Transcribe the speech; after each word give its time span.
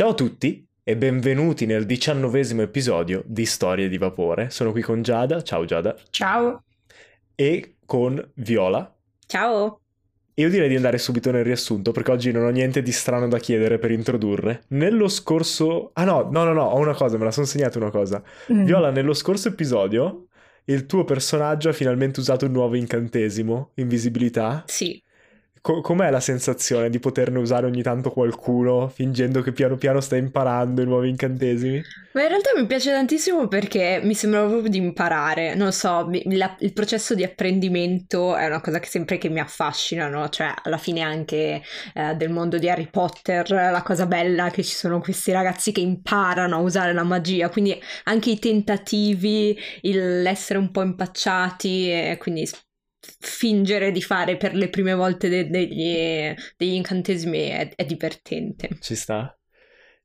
Ciao 0.00 0.12
a 0.12 0.14
tutti 0.14 0.66
e 0.82 0.96
benvenuti 0.96 1.66
nel 1.66 1.84
diciannovesimo 1.84 2.62
episodio 2.62 3.22
di 3.26 3.44
Storie 3.44 3.86
di 3.86 3.98
Vapore. 3.98 4.48
Sono 4.48 4.72
qui 4.72 4.80
con 4.80 5.02
Giada, 5.02 5.42
ciao 5.42 5.66
Giada, 5.66 5.94
Ciao. 6.08 6.64
e 7.34 7.74
con 7.84 8.30
Viola. 8.36 8.96
Ciao. 9.26 9.80
Io 10.36 10.48
direi 10.48 10.70
di 10.70 10.76
andare 10.76 10.96
subito 10.96 11.30
nel 11.30 11.44
riassunto 11.44 11.92
perché 11.92 12.12
oggi 12.12 12.32
non 12.32 12.46
ho 12.46 12.48
niente 12.48 12.80
di 12.80 12.92
strano 12.92 13.28
da 13.28 13.36
chiedere 13.36 13.78
per 13.78 13.90
introdurre. 13.90 14.62
Nello 14.68 15.06
scorso... 15.06 15.90
Ah 15.92 16.04
no, 16.04 16.30
no, 16.32 16.44
no, 16.44 16.54
no, 16.54 16.62
ho 16.62 16.78
una 16.78 16.94
cosa, 16.94 17.18
me 17.18 17.24
la 17.24 17.30
sono 17.30 17.44
segnata 17.44 17.76
una 17.76 17.90
cosa. 17.90 18.22
Mm. 18.50 18.64
Viola, 18.64 18.90
nello 18.90 19.12
scorso 19.12 19.48
episodio 19.48 20.28
il 20.64 20.86
tuo 20.86 21.04
personaggio 21.04 21.68
ha 21.68 21.72
finalmente 21.74 22.20
usato 22.20 22.46
un 22.46 22.52
nuovo 22.52 22.74
incantesimo, 22.74 23.72
invisibilità. 23.74 24.64
Sì. 24.66 24.98
Co- 25.62 25.80
com'è 25.82 26.10
la 26.10 26.20
sensazione 26.20 26.90
di 26.90 26.98
poterne 26.98 27.38
usare 27.38 27.66
ogni 27.66 27.82
tanto 27.82 28.10
qualcuno, 28.10 28.88
fingendo 28.88 29.42
che 29.42 29.52
piano 29.52 29.76
piano 29.76 30.00
stai 30.00 30.18
imparando 30.18 30.82
i 30.82 30.86
nuovi 30.86 31.08
incantesimi? 31.10 31.82
Ma 32.12 32.22
in 32.22 32.28
realtà 32.28 32.50
mi 32.56 32.66
piace 32.66 32.90
tantissimo 32.90 33.46
perché 33.46 34.00
mi 34.02 34.14
sembra 34.14 34.44
proprio 34.46 34.68
di 34.68 34.78
imparare. 34.78 35.54
Non 35.54 35.72
so, 35.72 36.06
mi- 36.08 36.22
la- 36.36 36.56
il 36.60 36.72
processo 36.72 37.14
di 37.14 37.22
apprendimento 37.22 38.34
è 38.36 38.46
una 38.46 38.60
cosa 38.60 38.80
che 38.80 38.88
sempre 38.88 39.16
che 39.18 39.28
mi 39.28 39.38
affascina, 39.38 40.08
no? 40.08 40.28
Cioè, 40.28 40.52
alla 40.64 40.78
fine 40.78 41.02
anche 41.02 41.62
eh, 41.94 42.14
del 42.16 42.30
mondo 42.30 42.58
di 42.58 42.68
Harry 42.68 42.88
Potter, 42.90 43.48
la 43.50 43.82
cosa 43.82 44.06
bella 44.06 44.46
è 44.46 44.50
che 44.50 44.64
ci 44.64 44.74
sono 44.74 44.98
questi 45.00 45.30
ragazzi 45.30 45.70
che 45.70 45.80
imparano 45.80 46.56
a 46.56 46.58
usare 46.60 46.92
la 46.92 47.04
magia, 47.04 47.48
quindi 47.48 47.78
anche 48.04 48.30
i 48.30 48.38
tentativi, 48.40 49.56
l'essere 49.82 50.58
un 50.58 50.70
po' 50.72 50.82
impacciati 50.82 52.16
quindi 52.18 52.48
fingere 53.18 53.92
di 53.92 54.02
fare 54.02 54.36
per 54.36 54.54
le 54.54 54.68
prime 54.68 54.94
volte 54.94 55.28
de- 55.28 55.48
degli, 55.48 56.34
degli 56.56 56.74
incantesimi 56.74 57.48
è, 57.48 57.72
è 57.74 57.84
divertente. 57.84 58.68
Ci 58.80 58.94
sta? 58.94 59.34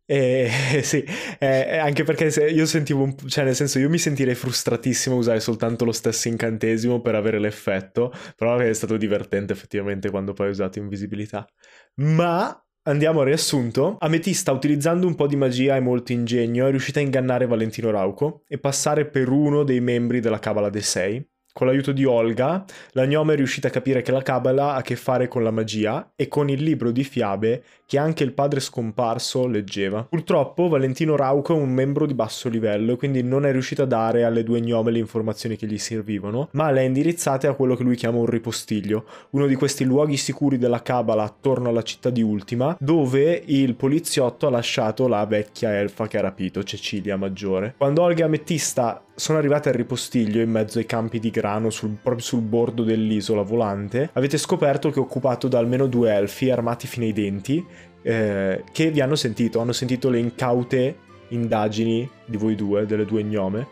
Eh, 0.07 0.49
sì, 0.83 1.03
eh, 1.39 1.77
anche 1.77 2.03
perché 2.03 2.25
io 2.49 2.65
sentivo 2.67 3.01
un 3.03 3.15
cioè 3.27 3.43
nel 3.43 3.55
senso 3.55 3.79
io 3.79 3.89
mi 3.89 3.97
sentirei 3.97 4.35
frustratissimo 4.35 5.15
a 5.15 5.19
usare 5.19 5.39
soltanto 5.39 5.83
lo 5.83 5.91
stesso 5.91 6.27
incantesimo 6.27 7.01
per 7.01 7.15
avere 7.15 7.39
l'effetto, 7.39 8.13
però 8.35 8.57
è 8.57 8.73
stato 8.73 8.97
divertente 8.97 9.53
effettivamente 9.53 10.09
quando 10.11 10.33
poi 10.33 10.47
ho 10.47 10.51
usato 10.51 10.79
invisibilità. 10.79 11.47
Ma 11.95 12.55
andiamo 12.83 13.21
al 13.21 13.25
riassunto. 13.25 13.97
Ametista, 13.99 14.51
utilizzando 14.51 15.07
un 15.07 15.15
po' 15.15 15.27
di 15.27 15.35
magia 15.35 15.75
e 15.75 15.79
molto 15.79 16.11
ingegno, 16.11 16.67
è 16.67 16.69
riuscita 16.69 16.99
a 16.99 17.03
ingannare 17.03 17.47
Valentino 17.47 17.89
Rauco 17.89 18.43
e 18.47 18.59
passare 18.59 19.07
per 19.09 19.29
uno 19.29 19.63
dei 19.63 19.79
membri 19.79 20.19
della 20.19 20.39
Cabala 20.39 20.69
dei 20.69 20.83
Sei. 20.83 21.27
Con 21.57 21.67
l'aiuto 21.67 21.93
di 21.93 22.03
Olga, 22.03 22.65
la 22.91 23.05
gnome 23.05 23.31
è 23.31 23.35
riuscita 23.37 23.69
a 23.69 23.71
capire 23.71 24.01
che 24.01 24.11
la 24.11 24.21
Cabala 24.21 24.73
ha 24.73 24.75
a 24.75 24.81
che 24.81 24.97
fare 24.97 25.29
con 25.29 25.41
la 25.41 25.51
magia 25.51 26.11
e 26.13 26.27
con 26.27 26.49
il 26.49 26.61
libro 26.61 26.91
di 26.91 27.05
fiabe 27.05 27.63
che 27.85 27.97
anche 27.97 28.25
il 28.25 28.33
padre 28.33 28.59
scomparso 28.59 29.47
leggeva. 29.47 30.03
Purtroppo 30.03 30.67
Valentino 30.67 31.15
Rauco 31.15 31.55
è 31.55 31.57
un 31.57 31.71
membro 31.71 32.05
di 32.05 32.13
basso 32.13 32.49
livello 32.49 32.91
e 32.91 32.97
quindi 32.97 33.23
non 33.23 33.45
è 33.45 33.53
riuscito 33.53 33.83
a 33.83 33.85
dare 33.85 34.25
alle 34.25 34.43
due 34.43 34.59
gnome 34.59 34.91
le 34.91 34.99
informazioni 34.99 35.55
che 35.55 35.65
gli 35.65 35.77
servivano, 35.77 36.49
ma 36.51 36.71
le 36.71 36.81
ha 36.81 36.83
indirizzate 36.83 37.47
a 37.47 37.53
quello 37.53 37.75
che 37.75 37.83
lui 37.83 37.95
chiama 37.95 38.17
un 38.17 38.25
ripostiglio, 38.25 39.05
uno 39.29 39.47
di 39.47 39.55
questi 39.55 39.85
luoghi 39.85 40.17
sicuri 40.17 40.57
della 40.57 40.81
Cabala 40.81 41.23
attorno 41.23 41.69
alla 41.69 41.83
città 41.83 42.09
di 42.09 42.21
Ultima, 42.21 42.75
dove 42.81 43.41
il 43.45 43.75
poliziotto 43.75 44.47
ha 44.47 44.49
lasciato 44.49 45.07
la 45.07 45.25
vecchia 45.25 45.73
elfa 45.73 46.07
che 46.07 46.17
ha 46.17 46.21
rapito, 46.21 46.63
Cecilia 46.63 47.15
Maggiore. 47.15 47.75
Quando 47.77 48.01
Olga 48.01 48.23
e 48.23 48.25
Ametista 48.25 49.01
sono 49.15 49.37
arrivate 49.37 49.69
al 49.69 49.75
ripostiglio 49.75 50.41
in 50.41 50.49
mezzo 50.49 50.77
ai 50.79 50.85
campi 50.85 51.19
di 51.19 51.29
grano 51.29 51.44
sul- 51.69 51.97
proprio 52.01 52.23
sul 52.23 52.41
bordo 52.41 52.83
dell'isola 52.83 53.41
volante, 53.41 54.09
avete 54.13 54.37
scoperto 54.37 54.89
che 54.89 54.99
è 54.99 55.01
occupato 55.01 55.47
da 55.47 55.59
almeno 55.59 55.87
due 55.87 56.13
elfi 56.13 56.49
armati 56.49 56.87
fino 56.87 57.05
ai 57.05 57.13
denti 57.13 57.65
eh, 58.01 58.63
che 58.71 58.91
vi 58.91 59.01
hanno 59.01 59.15
sentito, 59.15 59.59
hanno 59.59 59.71
sentito 59.71 60.09
le 60.09 60.19
incaute 60.19 60.97
indagini 61.29 62.07
di 62.25 62.37
voi 62.37 62.55
due, 62.55 62.85
delle 62.85 63.05
due 63.05 63.23
gnome, 63.23 63.67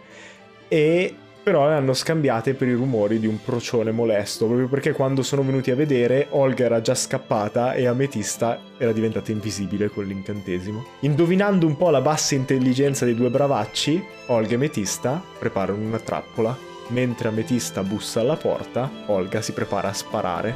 e 0.67 1.13
però 1.43 1.67
le 1.67 1.75
hanno 1.75 1.93
scambiate 1.93 2.53
per 2.53 2.69
i 2.69 2.73
rumori 2.73 3.19
di 3.19 3.27
un 3.27 3.37
procione 3.43 3.91
molesto, 3.91 4.45
proprio 4.45 4.69
perché 4.69 4.93
quando 4.93 5.21
sono 5.21 5.43
venuti 5.43 5.71
a 5.71 5.75
vedere 5.75 6.27
Olga 6.29 6.63
era 6.63 6.81
già 6.81 6.95
scappata 6.95 7.73
e 7.73 7.85
Ametista 7.85 8.59
era 8.77 8.93
diventata 8.93 9.31
invisibile 9.31 9.89
con 9.89 10.05
l'incantesimo. 10.05 10.85
Indovinando 11.01 11.67
un 11.67 11.75
po' 11.75 11.89
la 11.89 12.01
bassa 12.01 12.35
intelligenza 12.35 13.03
dei 13.03 13.13
due 13.13 13.29
bravacci, 13.29 14.01
Olga 14.27 14.51
e 14.51 14.55
Ametista 14.55 15.21
preparano 15.37 15.85
una 15.85 15.99
trappola. 15.99 16.72
Mentre 16.89 17.29
Ametista 17.29 17.83
bussa 17.83 18.19
alla 18.19 18.35
porta, 18.35 18.89
Olga 19.07 19.41
si 19.41 19.53
prepara 19.53 19.89
a 19.89 19.93
sparare. 19.93 20.55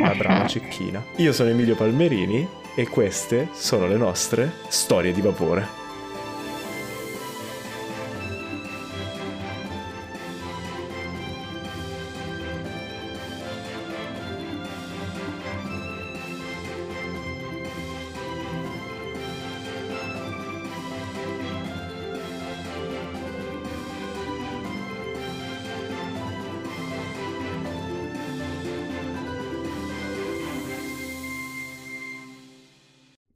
La 0.00 0.14
brava 0.14 0.46
cecchina. 0.46 1.02
Io 1.16 1.32
sono 1.32 1.50
Emilio 1.50 1.74
Palmerini 1.74 2.46
e 2.74 2.88
queste 2.88 3.48
sono 3.52 3.86
le 3.86 3.96
nostre 3.96 4.52
storie 4.68 5.12
di 5.12 5.20
vapore. 5.20 5.81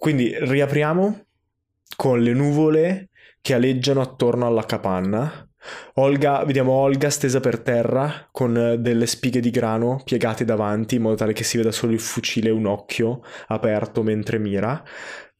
Quindi 0.06 0.36
riapriamo 0.38 1.26
con 1.96 2.22
le 2.22 2.32
nuvole 2.32 3.08
che 3.40 3.54
aleggiano 3.54 4.00
attorno 4.00 4.46
alla 4.46 4.64
capanna. 4.64 5.44
Olga, 5.94 6.44
vediamo 6.44 6.70
Olga 6.70 7.10
stesa 7.10 7.40
per 7.40 7.58
terra 7.58 8.28
con 8.30 8.56
eh, 8.56 8.78
delle 8.78 9.06
spighe 9.08 9.40
di 9.40 9.50
grano 9.50 10.00
piegate 10.04 10.44
davanti 10.44 10.94
in 10.94 11.02
modo 11.02 11.16
tale 11.16 11.32
che 11.32 11.42
si 11.42 11.56
veda 11.56 11.72
solo 11.72 11.90
il 11.90 11.98
fucile 11.98 12.50
e 12.50 12.52
un 12.52 12.66
occhio 12.66 13.24
aperto 13.48 14.04
mentre 14.04 14.38
mira. 14.38 14.80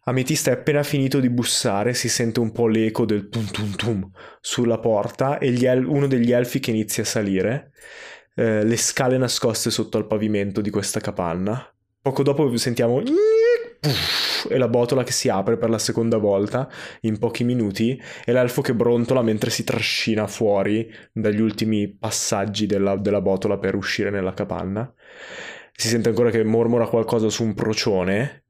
Ametista 0.00 0.50
è 0.50 0.54
appena 0.54 0.82
finito 0.82 1.20
di 1.20 1.30
bussare, 1.30 1.94
si 1.94 2.08
sente 2.08 2.40
un 2.40 2.50
po' 2.50 2.66
l'eco 2.66 3.04
del 3.04 3.28
tum 3.28 3.46
tum 3.48 3.76
tum 3.76 4.10
sulla 4.40 4.80
porta 4.80 5.38
e 5.38 5.64
el- 5.64 5.86
uno 5.86 6.08
degli 6.08 6.32
elfi 6.32 6.58
che 6.58 6.72
inizia 6.72 7.04
a 7.04 7.06
salire. 7.06 7.70
eh, 8.34 8.64
le 8.64 8.76
scale 8.76 9.16
nascoste 9.16 9.70
sotto 9.70 9.96
al 9.96 10.08
pavimento 10.08 10.60
di 10.60 10.70
questa 10.70 10.98
capanna. 10.98 11.72
Poco 12.02 12.22
dopo 12.24 12.56
sentiamo 12.56 13.00
e 14.48 14.58
la 14.58 14.68
botola 14.68 15.02
che 15.02 15.12
si 15.12 15.28
apre 15.28 15.56
per 15.56 15.70
la 15.70 15.78
seconda 15.78 16.18
volta 16.18 16.68
in 17.02 17.18
pochi 17.18 17.44
minuti 17.44 18.00
e 18.24 18.32
l'elfo 18.32 18.62
che 18.62 18.74
brontola 18.74 19.22
mentre 19.22 19.50
si 19.50 19.64
trascina 19.64 20.26
fuori 20.26 20.92
dagli 21.12 21.40
ultimi 21.40 21.88
passaggi 21.88 22.66
della, 22.66 22.96
della 22.96 23.20
botola 23.20 23.58
per 23.58 23.74
uscire 23.74 24.10
nella 24.10 24.34
capanna. 24.34 24.92
Si 25.72 25.88
sente 25.88 26.08
ancora 26.08 26.30
che 26.30 26.42
mormora 26.44 26.86
qualcosa 26.86 27.28
su 27.28 27.44
un 27.44 27.54
procione 27.54 28.44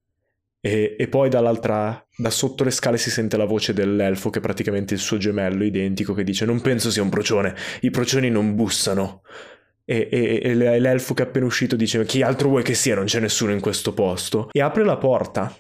e, 0.61 0.97
e 0.99 1.09
poi 1.09 1.29
dall'altra, 1.29 2.05
da 2.17 2.31
sotto 2.31 2.65
le 2.65 2.71
scale 2.71 2.99
si 2.99 3.11
sente 3.11 3.37
la 3.37 3.45
voce 3.45 3.73
dell'elfo 3.73 4.31
che 4.31 4.39
è 4.39 4.43
praticamente 4.43 4.95
il 4.95 5.01
suo 5.01 5.17
gemello 5.17 5.65
identico 5.65 6.13
che 6.13 6.25
dice 6.25 6.45
non 6.45 6.61
penso 6.61 6.91
sia 6.91 7.03
un 7.03 7.09
procione, 7.09 7.55
i 7.83 7.91
procioni 7.91 8.31
non 8.31 8.55
bussano. 8.55 9.23
E, 9.89 10.09
e- 10.11 10.41
e 10.43 10.55
l'elfo 10.81 11.15
che 11.15 11.23
è 11.23 11.27
appena 11.27 11.47
uscito 11.47 11.77
dice 11.77 12.05
chi 12.05 12.21
altro 12.21 12.49
vuoi 12.49 12.65
che 12.65 12.75
sia, 12.75 12.97
non 12.97 13.05
c'è 13.05 13.21
nessuno 13.21 13.53
in 13.53 13.61
questo 13.61 13.95
posto. 13.95 14.49
E 14.51 14.61
apre 14.61 14.85
la 14.85 14.97
porta, 14.97 15.57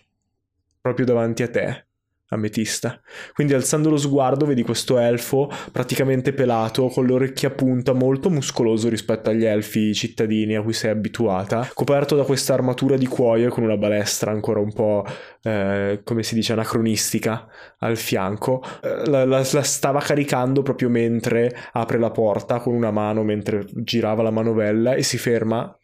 proprio 0.80 1.06
davanti 1.06 1.44
a 1.44 1.48
te, 1.48 1.85
Ametista. 2.28 3.00
Quindi 3.34 3.54
alzando 3.54 3.88
lo 3.88 3.96
sguardo 3.96 4.46
vedi 4.46 4.62
questo 4.62 4.98
elfo 4.98 5.48
praticamente 5.70 6.32
pelato, 6.32 6.88
con 6.88 7.06
le 7.06 7.12
orecchie 7.12 7.48
a 7.48 7.50
punta, 7.52 7.92
molto 7.92 8.30
muscoloso 8.30 8.88
rispetto 8.88 9.30
agli 9.30 9.44
elfi 9.44 9.94
cittadini 9.94 10.56
a 10.56 10.62
cui 10.62 10.72
sei 10.72 10.90
abituata, 10.90 11.70
coperto 11.72 12.16
da 12.16 12.24
questa 12.24 12.54
armatura 12.54 12.96
di 12.96 13.06
cuoio 13.06 13.50
con 13.50 13.62
una 13.62 13.76
balestra 13.76 14.32
ancora 14.32 14.58
un 14.58 14.72
po', 14.72 15.04
eh, 15.42 16.00
come 16.02 16.22
si 16.24 16.34
dice, 16.34 16.52
anacronistica 16.52 17.46
al 17.78 17.96
fianco. 17.96 18.60
Eh, 18.82 19.04
La, 19.08 19.24
la- 19.24 19.46
la 19.52 19.62
stava 19.62 20.00
caricando 20.00 20.62
proprio 20.62 20.88
mentre 20.88 21.54
apre 21.72 21.98
la 21.98 22.10
porta 22.10 22.58
con 22.58 22.74
una 22.74 22.90
mano 22.90 23.22
mentre 23.22 23.64
girava 23.72 24.22
la 24.22 24.30
manovella 24.32 24.94
e 24.94 25.02
si 25.04 25.16
ferma 25.16 25.76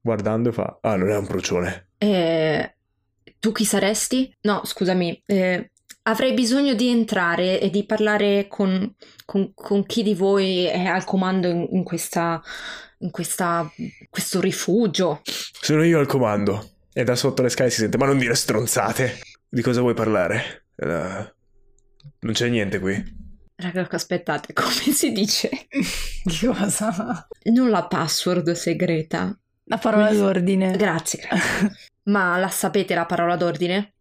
guardando 0.00 0.48
e 0.48 0.52
fa: 0.52 0.78
Ah, 0.80 0.96
non 0.96 1.10
è 1.10 1.16
un 1.16 1.26
procione. 1.26 1.88
Eh, 1.98 2.74
tu 3.38 3.52
chi 3.52 3.64
saresti? 3.64 4.34
No, 4.42 4.62
scusami, 4.64 5.22
eh, 5.26 5.70
avrei 6.02 6.32
bisogno 6.34 6.74
di 6.74 6.88
entrare 6.88 7.60
e 7.60 7.70
di 7.70 7.84
parlare 7.84 8.46
con, 8.48 8.94
con- 9.24 9.52
con 9.54 9.84
chi 9.86 10.02
di 10.02 10.14
voi 10.14 10.64
è 10.64 10.84
al 10.84 11.04
comando 11.04 11.48
in, 11.48 11.66
in 11.70 11.84
questa, 11.84 12.42
in 12.98 13.10
questa, 13.10 13.70
questo 14.10 14.40
rifugio. 14.40 15.20
Sono 15.24 15.84
io 15.84 15.98
al 15.98 16.06
comando. 16.06 16.70
E 16.94 17.04
da 17.04 17.14
sotto 17.14 17.42
le 17.42 17.48
scale 17.48 17.70
si 17.70 17.80
sente: 17.80 17.96
Ma 17.96 18.06
non 18.06 18.18
dire 18.18 18.34
stronzate. 18.34 19.18
Di 19.48 19.62
cosa 19.62 19.80
vuoi 19.80 19.94
parlare? 19.94 20.66
Eh, 20.76 21.32
non 22.20 22.32
c'è 22.32 22.48
niente 22.48 22.78
qui. 22.78 23.20
Raga, 23.54 23.86
aspettate, 23.90 24.52
come 24.54 24.92
si 24.92 25.12
dice? 25.12 25.50
Di 25.70 26.46
cosa? 26.46 27.26
Non 27.44 27.70
la 27.70 27.86
password 27.86 28.52
segreta. 28.52 29.36
La 29.64 29.78
parola 29.78 30.12
d'ordine. 30.12 30.76
Grazie, 30.76 31.20
grazie. 31.20 31.72
Ma 32.10 32.36
la 32.36 32.48
sapete 32.48 32.94
la 32.94 33.06
parola 33.06 33.36
d'ordine? 33.36 33.94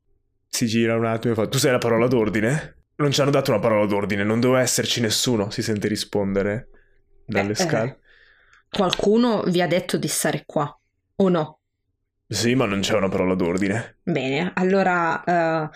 Si 0.51 0.67
gira 0.67 0.95
un 0.95 1.05
attimo 1.05 1.33
e 1.33 1.35
fa: 1.35 1.47
Tu 1.47 1.57
sei 1.57 1.71
la 1.71 1.77
parola 1.79 2.07
d'ordine? 2.07 2.83
Non 2.97 3.11
ci 3.11 3.21
hanno 3.21 3.31
dato 3.31 3.49
una 3.51 3.59
parola 3.59 3.85
d'ordine, 3.87 4.23
non 4.23 4.39
doveva 4.39 4.61
esserci 4.61 5.01
nessuno. 5.01 5.49
Si 5.49 5.61
sente 5.63 5.87
rispondere 5.87 6.69
dalle 7.25 7.51
Eh, 7.53 7.55
scale. 7.55 7.89
eh, 7.89 7.99
qualcuno 8.69 9.43
vi 9.43 9.61
ha 9.61 9.67
detto 9.67 9.97
di 9.97 10.07
stare 10.07 10.43
qua, 10.45 10.79
o 11.15 11.29
no? 11.29 11.59
Sì, 12.27 12.55
ma 12.55 12.65
non 12.65 12.79
c'è 12.79 12.95
una 12.95 13.09
parola 13.09 13.35
d'ordine. 13.35 13.99
Bene, 14.03 14.51
allora 14.55 15.23
eh, 15.23 15.69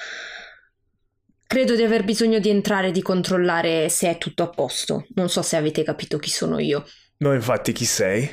credo 1.48 1.75
di 1.75 1.83
aver 1.83 2.04
bisogno 2.04 2.39
di 2.39 2.50
entrare 2.50 2.89
e 2.89 2.92
di 2.92 3.01
controllare 3.01 3.89
se 3.89 4.10
è 4.10 4.18
tutto 4.18 4.44
a 4.44 4.50
posto. 4.50 5.07
Non 5.16 5.30
so 5.30 5.42
se 5.42 5.56
avete 5.56 5.83
capito 5.83 6.18
chi 6.18 6.30
sono 6.30 6.60
io. 6.60 6.83
No, 7.19 7.33
infatti, 7.33 7.74
chi 7.74 7.83
sei? 7.86 8.31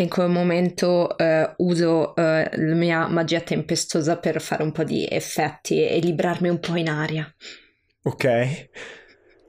In 0.00 0.08
quel 0.08 0.28
momento 0.28 1.16
eh, 1.18 1.54
uso 1.56 2.14
eh, 2.14 2.48
la 2.52 2.74
mia 2.74 3.08
magia 3.08 3.40
tempestosa 3.40 4.16
per 4.18 4.40
fare 4.40 4.62
un 4.62 4.70
po' 4.70 4.84
di 4.84 5.04
effetti 5.08 5.84
e 5.84 5.98
librarmi 5.98 6.48
un 6.48 6.60
po' 6.60 6.76
in 6.76 6.88
aria. 6.88 7.34
Ok. 8.04 8.68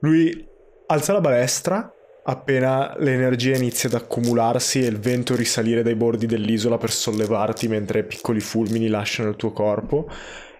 Lui 0.00 0.48
alza 0.86 1.12
la 1.12 1.20
balestra 1.20 1.94
appena 2.24 2.96
l'energia 2.98 3.54
inizia 3.54 3.88
ad 3.88 3.94
accumularsi 3.94 4.82
e 4.82 4.86
il 4.86 4.98
vento 4.98 5.36
risalire 5.36 5.84
dai 5.84 5.94
bordi 5.94 6.26
dell'isola 6.26 6.78
per 6.78 6.90
sollevarti 6.90 7.68
mentre 7.68 8.04
piccoli 8.04 8.40
fulmini 8.40 8.88
lasciano 8.88 9.30
il 9.30 9.36
tuo 9.36 9.52
corpo 9.52 10.08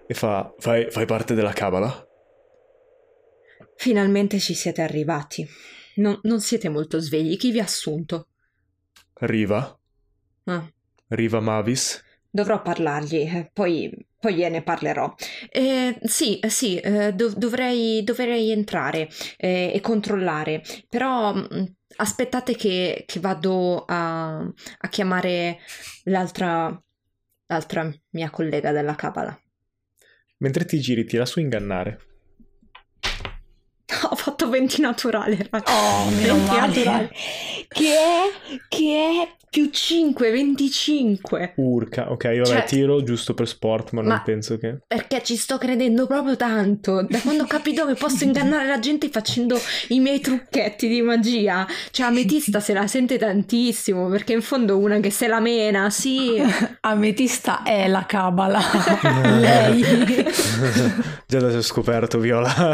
e 0.07 0.13
fa 0.13 0.53
fai, 0.57 0.89
fai 0.89 1.05
parte 1.05 1.33
della 1.33 1.51
cabala? 1.51 2.07
Finalmente 3.75 4.39
ci 4.39 4.53
siete 4.53 4.81
arrivati. 4.81 5.45
Non, 5.95 6.17
non 6.23 6.39
siete 6.39 6.69
molto 6.69 6.99
svegli. 6.99 7.35
Chi 7.35 7.51
vi 7.51 7.59
ha 7.59 7.63
assunto? 7.63 8.27
Riva? 9.15 9.75
Ah, 10.45 10.67
Riva 11.09 11.39
Mavis? 11.39 12.03
dovrò 12.31 12.61
parlargli, 12.61 13.17
eh, 13.17 13.49
poi, 13.51 13.93
poi 14.17 14.35
gliene 14.35 14.61
parlerò. 14.63 15.13
Eh, 15.49 15.99
sì, 16.03 16.39
eh, 16.39 16.49
sì, 16.49 16.77
eh, 16.79 17.13
dov- 17.13 17.35
dovrei, 17.35 18.03
dovrei 18.03 18.51
entrare 18.51 19.09
eh, 19.37 19.71
e 19.73 19.81
controllare, 19.81 20.63
però 20.87 21.33
mh, 21.33 21.73
aspettate 21.97 22.55
che, 22.55 23.03
che 23.05 23.19
vado 23.19 23.83
a, 23.85 24.37
a 24.39 24.87
chiamare 24.89 25.59
l'altra, 26.05 26.81
l'altra 27.47 27.91
mia 28.11 28.29
collega 28.29 28.71
della 28.71 28.95
Cabala. 28.95 29.37
Mentre 30.37 30.65
ti 30.65 30.79
giri 30.79 31.05
tira 31.05 31.25
su 31.25 31.39
ingannare. 31.39 31.99
Ho 34.09 34.15
fatto 34.15 34.49
20 34.49 34.81
naturale, 34.81 35.35
ragazzi. 35.51 35.73
Oh, 35.73 36.09
meno 36.11 36.33
20 36.35 36.49
male. 36.49 36.67
naturale. 36.67 37.11
Che 37.71 37.93
è, 37.95 38.59
che 38.67 39.21
è 39.23 39.35
più 39.51 39.69
5, 39.69 40.31
25. 40.31 41.53
Urca, 41.57 42.09
ok, 42.09 42.23
vabbè, 42.23 42.45
Cioè- 42.45 42.63
tiro 42.63 43.03
giusto 43.03 43.33
per 43.33 43.49
sport, 43.49 43.91
ma 43.91 43.99
non 43.99 44.11
Ma- 44.13 44.21
penso 44.21 44.57
che... 44.57 44.77
Perché 44.87 45.21
ci 45.23 45.35
sto 45.35 45.57
credendo 45.57 46.07
proprio 46.07 46.37
tanto. 46.37 47.05
Da 47.07 47.19
quando 47.19 47.43
ho 47.43 47.47
capito 47.47 47.85
che 47.85 47.95
posso 47.95 48.23
ingannare 48.23 48.65
la 48.65 48.79
gente 48.79 49.09
facendo 49.09 49.59
i 49.89 49.99
miei 49.99 50.21
trucchetti 50.21 50.87
di 50.87 51.01
magia. 51.01 51.67
Cioè, 51.91 52.05
Ametista 52.07 52.61
se 52.61 52.71
la 52.71 52.87
sente 52.87 53.17
tantissimo 53.17 54.07
perché 54.07 54.31
in 54.31 54.41
fondo 54.41 54.71
è 54.71 54.81
una 54.81 55.01
che 55.01 55.11
se 55.11 55.27
la 55.27 55.41
mena, 55.41 55.89
sì. 55.89 56.41
Ametista 56.79 57.63
è 57.63 57.89
la 57.89 58.05
cabala. 58.07 58.61
Lei. 59.37 59.83
Già 61.27 61.37
adesso 61.39 61.57
ho 61.57 61.61
scoperto, 61.61 62.19
Viola. 62.19 62.73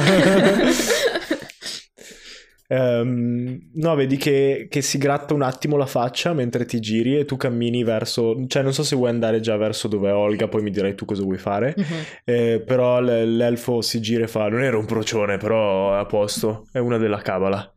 Ehm, 2.70 3.70
no, 3.76 3.96
vedi 3.96 4.18
che, 4.18 4.68
che 4.70 4.82
si 4.82 4.98
gratta 4.98 5.34
un 5.34 5.42
attimo 5.42 5.78
la 5.78 5.86
faccia 5.86 6.34
mentre 6.34 6.66
ti 6.66 6.80
giri 6.80 7.18
e 7.18 7.26
tu 7.26 7.38
cammini 7.38 7.84
verso... 7.84 8.46
Cioè, 8.48 8.62
non 8.62 8.74
so 8.74 8.84
se 8.84 8.96
vuoi 8.96 9.10
andare 9.10 9.40
già 9.40 9.56
verso 9.58 9.88
dove 9.88 10.10
è 10.10 10.14
Olga, 10.14 10.48
poi 10.48 10.62
mi 10.62 10.72
dirai 10.72 10.94
tu 10.96 11.06
cosa 11.06 11.24
vuoi 11.24 11.38
fare. 11.38 11.74
Mhm. 11.78 11.86
Eh, 12.26 12.64
però 12.66 13.00
l'elfo 13.00 13.82
si 13.82 14.02
gira 14.02 14.26
e 14.26 14.28
fa: 14.28 14.48
Non 14.50 14.62
era 14.62 14.78
un 14.78 14.86
procione, 14.86 15.38
però 15.38 15.94
è 15.96 16.00
a 16.00 16.06
posto. 16.06 16.68
È 16.72 16.80
una 16.80 16.98
della 16.98 17.20
cabala. 17.22 17.72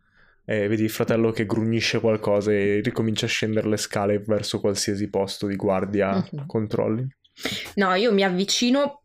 E 0.45 0.67
vedi 0.67 0.83
il 0.83 0.91
fratello 0.91 1.31
che 1.31 1.47
grugnisce 1.47 2.01
qualcosa 2.01 2.51
e 2.51 2.81
ricomincia 2.83 3.27
a 3.27 3.29
scendere 3.29 3.69
le 3.69 3.77
scale 3.77 4.19
verso 4.27 4.59
qualsiasi 4.59 5.09
posto 5.09 5.47
di 5.47 5.55
guardia 5.55 6.17
Mhm. 6.33 6.47
controlli. 6.47 7.07
No, 7.77 7.95
io 7.95 8.13
mi 8.13 8.23
avvicino 8.25 9.00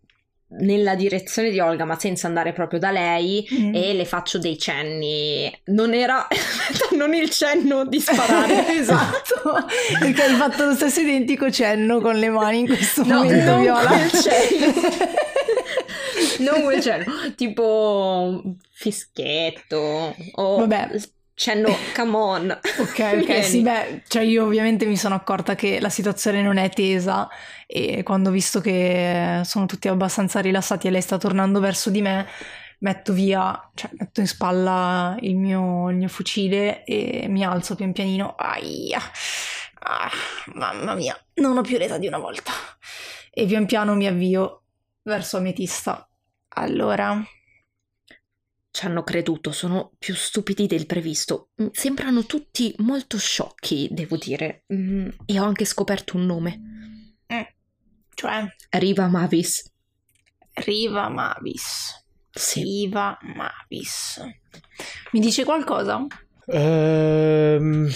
nella 0.59 0.95
direzione 0.95 1.49
di 1.49 1.59
Olga, 1.59 1.85
ma 1.85 1.97
senza 1.99 2.27
andare 2.27 2.53
proprio 2.53 2.79
da 2.79 2.91
lei. 2.91 3.47
Mm. 3.53 3.75
E 3.75 3.93
le 3.93 4.05
faccio 4.05 4.37
dei 4.37 4.57
cenni. 4.57 5.51
Non 5.65 5.93
era. 5.93 6.27
non 6.95 7.13
il 7.13 7.29
cenno 7.29 7.85
di 7.85 7.99
sparare. 7.99 8.67
esatto, 8.77 9.65
perché 9.99 10.23
hai 10.23 10.35
fatto 10.35 10.65
lo 10.65 10.73
stesso 10.73 11.01
identico 11.01 11.51
cenno 11.51 11.99
con 11.99 12.15
le 12.15 12.29
mani 12.29 12.59
in 12.59 12.67
questo 12.67 13.03
No, 13.05 13.23
momento, 13.23 13.51
non 13.51 13.61
Viola. 13.61 13.87
quel 13.87 14.11
cenno. 14.11 14.73
non 16.51 16.61
quel 16.63 16.81
cenno, 16.81 17.05
tipo 17.35 18.41
fischietto 18.71 20.15
o 20.35 20.57
Vabbè. 20.59 20.89
Cenno 21.35 21.75
come 21.93 22.15
on. 22.15 22.59
Ok, 22.79 23.19
ok, 23.21 23.43
sì, 23.43 23.61
beh, 23.61 24.03
cioè 24.07 24.23
io 24.23 24.45
ovviamente 24.45 24.85
mi 24.85 24.97
sono 24.97 25.15
accorta 25.15 25.55
che 25.55 25.79
la 25.79 25.89
situazione 25.89 26.41
non 26.41 26.57
è 26.57 26.69
tesa 26.69 27.29
e 27.67 28.03
quando 28.03 28.29
ho 28.29 28.31
visto 28.31 28.61
che 28.61 29.41
sono 29.43 29.65
tutti 29.65 29.87
abbastanza 29.87 30.39
rilassati 30.39 30.87
e 30.87 30.91
lei 30.91 31.01
sta 31.01 31.17
tornando 31.17 31.59
verso 31.59 31.89
di 31.89 32.01
me, 32.01 32.27
metto 32.79 33.13
via, 33.13 33.69
cioè 33.75 33.91
metto 33.97 34.21
in 34.21 34.27
spalla 34.27 35.15
il 35.19 35.35
mio, 35.35 35.89
il 35.89 35.97
mio 35.97 36.07
fucile 36.07 36.83
e 36.83 37.27
mi 37.29 37.43
alzo 37.43 37.75
pian 37.75 37.91
pianino. 37.91 38.35
Aia, 38.35 38.99
ah, 39.79 40.11
mamma 40.53 40.95
mia, 40.95 41.17
non 41.35 41.57
ho 41.57 41.61
più 41.61 41.77
l'età 41.77 41.97
di 41.97 42.07
una 42.07 42.17
volta. 42.17 42.51
E 43.31 43.45
pian 43.45 43.65
piano 43.65 43.95
mi 43.95 44.07
avvio 44.07 44.63
verso 45.03 45.37
Ametista. 45.37 46.07
Allora, 46.57 47.21
Ci 48.75 48.85
hanno 48.85 49.03
creduto, 49.03 49.53
sono 49.53 49.93
più 49.97 50.13
stupidi 50.13 50.67
del 50.67 50.85
previsto. 50.85 51.51
Mm, 51.61 51.67
Sembrano 51.71 52.25
tutti 52.25 52.73
molto 52.79 53.17
sciocchi, 53.17 53.87
devo 53.89 54.17
dire. 54.17 54.65
Mm, 54.73 55.07
E 55.25 55.39
ho 55.39 55.45
anche 55.45 55.63
scoperto 55.63 56.17
un 56.17 56.25
nome. 56.25 56.59
cioè, 58.13 58.45
Riva 58.71 59.07
Mavis. 59.07 59.63
Riva 60.55 61.07
Mavis. 61.07 62.05
Sì. 62.29 62.63
Riva 62.63 63.17
Mavis. 63.21 64.21
Mi 65.13 65.21
dice 65.21 65.45
qualcosa? 65.45 66.05
Ehm, 66.47 67.89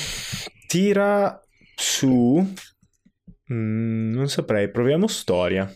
tira 0.65 1.41
su. 1.75 2.53
Mm, 3.51 4.13
non 4.13 4.29
saprei, 4.29 4.71
proviamo 4.71 5.07
storia. 5.07 5.69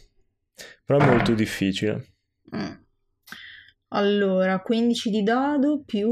Però 0.85 0.97
è 0.97 1.05
molto 1.05 1.33
difficile. 1.33 2.15
Mm. 2.55 2.82
Allora, 3.95 4.59
15 4.59 5.09
di 5.09 5.23
dado 5.23 5.83
più 5.85 6.09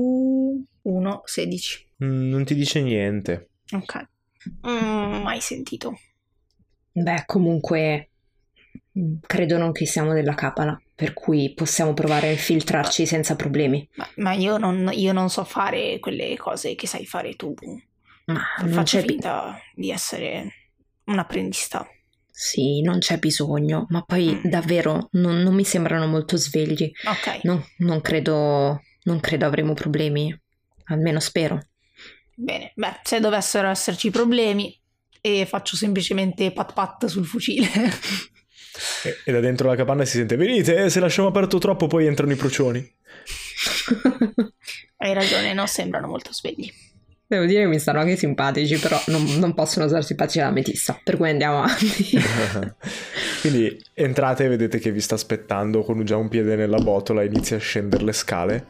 1, 0.81 1.21
16. 1.23 1.87
Mm, 2.03 2.29
non 2.29 2.43
ti 2.45 2.53
dice 2.53 2.81
niente. 2.81 3.49
Ok. 3.71 4.07
Mm, 4.67 5.21
mai 5.21 5.41
sentito. 5.41 5.99
Beh, 6.91 7.23
comunque 7.25 8.09
mm, 8.97 9.15
credo 9.21 9.57
non 9.57 9.71
che 9.71 9.85
siamo 9.85 10.13
della 10.13 10.35
Cabala, 10.35 10.79
per 10.95 11.13
cui 11.13 11.53
possiamo 11.53 11.93
provare 11.93 12.27
a 12.27 12.31
infiltrarci 12.31 13.05
senza 13.05 13.35
problemi. 13.35 13.87
Ma, 13.95 14.07
ma 14.17 14.33
io, 14.33 14.57
non, 14.57 14.91
io 14.93 15.11
non 15.11 15.29
so 15.29 15.43
fare 15.43 15.99
quelle 15.99 16.37
cose 16.37 16.75
che 16.75 16.85
sai 16.85 17.05
fare 17.05 17.35
tu. 17.35 17.53
Ma 18.25 18.41
non 18.59 18.69
Faccio 18.69 18.99
finta 18.99 19.59
di 19.73 19.89
essere 19.89 20.53
un 21.05 21.17
apprendista. 21.17 21.87
Sì, 22.31 22.81
non 22.81 22.99
c'è 22.99 23.17
bisogno, 23.19 23.85
ma 23.89 24.01
poi 24.03 24.35
Mm. 24.35 24.49
davvero 24.49 25.09
non, 25.11 25.41
non 25.41 25.53
mi 25.53 25.63
sembrano 25.63 26.07
molto 26.07 26.37
svegli. 26.37 26.89
Ok, 27.05 27.43
No, 27.43 27.65
non 27.79 28.01
credo, 28.01 28.81
non 29.03 29.19
credo 29.19 29.45
avremo 29.45 29.73
problemi, 29.73 30.35
almeno 30.85 31.19
spero. 31.19 31.59
bene. 32.33 32.71
Beh, 32.75 33.01
se 33.03 33.19
dovessero 33.19 33.67
esserci 33.69 34.09
problemi, 34.09 34.75
e 35.21 35.45
faccio 35.45 35.75
semplicemente 35.75 36.51
pat 36.51 36.73
pat 36.73 37.05
sul 37.05 37.25
fucile. 37.25 37.67
E, 39.03 39.17
e 39.25 39.31
da 39.31 39.39
dentro 39.39 39.67
la 39.67 39.75
capanna 39.75 40.05
si 40.05 40.17
sente: 40.17 40.35
Venite, 40.37 40.89
se 40.89 40.99
lasciamo 40.99 41.27
aperto 41.27 41.59
troppo, 41.59 41.85
poi 41.87 42.07
entrano 42.07 42.31
i 42.31 42.35
procioni. 42.37 42.79
Hai 44.97 45.13
ragione, 45.13 45.53
non 45.53 45.67
sembrano 45.67 46.07
molto 46.07 46.31
svegli. 46.33 46.71
Devo 47.31 47.45
dire 47.45 47.61
che 47.61 47.67
mi 47.67 47.79
stanno 47.79 47.99
anche 47.99 48.17
simpatici, 48.17 48.77
però 48.77 49.01
non, 49.07 49.23
non 49.39 49.53
possono 49.53 49.85
essere 49.85 50.01
simpatici 50.01 50.41
alla 50.41 50.51
metista, 50.51 50.99
per 51.01 51.15
cui 51.15 51.29
andiamo 51.29 51.59
avanti. 51.59 52.19
Quindi 53.39 53.81
entrate 53.93 54.43
e 54.43 54.47
vedete 54.49 54.79
che 54.79 54.91
vi 54.91 54.99
sta 54.99 55.15
aspettando 55.15 55.81
con 55.83 56.03
già 56.03 56.17
un 56.17 56.27
piede 56.27 56.57
nella 56.57 56.79
botola, 56.79 57.23
inizia 57.23 57.55
a 57.55 57.59
scendere 57.61 58.03
le 58.03 58.11
scale. 58.11 58.65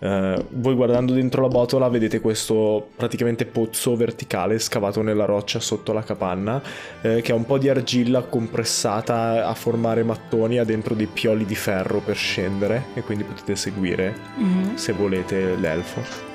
Eh, 0.00 0.44
voi 0.50 0.74
guardando 0.74 1.14
dentro 1.14 1.40
la 1.40 1.48
botola 1.48 1.88
vedete 1.88 2.20
questo 2.20 2.90
praticamente 2.94 3.46
pozzo 3.46 3.96
verticale 3.96 4.58
scavato 4.58 5.00
nella 5.00 5.24
roccia 5.24 5.58
sotto 5.58 5.94
la 5.94 6.02
capanna, 6.02 6.60
eh, 7.00 7.22
che 7.22 7.32
ha 7.32 7.34
un 7.34 7.46
po' 7.46 7.56
di 7.56 7.70
argilla 7.70 8.20
compressata 8.20 9.46
a 9.46 9.54
formare 9.54 10.02
mattoni, 10.02 10.58
ha 10.58 10.64
dentro 10.64 10.94
dei 10.94 11.08
pioli 11.10 11.46
di 11.46 11.54
ferro 11.54 12.00
per 12.00 12.16
scendere 12.16 12.84
e 12.92 13.00
quindi 13.00 13.24
potete 13.24 13.56
seguire 13.56 14.14
Mhm. 14.36 14.74
se 14.76 14.92
volete 14.92 15.56
l'elfo. 15.56 16.32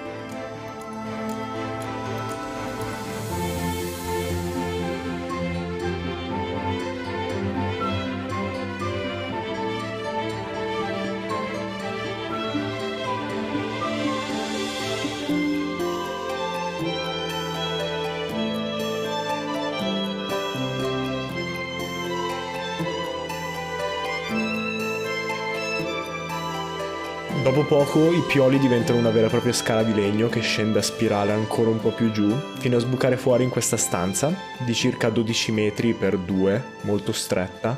Poco 27.70 28.12
i 28.12 28.24
pioli 28.28 28.58
diventano 28.58 28.98
una 28.98 29.12
vera 29.12 29.28
e 29.28 29.30
propria 29.30 29.54
scala 29.54 29.84
di 29.84 29.94
legno 29.94 30.28
che 30.28 30.40
scende 30.40 30.80
a 30.80 30.82
spirale 30.82 31.34
ancora 31.34 31.70
un 31.70 31.80
po' 31.80 31.92
più 31.92 32.10
giù, 32.10 32.28
fino 32.58 32.78
a 32.78 32.80
sbucare 32.80 33.16
fuori 33.16 33.44
in 33.44 33.52
questa 33.52 33.78
stanza 33.78 34.34
di 34.66 34.74
circa 34.74 35.12
12 35.12 35.52
metri 35.52 35.94
per 35.94 36.18
2, 36.18 36.64
molto 36.82 37.12
stretta, 37.12 37.78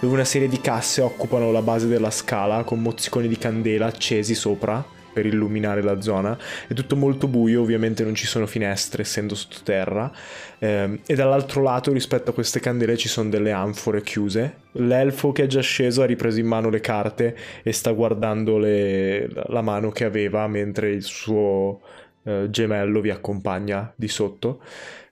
dove 0.00 0.12
una 0.12 0.24
serie 0.24 0.48
di 0.48 0.60
casse 0.60 1.02
occupano 1.02 1.52
la 1.52 1.62
base 1.62 1.86
della 1.86 2.10
scala 2.10 2.64
con 2.64 2.80
mozziconi 2.82 3.28
di 3.28 3.38
candela 3.38 3.86
accesi 3.86 4.34
sopra 4.34 4.84
per 5.18 5.26
illuminare 5.26 5.82
la 5.82 6.00
zona. 6.00 6.38
È 6.68 6.74
tutto 6.74 6.94
molto 6.94 7.26
buio, 7.26 7.60
ovviamente 7.60 8.04
non 8.04 8.14
ci 8.14 8.26
sono 8.26 8.46
finestre 8.46 9.02
essendo 9.02 9.34
sottoterra. 9.34 10.12
Eh, 10.60 11.00
e 11.04 11.14
dall'altro 11.16 11.60
lato, 11.60 11.92
rispetto 11.92 12.30
a 12.30 12.32
queste 12.32 12.60
candele, 12.60 12.96
ci 12.96 13.08
sono 13.08 13.28
delle 13.28 13.50
anfore 13.50 14.02
chiuse. 14.02 14.66
L'elfo 14.72 15.32
che 15.32 15.44
è 15.44 15.46
già 15.48 15.60
sceso 15.60 16.02
ha 16.02 16.06
ripreso 16.06 16.38
in 16.38 16.46
mano 16.46 16.70
le 16.70 16.78
carte 16.78 17.36
e 17.64 17.72
sta 17.72 17.90
guardando 17.90 18.58
le, 18.58 19.28
la 19.48 19.60
mano 19.60 19.90
che 19.90 20.04
aveva 20.04 20.46
mentre 20.46 20.90
il 20.90 21.02
suo 21.02 21.80
eh, 22.22 22.46
gemello 22.48 23.00
vi 23.00 23.10
accompagna 23.10 23.92
di 23.96 24.06
sotto. 24.06 24.60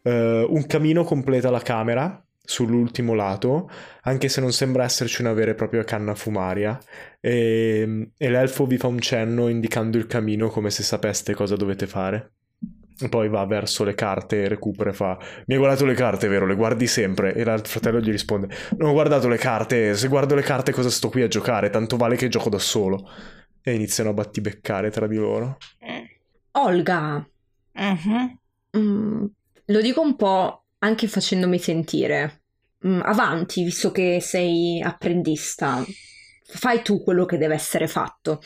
Uh, 0.02 0.46
un 0.48 0.66
camino 0.68 1.02
completa 1.02 1.50
la 1.50 1.58
camera 1.58 2.25
sull'ultimo 2.46 3.12
lato, 3.12 3.68
anche 4.02 4.28
se 4.28 4.40
non 4.40 4.52
sembra 4.52 4.84
esserci 4.84 5.20
una 5.20 5.34
vera 5.34 5.50
e 5.50 5.54
propria 5.54 5.84
canna 5.84 6.14
fumaria. 6.14 6.78
E, 7.20 8.10
e 8.16 8.30
l'elfo 8.30 8.64
vi 8.64 8.78
fa 8.78 8.86
un 8.86 8.98
cenno 9.00 9.48
indicando 9.48 9.98
il 9.98 10.06
camino 10.06 10.48
come 10.48 10.70
se 10.70 10.82
sapeste 10.82 11.34
cosa 11.34 11.56
dovete 11.56 11.86
fare. 11.86 12.32
E 12.98 13.10
poi 13.10 13.28
va 13.28 13.44
verso 13.44 13.84
le 13.84 13.94
carte 13.94 14.44
e 14.44 14.48
recupera 14.48 14.88
e 14.88 14.94
fa: 14.94 15.18
Mi 15.46 15.54
hai 15.54 15.60
guardato 15.60 15.84
le 15.84 15.92
carte, 15.94 16.28
vero? 16.28 16.46
Le 16.46 16.54
guardi 16.54 16.86
sempre? 16.86 17.34
E 17.34 17.42
il 17.42 17.60
fratello 17.64 18.00
gli 18.00 18.10
risponde: 18.10 18.48
Non 18.78 18.88
ho 18.88 18.92
guardato 18.92 19.28
le 19.28 19.36
carte. 19.36 19.94
Se 19.94 20.08
guardo 20.08 20.34
le 20.34 20.40
carte, 20.42 20.72
cosa 20.72 20.88
sto 20.88 21.10
qui 21.10 21.20
a 21.20 21.28
giocare? 21.28 21.68
Tanto 21.68 21.98
vale 21.98 22.16
che 22.16 22.28
gioco 22.28 22.48
da 22.48 22.58
solo. 22.58 23.06
E 23.60 23.74
iniziano 23.74 24.10
a 24.10 24.14
battibeccare 24.14 24.90
tra 24.90 25.06
di 25.06 25.16
loro. 25.16 25.58
Olga, 26.52 27.26
Mhm. 27.74 28.38
mm, 28.78 29.24
lo 29.66 29.80
dico 29.82 30.00
un 30.00 30.16
po' 30.16 30.65
anche 30.78 31.08
facendomi 31.08 31.58
sentire. 31.58 32.42
Mm, 32.86 33.00
avanti, 33.02 33.64
visto 33.64 33.90
che 33.90 34.20
sei 34.20 34.80
apprendista, 34.82 35.84
fai 36.44 36.82
tu 36.82 37.02
quello 37.02 37.24
che 37.24 37.38
deve 37.38 37.54
essere 37.54 37.86
fatto 37.88 38.40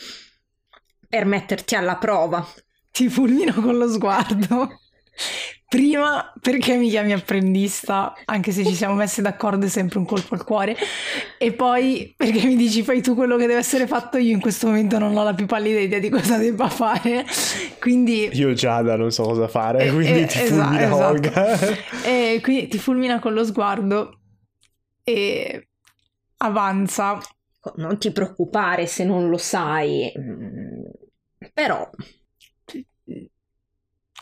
per 1.07 1.25
metterti 1.25 1.75
alla 1.75 1.97
prova. 1.97 2.45
Ti 2.89 3.09
fulmino 3.09 3.53
con 3.53 3.77
lo 3.77 3.89
sguardo. 3.89 4.80
Prima 5.67 6.33
perché 6.41 6.75
mi 6.75 6.89
chiami 6.89 7.13
apprendista, 7.13 8.13
anche 8.25 8.51
se 8.51 8.65
ci 8.65 8.73
siamo 8.75 8.93
messi 8.95 9.21
d'accordo 9.21 9.65
è 9.65 9.69
sempre 9.69 9.99
un 9.99 10.05
colpo 10.05 10.33
al 10.35 10.43
cuore. 10.43 10.75
E 11.37 11.53
poi 11.53 12.13
perché 12.17 12.45
mi 12.45 12.57
dici 12.57 12.83
fai 12.83 13.01
tu 13.01 13.15
quello 13.15 13.37
che 13.37 13.45
deve 13.47 13.59
essere 13.59 13.87
fatto, 13.87 14.17
io 14.17 14.33
in 14.33 14.41
questo 14.41 14.67
momento 14.67 14.99
non 14.99 15.15
ho 15.15 15.23
la 15.23 15.33
più 15.33 15.45
pallida 15.45 15.79
idea 15.79 15.99
di 15.99 16.09
cosa 16.09 16.37
debba 16.37 16.67
fare. 16.67 17.25
Quindi 17.79 18.29
Io 18.33 18.51
Giada 18.51 18.97
non 18.97 19.11
so 19.11 19.23
cosa 19.23 19.47
fare, 19.47 19.85
Eh, 19.85 19.91
quindi 19.93 20.21
eh, 20.23 20.25
ti 20.25 20.39
esa- 20.39 20.63
fulmina 20.65 20.83
esatto. 20.83 21.05
Olga. 21.05 21.59
E 22.03 22.39
quindi 22.43 22.67
ti 22.67 22.77
fulmina 22.77 23.19
con 23.19 23.33
lo 23.33 23.45
sguardo 23.45 24.19
e 25.03 25.69
avanza. 26.37 27.17
Non 27.75 27.97
ti 27.97 28.11
preoccupare 28.11 28.87
se 28.87 29.05
non 29.05 29.29
lo 29.29 29.37
sai. 29.37 30.11
Mm, 30.19 30.81
Però 31.53 31.89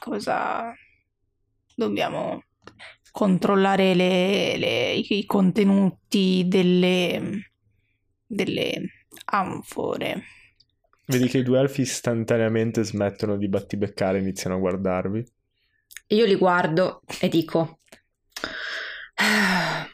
Cosa 0.09 0.73
dobbiamo 1.75 2.43
controllare 3.11 3.93
le- 3.93 4.57
le- 4.57 4.93
i 4.93 5.25
contenuti 5.27 6.45
delle, 6.47 7.51
delle 8.25 8.81
anfore. 9.25 10.23
Vedi 11.05 11.27
che 11.27 11.37
i 11.37 11.43
due 11.43 11.59
elfi 11.59 11.81
istantaneamente 11.81 12.83
smettono 12.83 13.37
di 13.37 13.47
battibeccare 13.47 14.17
e 14.17 14.21
iniziano 14.21 14.55
a 14.55 14.59
guardarvi. 14.59 15.23
io 16.07 16.25
li 16.25 16.35
guardo 16.35 17.01
e 17.21 17.29
dico: 17.29 17.77
"Ah, 19.15 19.87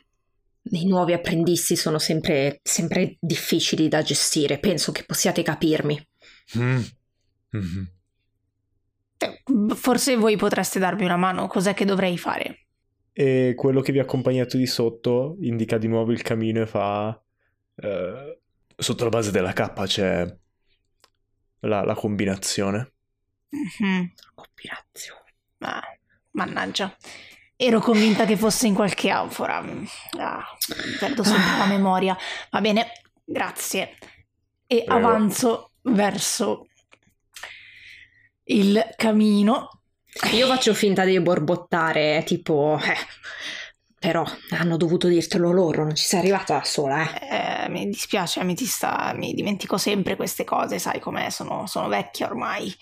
I 0.71 0.85
nuovi 0.87 1.11
apprendisti 1.11 1.75
sono 1.75 1.99
sempre, 1.99 2.59
sempre 2.63 3.17
difficili 3.19 3.89
da 3.89 4.01
gestire. 4.01 4.59
Penso 4.59 4.93
che 4.93 5.03
possiate 5.03 5.43
capirmi. 5.43 6.07
Mm. 6.57 6.81
Mhm. 7.51 7.89
Eh, 9.17 9.41
Forse 9.75 10.15
voi 10.17 10.35
potreste 10.37 10.79
darmi 10.79 11.05
una 11.05 11.15
mano, 11.17 11.47
cos'è 11.47 11.73
che 11.73 11.85
dovrei 11.85 12.17
fare? 12.17 12.59
E 13.13 13.53
quello 13.55 13.81
che 13.81 13.91
vi 13.91 13.99
ha 13.99 14.03
accompagnato 14.03 14.57
di 14.57 14.65
sotto 14.67 15.37
indica 15.41 15.77
di 15.77 15.87
nuovo 15.87 16.11
il 16.11 16.21
camino 16.21 16.61
e 16.61 16.65
fa... 16.67 17.17
eh, 17.77 18.39
sotto 18.75 19.03
la 19.05 19.09
base 19.09 19.31
della 19.31 19.53
cappa 19.53 19.85
c'è 19.85 20.25
la, 21.61 21.83
la 21.83 21.93
combinazione. 21.95 22.91
Mhm. 23.49 24.11
Combinazione. 24.33 25.33
Ah, 25.59 25.81
mannaggia. 26.31 26.93
Ero 27.55 27.79
convinta 27.79 28.25
che 28.25 28.35
fosse 28.35 28.67
in 28.67 28.73
qualche 28.73 29.09
anfora. 29.09 29.63
Ah, 30.17 30.43
perdo 30.99 31.23
sempre 31.23 31.57
la 31.57 31.65
memoria. 31.71 32.17
Va 32.51 32.59
bene, 32.59 32.87
grazie. 33.23 33.95
E 34.67 34.83
Prego. 34.83 34.93
avanzo 34.93 35.71
verso 35.83 36.67
il 38.45 38.93
camino. 38.95 39.69
Io 40.33 40.47
faccio 40.47 40.73
finta 40.73 41.03
di 41.03 41.19
borbottare, 41.19 42.23
tipo, 42.25 42.77
eh, 42.81 42.95
però 43.99 44.23
hanno 44.51 44.77
dovuto 44.77 45.07
dirtelo 45.07 45.51
loro, 45.51 45.83
non 45.83 45.95
ci 45.95 46.05
sei 46.05 46.19
arrivata 46.19 46.57
da 46.57 46.63
sola, 46.63 47.03
eh. 47.19 47.65
Eh, 47.65 47.69
mi 47.69 47.85
dispiace, 47.89 48.39
ametista, 48.39 49.13
mi 49.15 49.33
dimentico 49.33 49.77
sempre 49.77 50.15
queste 50.15 50.43
cose, 50.43 50.79
sai 50.79 50.99
com'è, 50.99 51.29
sono, 51.29 51.65
sono 51.67 51.87
vecchia 51.87 52.27
ormai. 52.27 52.73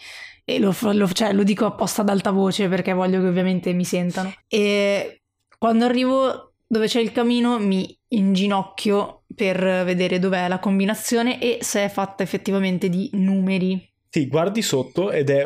E 0.46 0.60
lo, 0.60 0.75
lo- 0.91 1.12
cioè, 1.12 1.32
lo 1.34 1.43
dico 1.43 1.65
apposta 1.65 2.01
ad 2.01 2.10
alta 2.10 2.32
voce 2.32 2.67
perché 2.67 2.93
voglio 2.93 3.22
che 3.22 3.27
ovviamente 3.27 3.72
mi 3.74 3.86
sentano. 3.86 4.34
E 4.48 5.22
quando 5.58 5.86
arrivo 5.86 6.53
dove 6.67 6.88
c'è 6.88 7.00
il 7.00 7.12
camino 7.12 7.58
mi 7.60 7.98
inginocchio 8.10 9.24
per 9.34 9.58
vedere 9.86 10.20
dov'è 10.20 10.48
la 10.48 10.60
combinazione 10.60 11.39
e 11.39 11.60
se 11.62 11.86
è 11.86 11.89
fatta 11.89 12.24
effettivamente 12.24 12.89
di 12.89 13.10
numeri. 13.13 13.93
Sì, 14.15 14.27
guardi 14.27 14.62
sotto 14.62 15.10
ed 15.12 15.32
è 15.32 15.43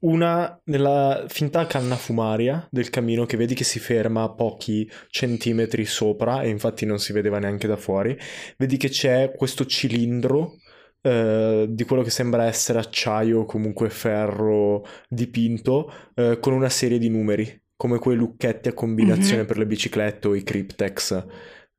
una 0.00 0.60
nella 0.64 1.24
finta 1.28 1.66
canna 1.66 1.96
fumaria 1.96 2.66
del 2.70 2.90
camino 2.90 3.24
che 3.24 3.38
vedi 3.38 3.54
che 3.54 3.64
si 3.64 3.78
ferma 3.78 4.24
a 4.24 4.30
pochi 4.34 4.86
centimetri 5.08 5.86
sopra 5.86 6.42
e 6.42 6.50
infatti 6.50 6.84
non 6.84 6.98
si 6.98 7.14
vedeva 7.14 7.38
neanche 7.38 7.66
da 7.66 7.76
fuori. 7.78 8.14
Vedi 8.58 8.76
che 8.76 8.90
c'è 8.90 9.32
questo 9.34 9.64
cilindro 9.64 10.56
eh, 11.00 11.64
di 11.70 11.84
quello 11.84 12.02
che 12.02 12.10
sembra 12.10 12.44
essere 12.44 12.78
acciaio 12.78 13.40
o 13.40 13.44
comunque 13.46 13.88
ferro 13.88 14.84
dipinto 15.08 15.90
eh, 16.14 16.36
con 16.40 16.52
una 16.52 16.68
serie 16.68 16.98
di 16.98 17.08
numeri, 17.08 17.58
come 17.74 17.98
quei 17.98 18.16
lucchetti 18.16 18.68
a 18.68 18.74
combinazione 18.74 19.40
Mhm. 19.42 19.46
per 19.46 19.56
le 19.56 19.66
biciclette 19.66 20.28
o 20.28 20.34
i 20.34 20.42
Cryptex. 20.42 21.24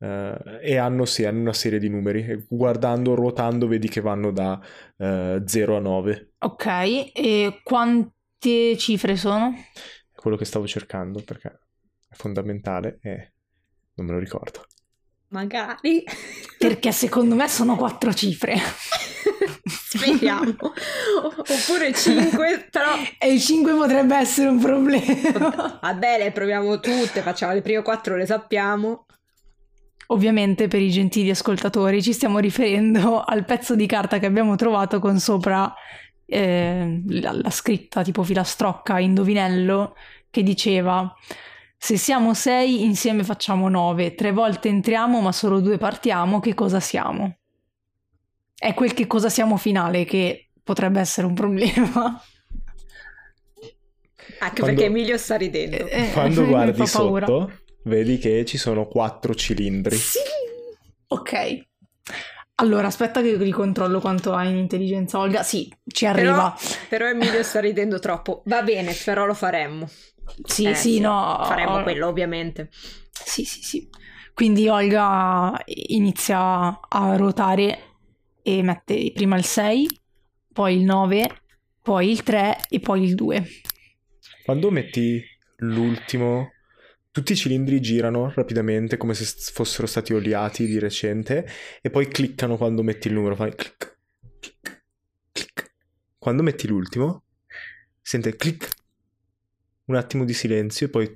Eh, 0.02 0.60
e 0.62 0.78
hanno, 0.78 1.06
sì, 1.06 1.24
hanno 1.24 1.40
una 1.40 1.54
serie 1.54 1.80
di 1.80 1.88
numeri. 1.88 2.46
Guardando, 2.50 3.16
ruotando, 3.16 3.68
vedi 3.68 3.88
che 3.88 4.02
vanno 4.02 4.32
da 4.32 4.60
eh, 4.98 5.42
0 5.46 5.78
a 5.78 5.80
9. 5.80 6.34
Ok, 6.40 6.66
e 7.14 7.62
quante 7.64 8.76
cifre 8.78 9.16
sono? 9.16 9.54
quello 10.22 10.38
che 10.38 10.46
stavo 10.46 10.68
cercando 10.68 11.24
perché 11.24 11.50
è 12.08 12.14
fondamentale 12.14 13.00
e 13.02 13.34
non 13.96 14.06
me 14.06 14.14
lo 14.14 14.20
ricordo. 14.20 14.66
Magari. 15.30 16.04
Perché 16.58 16.92
secondo 16.92 17.36
me 17.36 17.48
sono 17.48 17.76
quattro 17.76 18.14
cifre. 18.14 18.56
Speriamo. 19.66 20.56
Oppure 21.38 21.94
5, 21.94 22.68
però... 22.70 22.92
E 23.18 23.34
il 23.34 23.40
5 23.40 23.74
potrebbe 23.74 24.16
essere 24.18 24.50
un 24.50 24.60
problema. 24.60 25.80
Va 25.82 25.94
bene, 25.94 26.32
proviamo 26.32 26.80
tutte, 26.80 27.22
facciamo 27.22 27.54
le 27.54 27.62
prime 27.62 27.82
4, 27.82 28.16
le 28.18 28.26
sappiamo. 28.26 29.06
Ovviamente 30.12 30.68
per 30.68 30.82
i 30.82 30.92
gentili 30.92 31.30
ascoltatori 31.30 32.04
ci 32.04 32.12
stiamo 32.12 32.40
riferendo 32.40 33.22
al 33.22 33.46
pezzo 33.46 33.76
di 33.76 33.86
carta 33.86 34.20
che 34.20 34.26
abbiamo 34.26 34.56
trovato 34.56 35.00
con 35.00 35.20
sopra 35.20 35.74
eh, 36.26 37.02
la, 37.08 37.32
la 37.32 37.50
scritta 37.50 38.04
tipo 38.04 38.22
filastrocca 38.24 39.00
indovinello 39.00 39.96
che 40.30 40.44
diceva 40.44 41.14
se 41.78 41.98
siamo 41.98 42.34
sei 42.34 42.84
insieme 42.84 43.24
facciamo 43.24 43.70
nove, 43.70 44.14
tre 44.14 44.32
volte 44.32 44.68
entriamo 44.68 45.22
ma 45.22 45.32
solo 45.32 45.62
due 45.62 45.78
partiamo, 45.78 46.40
che 46.40 46.54
cosa 46.54 46.80
siamo? 46.80 47.38
È 48.54 48.74
quel 48.74 48.94
che 48.94 49.08
cosa 49.08 49.30
siamo 49.30 49.58
finale 49.58 50.06
che 50.06 50.50
potrebbe 50.62 51.00
essere 51.00 51.26
un 51.26 51.34
problema. 51.34 52.22
Anche 54.40 54.60
Quando- 54.60 54.66
perché 54.66 54.86
Emilio 54.86 55.18
sta 55.18 55.38
ridendo. 55.38 55.88
Eh, 55.88 56.12
Quando 56.12 56.42
mi 56.46 56.48
guardi 56.50 56.86
fa 56.86 57.00
paura. 57.00 57.26
sotto, 57.26 57.61
vedi 57.84 58.18
che 58.18 58.46
ci 58.46 58.58
sono 58.58 58.88
quattro 58.88 59.34
cilindri. 59.34 59.96
Sì. 59.96 60.20
Ok. 61.08 61.70
Allora, 62.56 62.88
aspetta 62.88 63.22
che 63.22 63.38
ricontrollo 63.38 64.00
quanto 64.00 64.34
ha 64.34 64.44
in 64.44 64.56
intelligenza 64.58 65.18
Olga. 65.18 65.44
Sì, 65.44 65.72
ci 65.86 66.06
arriva. 66.06 66.56
Però 66.90 67.08
Emilio 67.08 67.42
sta 67.44 67.60
ridendo 67.60 68.00
troppo. 68.00 68.44
Va 68.46 68.62
bene, 68.62 68.94
però 68.94 69.26
lo 69.26 69.34
faremmo. 69.34 69.90
Sì, 70.44 70.66
Eh, 70.66 70.76
sì, 70.76 71.00
no. 71.00 71.42
Faremmo 71.44 71.82
quello, 71.84 72.08
ovviamente. 72.08 72.70
Sì, 73.12 73.44
sì, 73.44 73.62
sì. 73.64 73.90
Quindi 74.34 74.68
Olga 74.68 75.60
inizia 75.66 76.80
a 76.88 77.16
ruotare 77.16 77.98
e 78.44 78.62
mette 78.64 79.12
prima 79.14 79.38
il 79.38 79.44
6 79.44 80.00
poi 80.54 80.78
il 80.78 80.84
9, 80.84 81.42
poi 81.82 82.12
il 82.12 82.24
3 82.24 82.58
e 82.70 82.80
poi 82.80 83.04
il 83.04 83.16
2. 83.16 83.48
Quando 84.44 84.70
metti 84.70 85.24
l'ultimo, 85.58 86.52
tutti 87.12 87.34
i 87.34 87.36
cilindri 87.36 87.82
girano 87.82 88.32
rapidamente 88.34 88.98
come 88.98 89.14
se 89.14 89.26
fossero 89.52 89.86
stati 89.86 90.14
oliati 90.14 90.66
di 90.66 90.80
recente 90.80 91.48
e 91.82 91.90
poi 91.90 92.08
cliccano 92.08 92.58
quando 92.58 92.84
metti 92.84 93.08
il 93.08 93.14
numero, 93.14 93.36
fai 93.36 93.54
clic, 93.54 93.98
clic, 94.40 94.84
clic. 95.32 95.74
Quando 96.18 96.42
metti 96.42 96.68
l'ultimo, 96.68 97.24
sente 98.02 98.36
clic, 98.36 98.70
un 99.86 99.96
attimo 99.96 100.24
di 100.24 100.34
silenzio 100.34 100.86
e 100.88 100.90
poi 100.90 101.12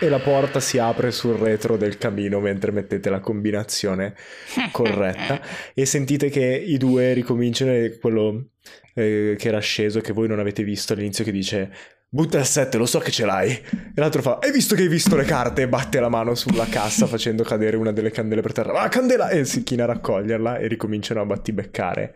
e 0.00 0.08
la 0.08 0.18
porta 0.18 0.58
si 0.58 0.78
apre 0.78 1.10
sul 1.10 1.34
retro 1.34 1.76
del 1.76 1.98
camino 1.98 2.40
mentre 2.40 2.72
mettete 2.72 3.10
la 3.10 3.20
combinazione 3.20 4.14
corretta 4.72 5.40
e 5.74 5.84
sentite 5.84 6.30
che 6.30 6.44
i 6.44 6.78
due 6.78 7.12
ricominciano 7.12 7.72
e 7.72 7.98
quello 8.00 8.52
eh, 8.94 9.36
che 9.38 9.48
era 9.48 9.60
sceso 9.60 10.00
che 10.00 10.12
voi 10.12 10.26
non 10.26 10.38
avete 10.38 10.64
visto 10.64 10.94
all'inizio 10.94 11.22
che 11.22 11.32
dice 11.32 11.70
butta 12.12 12.38
il 12.38 12.44
7 12.44 12.76
lo 12.76 12.86
so 12.86 12.98
che 12.98 13.10
ce 13.10 13.24
l'hai. 13.24 13.52
E 13.52 13.92
l'altro 13.94 14.20
fa 14.20 14.38
hai 14.42 14.50
visto 14.50 14.74
che 14.74 14.82
hai 14.82 14.88
visto 14.88 15.16
le 15.16 15.24
carte? 15.24 15.62
E 15.62 15.68
batte 15.68 16.00
la 16.00 16.08
mano 16.08 16.34
sulla 16.34 16.66
cassa 16.66 17.06
facendo 17.08 17.44
cadere 17.44 17.76
una 17.76 17.92
delle 17.92 18.10
candele 18.10 18.42
per 18.42 18.52
terra. 18.52 18.80
Ah 18.80 18.88
candela 18.88 19.30
e 19.30 19.44
si 19.44 19.62
china 19.62 19.84
a 19.84 19.86
raccoglierla 19.86 20.58
e 20.58 20.66
ricominciano 20.66 21.20
a 21.20 21.26
battibeccare 21.26 22.14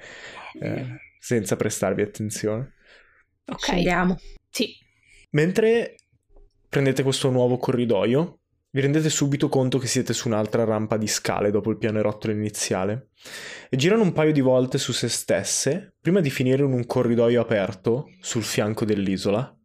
eh, 0.60 0.86
senza 1.18 1.56
prestarvi 1.56 2.02
attenzione. 2.02 2.74
Ok. 3.46 3.68
Andiamo 3.70 4.18
sì. 4.50 4.76
Mentre 5.30 5.96
prendete 6.68 7.02
questo 7.02 7.30
nuovo 7.30 7.56
corridoio, 7.56 8.40
vi 8.70 8.80
rendete 8.80 9.08
subito 9.08 9.48
conto 9.48 9.78
che 9.78 9.86
siete 9.86 10.12
su 10.12 10.26
un'altra 10.26 10.64
rampa 10.64 10.96
di 10.96 11.06
scale 11.06 11.52
dopo 11.52 11.70
il 11.70 11.78
pianerottolo 11.78 12.32
iniziale. 12.32 13.10
E 13.70 13.76
girano 13.76 14.02
un 14.02 14.12
paio 14.12 14.32
di 14.32 14.40
volte 14.40 14.78
su 14.78 14.92
se 14.92 15.08
stesse 15.08 15.94
prima 16.00 16.20
di 16.20 16.30
finire 16.30 16.64
in 16.64 16.72
un 16.72 16.84
corridoio 16.84 17.40
aperto 17.40 18.10
sul 18.20 18.42
fianco 18.42 18.84
dell'isola 18.84 19.56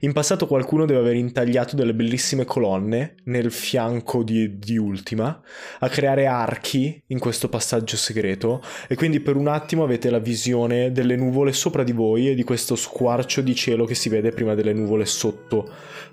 in 0.00 0.12
passato 0.12 0.46
qualcuno 0.46 0.86
deve 0.86 1.00
aver 1.00 1.14
intagliato 1.14 1.76
delle 1.76 1.94
bellissime 1.94 2.44
colonne 2.44 3.16
nel 3.24 3.50
fianco 3.50 4.22
di, 4.22 4.58
di, 4.58 4.76
Ultima 4.76 5.40
a 5.80 5.88
creare 5.88 6.26
archi 6.26 7.02
in 7.08 7.18
questo 7.18 7.48
passaggio 7.48 7.96
segreto 7.96 8.62
e 8.86 8.94
quindi 8.94 9.20
per 9.20 9.36
un 9.36 9.48
attimo 9.48 9.84
avete 9.84 10.10
la 10.10 10.18
visione 10.18 10.92
delle 10.92 11.16
nuvole 11.16 11.52
sopra 11.52 11.82
di 11.82 11.92
voi 11.92 12.30
e 12.30 12.34
di 12.34 12.44
questo 12.44 12.76
squarcio 12.76 13.40
di 13.40 13.54
cielo 13.54 13.84
che 13.84 13.94
si 13.94 14.08
vede 14.08 14.30
prima 14.30 14.54
delle 14.54 14.72
nuvole 14.72 15.06
sotto 15.06 15.68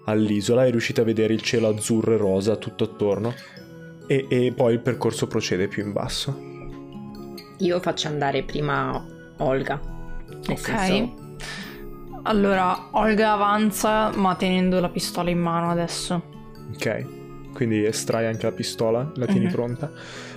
all'isola 0.05 0.65
e 0.65 0.71
riuscite 0.71 1.01
a 1.01 1.03
vedere 1.05 1.33
il 1.33 1.41
cielo 1.41 1.67
azzurro 1.67 2.13
e 2.13 2.17
rosa 2.17 2.55
tutto 2.55 2.83
attorno 2.83 3.33
e, 4.07 4.25
e 4.29 4.53
poi 4.55 4.73
il 4.73 4.79
percorso 4.81 5.27
procede 5.27 5.67
più 5.67 5.83
in 5.83 5.91
basso. 5.91 6.53
Io 7.59 7.79
faccio 7.79 8.07
andare 8.07 8.43
prima 8.43 9.03
Olga. 9.37 9.79
Nel 10.27 10.57
ok. 10.57 10.57
senso, 10.57 11.24
Allora, 12.27 12.87
Olga 12.91 13.33
avanza 13.33 14.11
ma 14.15 14.35
tenendo 14.35 14.79
la 14.79 14.89
pistola 14.89 15.29
in 15.29 15.39
mano 15.39 15.69
adesso. 15.69 16.23
Ok, 16.73 17.05
quindi 17.53 17.85
estrai 17.85 18.25
anche 18.25 18.45
la 18.47 18.51
pistola, 18.51 19.11
la 19.15 19.25
tieni 19.27 19.45
Mhm. 19.45 19.51
pronta. 19.51 19.91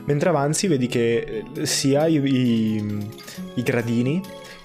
Mentre 0.04 0.28
avanzi 0.28 0.66
vedi 0.66 0.86
che 0.86 1.44
eh, 1.54 1.66
sia 1.66 2.06
i, 2.06 2.16
i- 2.22 3.08
i 3.54 3.62
gradini 3.62 4.20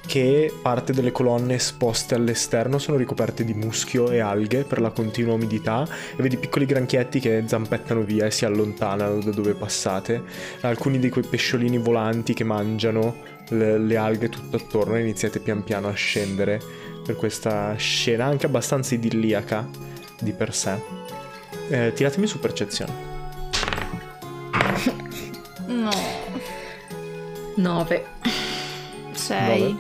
che 0.06 0.52
parte 0.62 0.92
delle 0.92 1.14
colonne 1.14 1.54
esposte 1.56 2.14
all'esterno 2.14 2.78
sono 2.78 2.98
ricoperte 2.98 3.46
di 3.46 3.54
muschio 3.54 4.10
e 4.12 4.20
alghe 4.20 4.66
per 4.66 4.82
la 4.82 4.90
continua 4.90 5.36
umidità 5.36 5.88
e 6.18 6.22
vedi 6.22 6.36
piccoli 6.36 6.66
granchietti 6.66 7.22
che 7.22 7.44
zampettano 7.46 8.02
via 8.02 8.26
e 8.26 8.32
si 8.32 8.44
allontanano 8.44 9.20
da 9.20 9.32
dove 9.32 9.54
passate. 9.54 10.22
Alcuni 10.62 11.00
di 11.00 11.08
quei 11.10 11.24
pesciolini 11.26 11.78
volanti 11.78 12.34
che 12.34 12.44
mangiano 12.44 13.16
le, 13.50 13.78
le 13.78 13.96
alghe 13.96 14.28
tutto 14.28 14.58
attorno 14.58 14.98
e 14.98 15.02
iniziate 15.02 15.40
pian 15.40 15.64
piano 15.64 15.88
a 15.88 15.94
scendere 15.94 16.60
per 17.04 17.16
questa 17.16 17.76
scena 17.76 18.26
anche 18.26 18.46
abbastanza 18.46 18.96
idilliaca 18.96 19.68
di 20.20 20.32
per 20.32 20.54
sé. 20.54 20.80
Eh, 21.70 21.92
tiratemi 21.94 22.28
su 22.28 22.40
percezione. 22.40 23.12
No, 25.68 25.92
9. 27.56 28.06
6. 29.12 29.78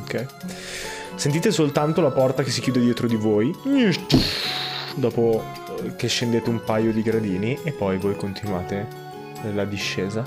Ok. 0.00 0.26
Sentite 1.14 1.50
soltanto 1.50 2.00
la 2.00 2.10
porta 2.10 2.42
che 2.42 2.50
si 2.50 2.60
chiude 2.60 2.80
dietro 2.80 3.06
di 3.06 3.16
voi. 3.16 3.54
Dopo 4.94 5.44
eh, 5.82 5.96
che 5.96 6.08
scendete 6.08 6.48
un 6.50 6.62
paio 6.64 6.92
di 6.92 7.02
gradini 7.02 7.58
e 7.62 7.72
poi 7.72 7.98
voi 7.98 8.16
continuate 8.16 8.86
la 9.54 9.64
discesa. 9.64 10.24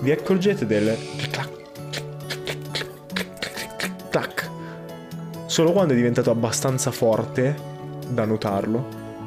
Vi 0.00 0.10
accorgete 0.10 0.66
del 0.66 0.96
clac, 1.30 1.50
clac. 4.10 4.45
Solo 5.46 5.72
quando 5.72 5.92
è 5.92 5.96
diventato 5.96 6.30
abbastanza 6.30 6.90
forte 6.90 7.54
da 8.08 8.24
notarlo. 8.24 8.84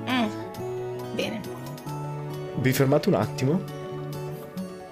Mm. 0.09 1.15
Bene. 1.15 1.41
Vi 2.55 2.73
fermate 2.73 3.09
un 3.09 3.15
attimo 3.15 3.61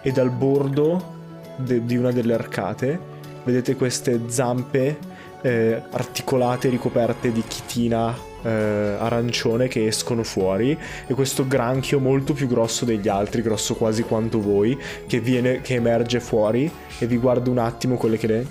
e 0.01 0.11
dal 0.11 0.29
bordo 0.29 1.15
de- 1.57 1.85
di 1.85 1.97
una 1.97 2.11
delle 2.11 2.33
arcate 2.33 3.15
vedete 3.43 3.75
queste 3.75 4.21
zampe 4.27 4.97
eh, 5.41 5.81
articolate 5.91 6.69
ricoperte 6.69 7.31
di 7.31 7.43
chitina 7.47 8.15
eh, 8.41 8.49
arancione 8.49 9.67
che 9.67 9.87
escono 9.87 10.23
fuori 10.23 10.77
e 11.07 11.13
questo 11.13 11.47
granchio 11.47 11.99
molto 11.99 12.33
più 12.33 12.47
grosso 12.47 12.85
degli 12.85 13.07
altri, 13.07 13.41
grosso 13.41 13.75
quasi 13.75 14.03
quanto 14.03 14.41
voi, 14.41 14.77
che, 15.07 15.19
viene, 15.19 15.61
che 15.61 15.75
emerge 15.75 16.19
fuori 16.19 16.69
e 16.99 17.05
vi 17.05 17.17
guarda 17.17 17.49
un 17.49 17.57
attimo 17.57 17.95
quelle 17.95 18.17
che, 18.17 18.27
le... 18.27 18.47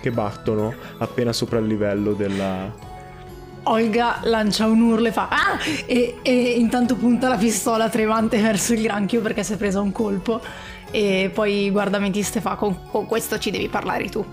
che 0.00 0.10
battono 0.10 0.74
appena 0.98 1.32
sopra 1.32 1.58
il 1.58 1.66
livello 1.66 2.12
della, 2.14 2.88
Olga 3.64 4.20
lancia 4.22 4.66
un 4.66 4.80
urlo 4.80 5.08
e 5.08 5.12
fa 5.12 5.28
ah! 5.28 5.58
E, 5.86 6.18
e 6.22 6.32
intanto 6.52 6.96
punta 6.96 7.28
la 7.28 7.36
pistola 7.36 7.88
tremante 7.88 8.40
verso 8.40 8.72
il 8.72 8.82
granchio 8.82 9.20
perché 9.20 9.42
si 9.42 9.54
è 9.54 9.56
presa 9.56 9.80
un 9.80 9.92
colpo. 9.92 10.40
E 10.90 11.30
poi 11.32 11.70
guarda 11.70 11.98
Metista 11.98 12.38
e 12.38 12.42
fa 12.42 12.54
con, 12.56 12.88
con 12.90 13.06
questo 13.06 13.38
ci 13.38 13.50
devi 13.50 13.68
parlare 13.68 14.08
tu. 14.08 14.24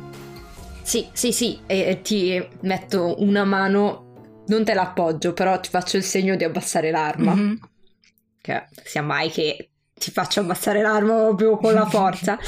Sì, 0.82 1.08
sì, 1.12 1.34
sì, 1.34 1.60
e 1.66 2.00
ti 2.02 2.42
metto 2.62 3.22
una 3.22 3.44
mano, 3.44 4.44
non 4.48 4.64
te 4.64 4.74
l'appoggio, 4.74 5.34
però 5.34 5.60
ti 5.60 5.70
faccio 5.70 5.98
il 5.98 6.04
segno 6.04 6.36
di 6.38 6.46
abbassare 6.46 6.92
l'arma. 6.92 7.36
Mhm. 7.36 7.60
Che 8.42 8.68
sia 8.86 9.02
mai 9.02 9.30
che 9.30 9.72
ti 9.98 10.12
faccio 10.12 10.40
abbassare 10.42 10.82
l'arma 10.82 11.26
proprio 11.26 11.58
con 11.58 11.74
la 11.74 11.86
forza. 11.88 12.38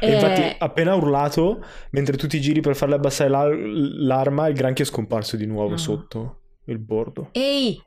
E 0.00 0.06
Eh, 0.10 0.14
infatti, 0.14 0.56
appena 0.58 0.94
urlato, 0.96 1.64
mentre 1.90 2.16
tu 2.16 2.26
ti 2.26 2.40
giri 2.40 2.60
per 2.60 2.74
farle 2.74 2.96
abbassare 2.96 3.30
la- 3.30 3.48
l'arma, 3.48 4.48
il 4.48 4.54
granchio 4.54 4.84
è 4.84 4.86
scomparso 4.86 5.36
di 5.36 5.46
nuovo 5.46 5.74
Ah. 5.74 5.78
sotto 5.78 6.40
il 6.64 6.78
bordo. 6.80 7.28
Ehi, 7.32 7.80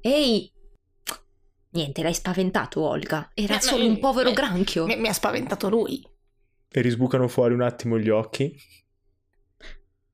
ehi. 0.00 0.52
Niente, 1.70 2.02
l'hai 2.04 2.14
spaventato, 2.14 2.82
Olga. 2.82 3.30
Era 3.34 3.56
Eh, 3.56 3.60
solo 3.60 3.82
ma- 3.84 3.90
un 3.90 3.98
povero 3.98 4.28
eh, 4.30 4.32
granchio. 4.32 4.86
Mi, 4.86 4.96
mi 4.96 5.08
ha 5.08 5.12
spaventato 5.12 5.68
lui. 5.68 6.06
E 6.70 6.80
risbucano 6.80 7.26
fuori 7.26 7.52
un 7.54 7.62
attimo 7.62 7.98
gli 7.98 8.08
occhi. 8.10 8.54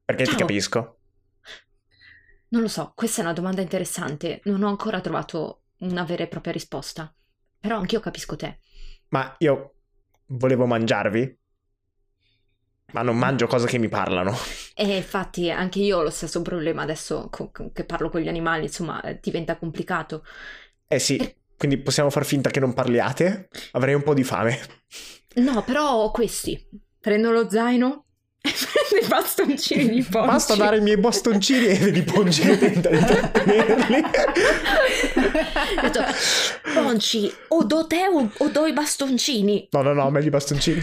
Perché 0.04 0.24
ti 0.24 0.30
Ciao. 0.30 0.38
capisco. 0.38 0.98
Non 2.48 2.62
lo 2.62 2.68
so, 2.68 2.92
questa 2.96 3.20
è 3.20 3.24
una 3.24 3.34
domanda 3.34 3.60
interessante. 3.60 4.40
Non 4.44 4.62
ho 4.62 4.68
ancora 4.68 5.00
trovato 5.00 5.64
una 5.80 6.02
vera 6.04 6.22
e 6.24 6.28
propria 6.28 6.52
risposta. 6.52 7.14
Però 7.60 7.76
anch'io 7.76 8.00
capisco 8.00 8.36
te. 8.36 8.58
Ma 9.08 9.34
io 9.38 9.74
volevo 10.26 10.66
mangiarvi. 10.66 11.38
Ma 12.92 13.02
non 13.02 13.16
mangio 13.16 13.46
cose 13.46 13.66
che 13.68 13.78
mi 13.78 13.88
parlano. 13.88 14.34
E 14.74 14.96
infatti 14.96 15.50
anche 15.50 15.78
io 15.78 15.98
ho 15.98 16.02
lo 16.02 16.10
stesso 16.10 16.42
problema 16.42 16.82
adesso 16.82 17.28
co- 17.30 17.52
che 17.72 17.84
parlo 17.84 18.08
con 18.08 18.20
gli 18.20 18.28
animali, 18.28 18.64
insomma, 18.64 19.00
eh, 19.02 19.20
diventa 19.22 19.56
complicato. 19.56 20.24
Eh 20.88 20.98
sì, 20.98 21.36
quindi 21.56 21.78
possiamo 21.78 22.10
far 22.10 22.24
finta 22.24 22.50
che 22.50 22.58
non 22.58 22.74
parliate? 22.74 23.48
Avrei 23.72 23.94
un 23.94 24.02
po' 24.02 24.14
di 24.14 24.24
fame. 24.24 24.58
No, 25.36 25.62
però 25.62 26.10
questi. 26.10 26.68
Prendo 26.98 27.30
lo 27.30 27.48
zaino 27.48 28.06
e 28.40 28.50
prendo 28.90 29.04
i 29.04 29.08
bastoncini 29.08 29.88
di 29.88 30.02
ponci. 30.02 30.26
Basta 30.26 30.54
dare 30.56 30.78
i 30.78 30.80
miei 30.80 30.96
bastoncini 30.98 31.66
e 31.66 31.74
vedi 31.76 32.02
Ponci 32.02 32.42
che 32.42 32.58
tenta 32.58 32.88
di 32.88 32.98
trattenerli. 32.98 34.02
Ponci, 36.74 37.32
o 37.48 37.64
do 37.64 37.86
te 37.86 38.06
o, 38.08 38.30
o 38.36 38.48
do 38.48 38.66
i 38.66 38.72
bastoncini. 38.72 39.68
No, 39.70 39.82
no, 39.82 39.92
no, 39.92 40.10
meglio 40.10 40.28
i 40.28 40.30
bastoncini. 40.30 40.82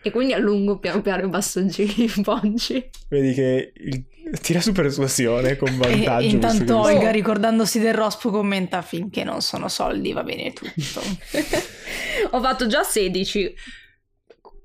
E 0.00 0.10
quindi 0.10 0.32
allungo 0.32 0.78
piano 0.78 1.02
piano 1.02 1.24
i 1.24 1.28
bastoncini 1.28 1.94
di 1.94 2.22
Ponci. 2.22 2.90
Vedi 3.08 3.34
che 3.34 3.72
il- 3.74 4.04
tira 4.42 4.60
su 4.60 4.72
persuasione 4.72 5.56
con 5.56 5.74
vantaggio. 5.78 6.26
e 6.26 6.30
intanto 6.30 6.78
Olga, 6.78 7.10
ricordandosi 7.10 7.78
del 7.78 7.94
rospo, 7.94 8.30
commenta 8.30 8.82
finché 8.82 9.24
non 9.24 9.40
sono 9.40 9.68
soldi 9.68 10.12
va 10.12 10.22
bene 10.22 10.52
tutto. 10.52 11.00
Ho 12.32 12.40
fatto 12.42 12.66
già 12.66 12.82
16, 12.82 13.54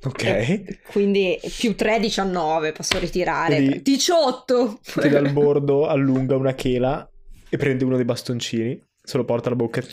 Ok. 0.06 0.82
quindi 0.92 1.40
più 1.58 1.76
3, 1.76 2.00
19, 2.00 2.72
posso 2.74 3.00
ritirare. 3.00 3.56
Quindi- 3.56 3.82
18! 3.82 4.80
Che 5.00 5.10
dal 5.10 5.32
bordo 5.32 5.88
allunga 5.88 6.36
una 6.36 6.54
chela 6.54 7.10
e 7.50 7.58
prende 7.58 7.86
uno 7.86 7.96
dei 7.96 8.06
bastoncini, 8.06 8.82
se 9.02 9.18
lo 9.18 9.24
porta 9.26 9.48
alla 9.48 9.56
bocca 9.58 9.80
e 9.80 9.86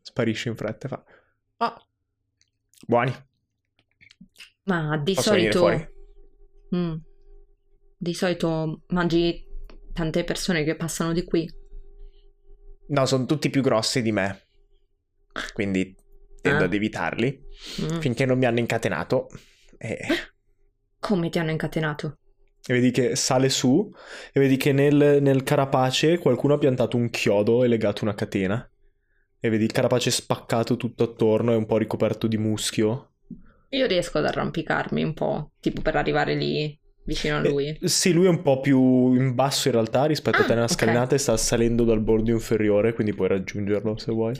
sparisce 0.00 0.48
in 0.48 0.56
fretta 0.56 0.86
e 0.86 0.88
fa... 0.88 1.04
Ah, 1.58 1.82
buoni. 2.86 3.14
Ma 4.64 4.96
di 4.98 5.14
Posso 5.14 5.30
solito... 5.30 5.90
Mm. 6.74 6.94
Di 7.98 8.14
solito 8.14 8.82
mangi 8.88 9.44
tante 9.92 10.24
persone 10.24 10.64
che 10.64 10.76
passano 10.76 11.12
di 11.12 11.24
qui. 11.24 11.48
No, 12.88 13.06
sono 13.06 13.24
tutti 13.26 13.50
più 13.50 13.62
grossi 13.62 14.02
di 14.02 14.12
me. 14.12 14.46
Quindi 15.52 15.94
tendo 16.40 16.62
Ah. 16.62 16.66
ad 16.66 16.74
evitarli 16.74 17.44
Mm. 17.82 17.98
finché 18.00 18.24
non 18.26 18.38
mi 18.38 18.44
hanno 18.46 18.58
incatenato. 18.60 19.28
E, 19.78 19.98
Come 20.98 21.28
ti 21.30 21.38
hanno 21.38 21.50
incatenato? 21.50 22.18
e 22.68 22.72
vedi 22.72 22.90
che 22.90 23.14
sale 23.14 23.48
su 23.48 23.88
e 24.32 24.40
vedi 24.40 24.56
che 24.56 24.72
nel, 24.72 25.18
nel 25.22 25.44
carapace 25.44 26.18
qualcuno 26.18 26.54
ha 26.54 26.58
piantato 26.58 26.96
un 26.96 27.10
chiodo 27.10 27.62
e 27.62 27.68
legato 27.68 28.02
una 28.02 28.14
catena. 28.14 28.68
E 29.38 29.48
vedi 29.48 29.64
il 29.64 29.72
carapace 29.72 30.10
spaccato 30.10 30.76
tutto 30.76 31.04
attorno 31.04 31.52
e 31.52 31.56
un 31.56 31.66
po' 31.66 31.76
ricoperto 31.76 32.26
di 32.26 32.36
muschio. 32.38 33.12
Io 33.70 33.86
riesco 33.86 34.18
ad 34.18 34.26
arrampicarmi 34.26 35.02
un 35.04 35.12
po', 35.14 35.52
tipo 35.60 35.80
per 35.82 35.94
arrivare 35.96 36.34
lì 36.34 36.76
vicino 37.04 37.36
a 37.36 37.40
lui. 37.40 37.78
Eh, 37.80 37.88
sì, 37.88 38.12
lui 38.12 38.26
è 38.26 38.30
un 38.30 38.42
po' 38.42 38.60
più 38.60 39.14
in 39.14 39.34
basso 39.34 39.68
in 39.68 39.74
realtà 39.74 40.06
rispetto 40.06 40.38
a 40.42 40.44
te 40.44 40.52
Ah, 40.52 40.54
nella 40.56 40.68
scalinata 40.68 41.14
e 41.14 41.18
sta 41.18 41.36
salendo 41.36 41.84
dal 41.84 42.00
bordo 42.00 42.30
inferiore, 42.32 42.94
quindi 42.94 43.14
puoi 43.14 43.28
raggiungerlo 43.28 43.96
se 43.96 44.10
vuoi. 44.10 44.34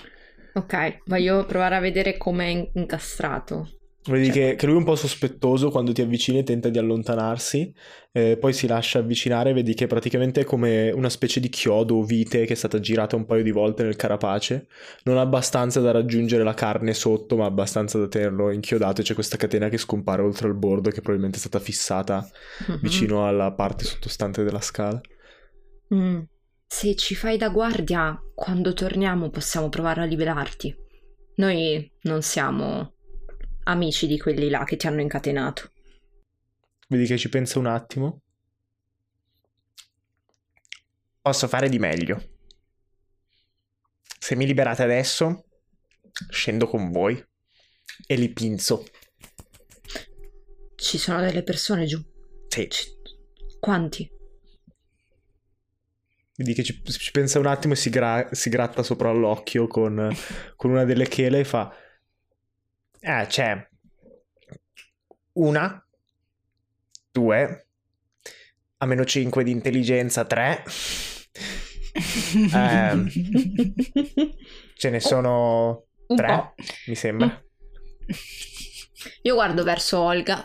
Ok, 0.57 0.99
voglio 1.07 1.45
provare 1.45 1.77
a 1.77 1.81
vedere 1.81 2.17
com'è 2.17 2.47
in- 2.47 2.69
incastrato. 2.75 3.71
Vedi 4.09 4.27
Cioè- 4.27 4.35
che, 4.51 4.55
che 4.55 4.67
lui 4.67 4.77
è 4.77 4.79
un 4.79 4.85
po' 4.85 4.95
sospettoso 4.95 5.69
quando 5.71 5.91
ti 5.93 6.01
avvicini 6.01 6.39
e 6.39 6.43
tenta 6.45 6.69
di 6.69 6.79
allontanarsi, 6.79 7.75
eh, 8.13 8.37
poi 8.41 8.53
si 8.53 8.69
lascia 8.69 9.01
avvicinare, 9.01 9.53
vedi 9.53 9.75
che 9.75 9.89
praticamente 9.89 10.43
è 10.43 10.45
come 10.45 10.93
una 10.93 11.09
specie 11.09 11.41
di 11.41 11.49
chiodo 11.49 11.97
o 11.97 12.03
vite 12.05 12.47
che 12.47 12.53
è 12.53 12.57
stata 12.57 12.79
girata 12.79 13.17
un 13.17 13.27
paio 13.27 13.43
di 13.43 13.51
volte 13.51 13.83
nel 13.83 13.97
carapace, 13.97 14.69
non 15.03 15.19
abbastanza 15.19 15.81
da 15.81 15.91
raggiungere 15.91 16.45
la 16.45 16.55
carne 16.55 16.95
sotto, 16.95 17.37
ma 17.37 17.47
abbastanza 17.47 17.99
da 17.99 18.07
tenerlo 18.07 18.51
inchiodato 18.53 19.01
e 19.01 19.05
c'è 19.05 19.15
questa 19.15 19.37
catena 19.37 19.69
che 19.69 19.77
scompare 19.77 20.23
oltre 20.23 20.47
il 20.47 20.55
bordo 20.55 20.89
che 20.91 21.01
probabilmente 21.01 21.37
è 21.39 21.41
stata 21.41 21.59
fissata 21.59 22.27
Mhm. 22.69 22.79
vicino 22.81 23.27
alla 23.27 23.51
parte 23.53 23.85
sottostante 23.85 24.45
della 24.45 24.61
scala. 24.61 25.01
Mm. 25.93 26.21
Se 26.67 26.95
ci 26.97 27.15
fai 27.15 27.39
da 27.39 27.49
guardia, 27.49 28.21
quando 28.35 28.73
torniamo 28.73 29.31
possiamo 29.31 29.69
provare 29.69 30.03
a 30.03 30.05
liberarti. 30.05 30.75
Noi 31.37 31.91
non 32.03 32.23
siamo 32.23 32.95
amici 33.65 34.07
di 34.07 34.19
quelli 34.19 34.49
là 34.49 34.65
che 34.65 34.77
ti 34.77 34.87
hanno 34.87 35.01
incatenato. 35.01 35.71
Vedi 36.89 37.07
che 37.07 37.19
ci 37.19 37.29
pensa 37.29 37.59
un 37.59 37.67
attimo. 37.67 38.23
Posso 41.21 41.49
fare 41.49 41.69
di 41.69 41.79
meglio. 41.79 42.35
Se 44.19 44.35
mi 44.37 44.47
liberate 44.47 44.83
adesso, 44.83 45.45
scendo 46.31 46.67
con 46.67 46.91
voi 46.91 47.25
e 48.07 48.15
li 48.17 48.33
pinzo. 48.33 48.85
Ci 50.75 50.99
sono 50.99 51.21
delle 51.21 51.43
persone 51.43 51.87
giù. 51.87 52.01
Sì. 52.49 52.69
Ci- 52.69 52.95
Quanti? 53.59 54.09
Vedi 56.37 56.53
che 56.53 56.63
ci, 56.63 56.83
ci 56.85 57.11
pensa 57.13 57.39
un 57.39 57.47
attimo 57.47 57.73
e 57.73 57.77
si, 57.77 57.89
gra- 57.89 58.29
si 58.33 58.51
gratta 58.51 58.83
sopra 58.83 59.11
l'occhio 59.11 59.67
con, 59.67 60.15
con 60.57 60.71
una 60.71 60.85
delle 60.85 61.09
chele 61.09 61.41
e 61.41 61.45
fa... 61.45 61.75
Eh, 63.01 63.27
c'è 63.29 63.69
una, 65.33 65.87
due, 67.11 67.67
a 68.79 68.87
meno 68.87 69.05
5 69.05 69.45
di 69.45 69.51
intelligenza, 69.51 70.25
tre. 70.25 70.63
Ehm, 72.53 73.09
ce 74.75 74.91
ne 74.91 75.01
sono 75.01 75.87
tre, 76.15 76.53
mi 76.87 76.95
sembra. 76.95 77.43
Io 79.23 79.35
guardo 79.35 79.65
verso 79.65 80.01
Olga. 80.01 80.45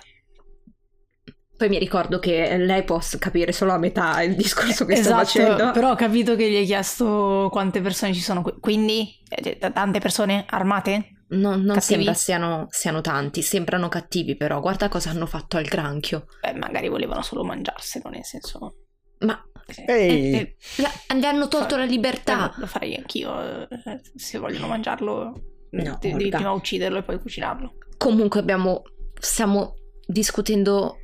Poi 1.62 1.70
mi 1.70 1.78
ricordo 1.78 2.18
che 2.18 2.58
lei 2.58 2.84
può 2.84 3.00
capire 3.20 3.52
solo 3.52 3.72
a 3.72 3.78
metà 3.78 4.20
il 4.24 4.36
discorso 4.36 4.84
che 4.84 4.96
sto 4.96 5.10
esatto, 5.10 5.26
facendo. 5.26 5.72
però 5.72 5.92
ho 5.92 5.96
capito 5.96 6.36
che 6.36 6.50
gli 6.50 6.56
hai 6.56 6.66
chiesto 6.66 7.50
quante 7.52 7.82
persone 7.82 8.16
ci 8.16 8.20
sono 8.20 8.42
qui. 8.42 8.54
Quindi, 8.60 9.08
eh, 9.30 9.60
tante 9.72 10.00
persone 10.00 10.44
armate? 10.50 11.26
No- 11.28 11.52
non 11.56 11.76
Cattivi? 11.76 11.82
sembra 11.82 12.14
siano, 12.16 12.66
siano 12.72 13.02
tanti, 13.02 13.44
sembrano 13.44 13.90
cattivi 13.90 14.36
però. 14.36 14.60
Guarda 14.60 14.90
cosa 14.90 15.12
hanno 15.12 15.28
fatto 15.28 15.58
al 15.58 15.66
granchio. 15.66 16.26
Beh, 16.42 16.54
magari 16.54 16.90
volevano 16.90 17.22
solo 17.22 17.44
mangiarselo, 17.44 18.10
nel 18.10 18.26
senso... 18.26 18.78
Ma 19.20 19.40
Ehi, 19.86 20.34
Eh, 20.34 20.38
eh, 20.38 20.56
la- 20.78 21.16
gli 21.16 21.26
hanno 21.26 21.48
tolto 21.48 21.78
la 21.78 21.86
libertà. 21.86 22.52
Lo 22.58 22.66
farei 22.66 22.96
anch'io, 22.96 23.40
eh, 23.70 24.02
se 24.16 24.40
vogliono 24.40 24.66
mangiarlo. 24.66 25.44
No, 25.70 25.98
de- 26.02 26.12
devi 26.12 26.30
prima 26.30 26.54
ucciderlo 26.54 26.98
e 26.98 27.04
poi 27.04 27.20
cucinarlo. 27.20 27.76
Comunque 27.98 28.40
abbiamo... 28.40 28.82
stiamo 29.20 29.76
discutendo 30.08 30.96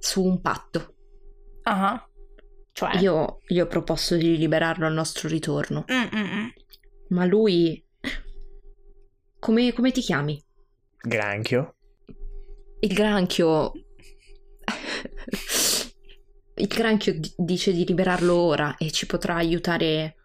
su 0.00 0.24
un 0.24 0.40
patto. 0.40 0.94
Ah, 1.62 2.04
cioè... 2.72 2.98
Io 2.98 3.38
gli 3.46 3.60
ho 3.60 3.66
proposto 3.66 4.16
di 4.16 4.36
liberarlo 4.36 4.86
al 4.86 4.92
nostro 4.92 5.28
ritorno. 5.28 5.84
Mm, 5.92 6.18
mm, 6.18 6.24
mm. 6.24 6.48
Ma 7.10 7.24
lui... 7.26 7.86
Come, 9.38 9.72
come 9.72 9.92
ti 9.92 10.00
chiami? 10.00 10.42
granchio. 11.02 11.76
Il 12.80 12.92
granchio... 12.92 13.72
Il 16.54 16.66
granchio 16.66 17.18
di- 17.18 17.32
dice 17.36 17.72
di 17.72 17.86
liberarlo 17.86 18.34
ora 18.34 18.76
e 18.76 18.90
ci 18.90 19.06
potrà 19.06 19.36
aiutare 19.36 20.16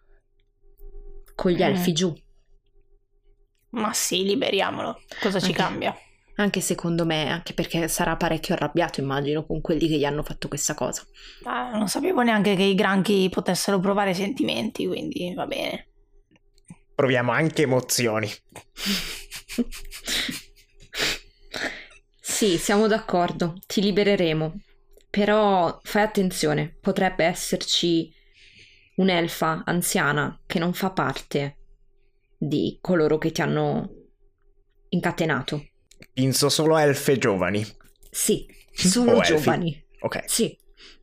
con 1.34 1.50
gli 1.50 1.58
Mm. 1.62 1.68
elfi 1.68 1.92
giù. 1.92 2.14
Ma 3.70 3.92
sì, 3.92 4.24
liberiamolo. 4.24 5.00
Cosa 5.20 5.40
ci 5.40 5.52
cambia? 5.52 5.94
Anche 6.36 6.60
secondo 6.60 7.06
me, 7.06 7.30
anche 7.30 7.54
perché 7.54 7.88
sarà 7.88 8.16
parecchio 8.16 8.54
arrabbiato, 8.54 9.00
immagino, 9.00 9.46
con 9.46 9.60
quelli 9.62 9.88
che 9.88 9.96
gli 9.96 10.04
hanno 10.04 10.22
fatto 10.22 10.48
questa 10.48 10.74
cosa. 10.74 11.02
Ma 11.44 11.70
non 11.72 11.88
sapevo 11.88 12.20
neanche 12.22 12.54
che 12.54 12.62
i 12.62 12.74
granchi 12.74 13.28
potessero 13.30 13.80
provare 13.80 14.12
sentimenti, 14.12 14.86
quindi 14.86 15.32
va 15.34 15.46
bene. 15.46 15.88
Proviamo 16.94 17.32
anche 17.32 17.62
emozioni. 17.62 18.30
Sì, 22.20 22.58
siamo 22.58 22.86
d'accordo, 22.86 23.54
ti 23.66 23.80
libereremo. 23.80 24.60
Però 25.08 25.78
fai 25.82 26.02
attenzione, 26.02 26.76
potrebbe 26.78 27.24
esserci 27.24 28.12
un'elfa 28.96 29.62
anziana 29.64 30.38
che 30.44 30.58
non 30.58 30.74
fa 30.74 30.90
parte 30.90 31.56
di 32.36 32.76
coloro 32.82 33.16
che 33.16 33.32
ti 33.32 33.40
hanno 33.40 33.90
incatenato. 34.90 35.64
Pinzo 36.16 36.48
solo 36.48 36.78
elfe 36.78 37.18
giovani. 37.18 37.62
Sì, 38.10 38.46
solo 38.72 39.12
O 39.16 39.18
elfi. 39.18 39.34
giovani. 39.34 39.84
Ok. 40.00 40.22
Sì, 40.24 40.56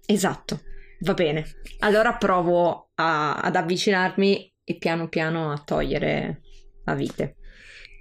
esatto. 0.08 0.62
Va 1.02 1.14
bene. 1.14 1.46
Allora 1.82 2.16
provo 2.16 2.90
a- 2.96 3.36
ad 3.36 3.56
avvicinarmi 3.56 4.52
e 4.64 4.78
piano 4.78 5.10
piano 5.10 5.52
a 5.52 5.60
togliere 5.64 6.42
la 6.86 6.96
vite. 6.96 7.36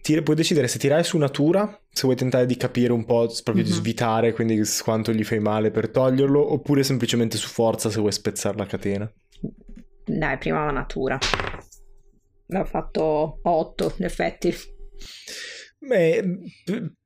Tira- 0.00 0.22
puoi 0.22 0.36
decidere 0.36 0.68
se 0.68 0.78
tirare 0.78 1.02
su 1.02 1.18
natura, 1.18 1.78
se 1.90 2.02
vuoi 2.04 2.16
tentare 2.16 2.46
di 2.46 2.56
capire 2.56 2.92
un 2.92 3.04
po', 3.04 3.30
proprio 3.44 3.62
di 3.62 3.70
Mhm. 3.70 3.76
svitare, 3.76 4.32
quindi 4.32 4.58
quanto 4.82 5.12
gli 5.12 5.22
fai 5.22 5.38
male 5.38 5.70
per 5.70 5.90
toglierlo, 5.90 6.50
oppure 6.54 6.82
semplicemente 6.82 7.36
su 7.36 7.48
forza 7.48 7.90
se 7.90 8.00
vuoi 8.00 8.12
spezzare 8.12 8.56
la 8.56 8.64
catena. 8.66 9.12
Dai, 10.06 10.38
prima 10.38 10.64
la 10.64 10.72
natura. 10.72 11.18
L'ho 12.46 12.64
fatto 12.64 13.38
8, 13.42 13.94
in 13.98 14.04
effetti. 14.06 14.54
Beh, 15.78 16.22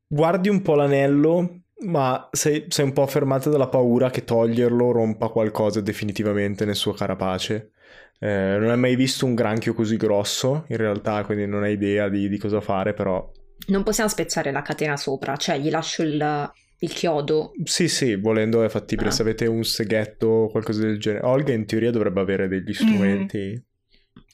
guardi 0.07 0.49
un 0.49 0.63
po' 0.63 0.75
l'anello, 0.75 1.63
ma 1.87 2.29
sei, 2.33 2.67
sei 2.69 2.85
un 2.85 2.93
po' 2.93 3.07
fermata 3.07 3.51
dalla 3.51 3.69
paura 3.69 4.11
che 4.11 4.25
toglierlo 4.25 4.93
rompa 4.93 5.29
qualcosa 5.29 5.81
definitivamente 5.81 6.65
nel 6.65 6.77
suo 6.77 6.93
carapace. 6.93 7.73
Eh, 8.19 8.57
non 8.59 8.71
hai 8.71 8.79
mai 8.79 8.97
visto 8.97 9.27
un 9.27 9.35
granchio 9.35 9.75
così 9.75 9.97
grosso, 9.97 10.65
in 10.69 10.79
realtà, 10.79 11.23
quindi 11.25 11.47
non 11.47 11.63
hai 11.65 11.75
idea 11.75 12.09
di, 12.09 12.29
di 12.29 12.39
cosa 12.39 12.61
fare, 12.61 12.95
però... 12.95 13.31
Non 13.69 13.83
possiamo 13.83 14.09
spezzare 14.09 14.53
la 14.53 14.63
catena 14.63 14.97
sopra, 14.97 15.37
cioè 15.37 15.59
gli 15.59 15.69
lascio 15.71 16.03
il, 16.03 16.51
il 16.79 16.93
chiodo. 16.93 17.53
Sì, 17.65 17.89
sì, 17.89 18.15
volendo 18.15 18.63
è 18.63 18.69
fattibile. 18.69 19.09
Ah. 19.09 19.13
Se 19.13 19.23
avete 19.23 19.47
un 19.47 19.65
seghetto 19.65 20.27
o 20.27 20.49
qualcosa 20.49 20.83
del 20.83 20.99
genere. 20.99 21.27
Olga 21.27 21.53
in 21.53 21.67
teoria 21.67 21.91
dovrebbe 21.91 22.21
avere 22.21 22.49
degli 22.49 22.73
strumenti. 22.73 23.63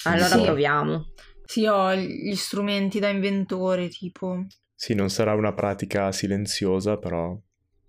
Allora 0.05 0.27
Sì. 0.27 0.43
proviamo. 0.43 1.07
Sì, 1.45 1.67
ho 1.67 1.95
gli 1.95 2.35
strumenti 2.35 3.01
da 3.01 3.09
inventore, 3.09 3.89
tipo... 3.89 4.45
Sì, 4.83 4.95
non 4.95 5.11
sarà 5.11 5.35
una 5.35 5.53
pratica 5.53 6.11
silenziosa, 6.11 6.97
però... 6.97 7.39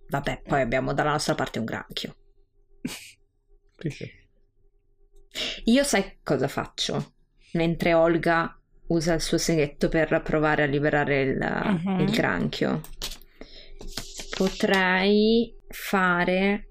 Vabbè, 0.10 0.44
poi 0.46 0.62
abbiamo 0.62 0.94
dalla 0.94 1.14
nostra 1.14 1.34
parte 1.34 1.58
un 1.58 1.66
granchio. 1.66 2.16
Sì, 3.80 3.90
sì. 3.90 4.12
Io 5.64 5.84
sai 5.84 6.20
cosa 6.22 6.48
faccio? 6.48 7.16
Mentre 7.54 7.96
Olga 7.96 8.56
usa 8.90 9.16
il 9.16 9.22
suo 9.22 9.40
seghetto 9.40 9.90
per 9.90 10.22
provare 10.24 10.62
a 10.62 10.66
liberare 10.68 11.22
il, 11.24 11.38
Mhm. 11.38 12.00
il 12.02 12.12
granchio, 12.12 12.82
potrei 14.38 15.52
fare 15.70 16.68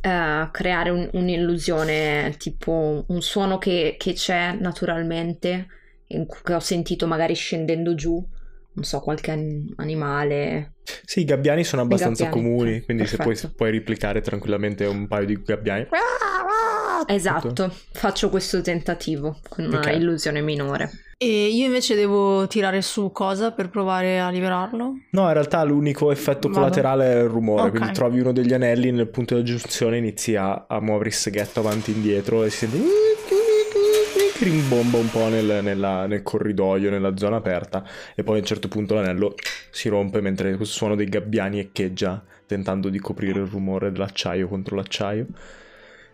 eh, 0.00 0.48
creare 0.50 0.90
un- 0.90 1.08
un'illusione, 1.12 2.34
tipo 2.36 3.04
un 3.06 3.22
suono 3.22 3.58
che, 3.58 3.94
che 3.96 4.14
c'è 4.14 4.54
naturalmente, 4.54 5.68
che 6.08 6.54
ho 6.54 6.60
sentito 6.60 7.06
magari 7.06 7.34
scendendo 7.34 7.94
giù, 7.94 8.38
non 8.72 8.84
so, 8.84 9.00
qualche 9.00 9.30
an- 9.30 9.72
animale. 9.76 10.74
Sì, 11.04 11.20
i 11.20 11.24
gabbiani 11.24 11.64
sono 11.64 11.82
abbastanza 11.82 12.24
gabbiani, 12.24 12.46
comuni, 12.48 12.80
quindi 12.82 13.06
se 13.06 13.16
puoi, 13.16 13.36
puoi 13.56 13.70
replicare 13.70 14.20
tranquillamente 14.20 14.84
un 14.86 15.06
paio 15.06 15.26
di 15.26 15.40
gabbiani. 15.42 15.86
Esatto, 17.06 17.72
faccio 17.92 18.28
questo 18.28 18.60
tentativo 18.60 19.38
con 19.48 19.64
una 19.64 19.78
Ok. 19.78 19.94
illusione 19.94 20.40
minore. 20.40 20.90
E 21.16 21.48
io 21.48 21.66
invece 21.66 21.94
devo 21.94 22.46
tirare 22.46 22.80
su 22.82 23.10
cosa 23.12 23.52
per 23.52 23.68
provare 23.68 24.20
a 24.20 24.30
liberarlo? 24.30 24.92
No, 25.10 25.26
in 25.26 25.32
realtà 25.32 25.62
l'unico 25.64 26.10
effetto 26.12 26.48
Vado. 26.48 26.60
collaterale 26.60 27.12
è 27.12 27.22
il 27.22 27.28
rumore, 27.28 27.62
Ok. 27.64 27.70
quindi 27.70 27.92
trovi 27.92 28.20
uno 28.20 28.32
degli 28.32 28.54
anelli 28.54 28.90
nel 28.90 29.08
punto 29.08 29.36
di 29.36 29.44
giunzione, 29.44 29.98
inizi 29.98 30.34
a, 30.36 30.64
a 30.66 30.80
muovere 30.80 31.10
il 31.10 31.14
seghetto 31.14 31.60
avanti 31.60 31.90
e 31.90 31.94
indietro 31.94 32.42
e 32.44 32.50
si 32.50 32.66
sente 32.66 32.78
che 34.40 34.46
rimbomba 34.46 34.96
un 34.96 35.10
po' 35.10 35.28
nel, 35.28 35.60
nella- 35.62 36.06
nel 36.06 36.22
corridoio, 36.22 36.88
nella 36.88 37.14
zona 37.14 37.36
aperta 37.36 37.84
e 38.14 38.22
poi 38.22 38.36
a 38.36 38.38
un 38.40 38.46
certo 38.46 38.68
punto 38.68 38.94
l'anello 38.94 39.34
si 39.70 39.90
rompe 39.90 40.22
mentre 40.22 40.56
questo 40.56 40.76
suono 40.76 40.94
dei 40.94 41.06
gabbiani 41.06 41.58
echeggia 41.58 42.24
tentando 42.46 42.88
di 42.88 42.98
coprire 42.98 43.40
il 43.40 43.46
rumore 43.46 43.92
dell'acciaio 43.92 44.48
contro 44.48 44.76
l'acciaio. 44.76 45.26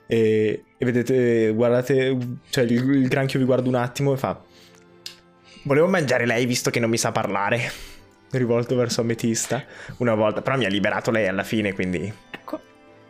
E, 0.09 0.65
e 0.77 0.85
vedete, 0.85 1.53
guardate, 1.53 2.17
cioè 2.51 2.65
il, 2.65 2.73
il 2.73 3.09
granchio 3.09 3.39
vi 3.39 3.45
guarda 3.45 3.69
un 3.69 3.77
attimo 3.77 4.13
e 4.13 4.17
fa 4.17 4.43
Volevo 5.63 5.87
mangiare 5.87 6.27
lei 6.27 6.47
visto 6.47 6.71
che 6.71 6.81
non 6.81 6.91
mi 6.91 6.99
sa 6.99 7.13
parlare. 7.13 7.71
Rivolto 8.31 8.75
verso 8.75 9.03
Ametista 9.03 9.65
una 9.99 10.15
volta, 10.15 10.43
però 10.43 10.57
mi 10.57 10.65
ha 10.65 10.69
liberato 10.69 11.13
lei 11.13 11.29
alla 11.29 11.45
fine, 11.45 11.73
quindi. 11.73 12.13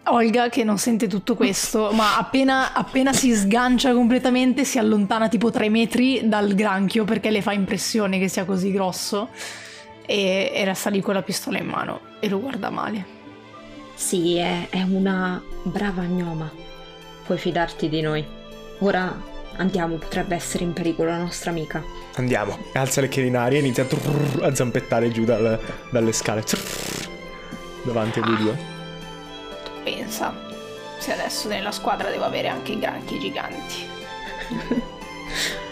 Olga 0.09 0.49
che 0.49 0.63
non 0.63 0.79
sente 0.79 1.09
tutto 1.09 1.35
questo, 1.35 1.91
ma 1.93 2.17
appena, 2.17 2.73
appena 2.73 3.13
si 3.13 3.35
sgancia 3.35 3.93
completamente 3.93 4.65
si 4.65 4.79
allontana 4.79 5.29
tipo 5.29 5.51
tre 5.51 5.69
metri 5.69 6.29
dal 6.29 6.55
granchio 6.55 7.05
perché 7.05 7.31
le 7.31 7.43
fa 7.43 7.53
impressione 7.53 8.19
che 8.19 8.29
sia 8.29 8.45
così 8.45 8.71
grosso 8.71 9.31
e, 10.07 10.53
e 10.55 10.65
resta 10.65 10.91
lì 10.91 11.01
con 11.01 11.15
la 11.15 11.23
pistola 11.23 11.59
in 11.59 11.67
mano 11.67 12.01
e 12.21 12.29
lo 12.29 12.41
guarda 12.41 12.71
male. 12.71 13.15
Sì, 13.95 14.37
è, 14.37 14.69
è 14.69 14.83
una 14.83 15.43
brava 15.63 16.03
gnoma. 16.03 16.51
Puoi 17.25 17.39
fidarti 17.39 17.89
di 17.89 18.01
noi. 18.01 18.25
Ora 18.81 19.35
andiamo, 19.57 19.97
potrebbe 19.97 20.35
essere 20.35 20.65
in 20.65 20.73
pericolo 20.73 21.11
la 21.11 21.19
nostra 21.19 21.51
amica. 21.51 21.83
andiamo. 22.15 22.59
Alza 22.75 23.01
le 23.01 23.09
chiavi 23.09 23.29
in 23.29 23.37
aria 23.37 23.59
e 23.59 23.63
inizia 23.63 23.83
a, 23.83 23.87
trrr, 23.87 24.45
a 24.45 24.55
zampettare 24.55 25.11
giù 25.11 25.25
dal- 25.25 25.59
dalle 25.91 26.13
scale. 26.13 26.43
Trrr, 26.43 27.09
davanti 27.85 28.19
a 28.21 28.23
voi 28.23 28.37
due. 28.37 28.76
Pensa, 29.87 30.35
se 30.99 31.13
adesso 31.13 31.47
nella 31.47 31.71
squadra 31.71 32.11
devo 32.11 32.25
avere 32.25 32.49
anche 32.49 32.73
i 32.73 32.79
granchi 32.81 33.21
giganti. 33.21 33.89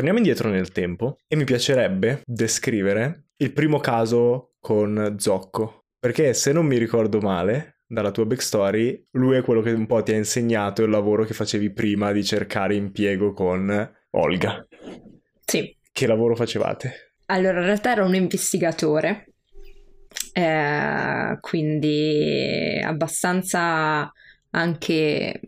Torniamo 0.00 0.24
indietro 0.24 0.48
nel 0.48 0.72
tempo 0.72 1.18
e 1.28 1.36
mi 1.36 1.44
piacerebbe 1.44 2.22
descrivere 2.24 3.24
il 3.36 3.52
primo 3.52 3.80
caso 3.80 4.54
con 4.58 5.16
Zocco. 5.18 5.88
Perché 5.98 6.32
se 6.32 6.52
non 6.52 6.64
mi 6.64 6.78
ricordo 6.78 7.20
male, 7.20 7.82
dalla 7.86 8.10
tua 8.10 8.24
backstory, 8.24 9.08
lui 9.10 9.36
è 9.36 9.42
quello 9.42 9.60
che 9.60 9.72
un 9.72 9.84
po' 9.84 10.02
ti 10.02 10.12
ha 10.12 10.16
insegnato 10.16 10.82
il 10.82 10.88
lavoro 10.88 11.24
che 11.24 11.34
facevi 11.34 11.70
prima 11.74 12.12
di 12.12 12.24
cercare 12.24 12.76
impiego 12.76 13.34
con 13.34 13.94
Olga. 14.12 14.66
Sì. 15.44 15.76
Che 15.92 16.06
lavoro 16.06 16.34
facevate? 16.34 17.16
Allora, 17.26 17.58
in 17.58 17.66
realtà 17.66 17.92
era 17.92 18.02
un 18.02 18.14
investigatore, 18.14 19.34
eh, 20.32 21.36
quindi 21.40 22.80
abbastanza 22.82 24.10
anche 24.48 25.40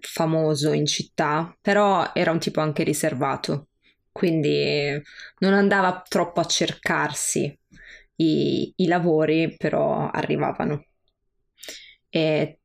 famoso 0.00 0.72
in 0.72 0.86
città, 0.86 1.54
però 1.60 2.12
era 2.14 2.30
un 2.30 2.38
tipo 2.38 2.62
anche 2.62 2.82
riservato, 2.82 3.68
quindi 4.14 5.02
non 5.38 5.54
andava 5.54 6.04
troppo 6.08 6.38
a 6.38 6.44
cercarsi 6.44 7.58
i, 8.16 8.72
i 8.76 8.86
lavori, 8.86 9.56
però 9.56 10.08
arrivavano. 10.08 10.84
E 12.08 12.58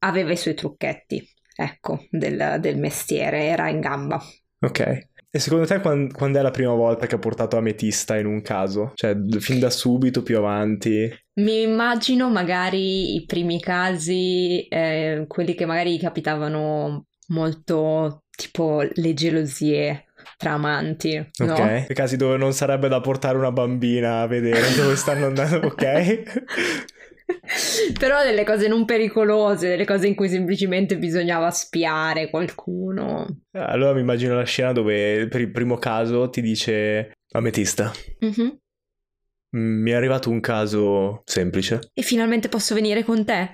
aveva 0.00 0.32
i 0.32 0.36
suoi 0.36 0.52
trucchetti, 0.52 1.26
ecco, 1.54 2.04
del, 2.10 2.58
del 2.60 2.76
mestiere, 2.76 3.44
era 3.44 3.70
in 3.70 3.80
gamba. 3.80 4.22
Ok. 4.60 5.08
E 5.30 5.38
secondo 5.38 5.64
te 5.64 5.80
quan- 5.80 6.12
quando 6.12 6.38
è 6.38 6.42
la 6.42 6.50
prima 6.50 6.74
volta 6.74 7.06
che 7.06 7.14
ha 7.14 7.18
portato 7.18 7.56
Ametista 7.56 8.18
in 8.18 8.26
un 8.26 8.42
caso? 8.42 8.92
Cioè, 8.94 9.16
fin 9.38 9.58
da 9.58 9.70
subito, 9.70 10.22
più 10.22 10.36
avanti? 10.36 11.10
Mi 11.40 11.62
immagino 11.62 12.28
magari 12.28 13.14
i 13.14 13.24
primi 13.24 13.58
casi, 13.58 14.66
eh, 14.68 15.24
quelli 15.26 15.54
che 15.54 15.64
magari 15.64 15.98
capitavano 15.98 17.06
molto 17.28 18.24
tipo 18.36 18.82
le 18.82 19.14
gelosie 19.14 20.05
tra 20.36 20.52
amanti, 20.52 21.16
no? 21.38 21.52
Ok. 21.52 21.86
I 21.88 21.94
casi 21.94 22.16
dove 22.16 22.36
non 22.36 22.52
sarebbe 22.52 22.88
da 22.88 23.00
portare 23.00 23.38
una 23.38 23.52
bambina 23.52 24.20
a 24.20 24.26
vedere 24.26 24.74
dove 24.76 24.94
stanno 24.96 25.26
andando, 25.26 25.66
ok? 25.66 26.22
Però 27.98 28.22
delle 28.22 28.44
cose 28.44 28.68
non 28.68 28.84
pericolose, 28.84 29.68
delle 29.68 29.84
cose 29.84 30.06
in 30.06 30.14
cui 30.14 30.28
semplicemente 30.28 30.96
bisognava 30.98 31.50
spiare 31.50 32.28
qualcuno. 32.30 33.26
Allora 33.52 33.94
mi 33.94 34.00
immagino 34.00 34.34
la 34.34 34.44
scena 34.44 34.72
dove 34.72 35.26
per 35.28 35.40
il 35.40 35.50
primo 35.50 35.76
caso 35.76 36.28
ti 36.30 36.40
dice 36.40 37.12
Ametista, 37.32 37.92
Mhm. 38.20 38.58
"Mm, 39.56 39.82
mi 39.82 39.90
è 39.90 39.94
arrivato 39.94 40.30
un 40.30 40.40
caso 40.40 41.22
semplice. 41.24 41.90
E 41.94 42.02
finalmente 42.02 42.48
posso 42.48 42.74
venire 42.74 43.02
con 43.04 43.24
te? 43.24 43.50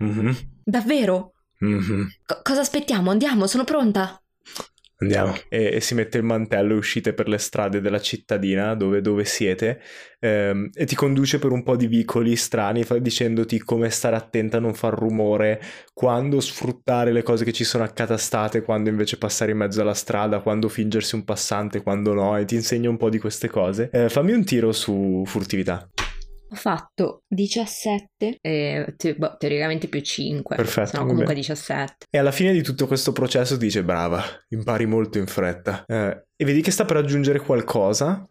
Mhm, 0.00 0.36
Davvero? 0.64 1.32
mhm. 1.60 2.06
Co- 2.24 2.40
cosa 2.42 2.60
aspettiamo? 2.60 3.10
Andiamo, 3.10 3.46
sono 3.46 3.64
pronta. 3.64 4.20
Andiamo. 5.00 5.36
E, 5.48 5.74
e 5.74 5.80
si 5.80 5.94
mette 5.94 6.18
il 6.18 6.24
mantello 6.24 6.74
e 6.74 6.76
uscite 6.76 7.12
per 7.12 7.28
le 7.28 7.38
strade 7.38 7.80
della 7.80 8.00
cittadina 8.00 8.74
dove, 8.74 9.00
dove 9.00 9.24
siete 9.24 9.80
ehm, 10.18 10.70
e 10.74 10.86
ti 10.86 10.96
conduce 10.96 11.38
per 11.38 11.52
un 11.52 11.62
po' 11.62 11.76
di 11.76 11.86
vicoli 11.86 12.34
strani 12.34 12.82
fa- 12.82 12.98
dicendoti 12.98 13.60
come 13.60 13.90
stare 13.90 14.16
attenta 14.16 14.56
a 14.56 14.60
non 14.60 14.74
far 14.74 14.94
rumore, 14.94 15.62
quando 15.94 16.40
sfruttare 16.40 17.12
le 17.12 17.22
cose 17.22 17.44
che 17.44 17.52
ci 17.52 17.62
sono 17.62 17.84
accatastate, 17.84 18.62
quando 18.62 18.90
invece 18.90 19.18
passare 19.18 19.52
in 19.52 19.58
mezzo 19.58 19.80
alla 19.80 19.94
strada, 19.94 20.40
quando 20.40 20.68
fingersi 20.68 21.14
un 21.14 21.24
passante, 21.24 21.82
quando 21.82 22.12
no, 22.12 22.36
e 22.36 22.44
ti 22.44 22.56
insegna 22.56 22.90
un 22.90 22.96
po' 22.96 23.08
di 23.08 23.18
queste 23.18 23.48
cose. 23.48 23.90
Eh, 23.92 24.08
fammi 24.08 24.32
un 24.32 24.44
tiro 24.44 24.72
su 24.72 25.22
furtività. 25.26 25.88
Ho 26.50 26.54
fatto 26.54 27.22
17 27.28 28.38
e 28.40 28.94
te- 28.96 29.14
boh, 29.14 29.36
teoricamente 29.38 29.86
più 29.88 30.00
5. 30.00 30.56
Perfetto, 30.56 30.92
No, 30.96 31.00
comunque 31.00 31.24
bene. 31.26 31.40
17. 31.40 32.06
E 32.10 32.18
alla 32.18 32.30
fine 32.32 32.52
di 32.52 32.62
tutto 32.62 32.86
questo 32.86 33.12
processo 33.12 33.58
ti 33.58 33.66
dice 33.66 33.84
brava, 33.84 34.22
impari 34.48 34.86
molto 34.86 35.18
in 35.18 35.26
fretta. 35.26 35.84
Eh, 35.86 36.24
e 36.36 36.44
vedi 36.44 36.62
che 36.62 36.70
sta 36.70 36.84
per 36.86 36.96
aggiungere 36.96 37.40
qualcosa, 37.40 38.26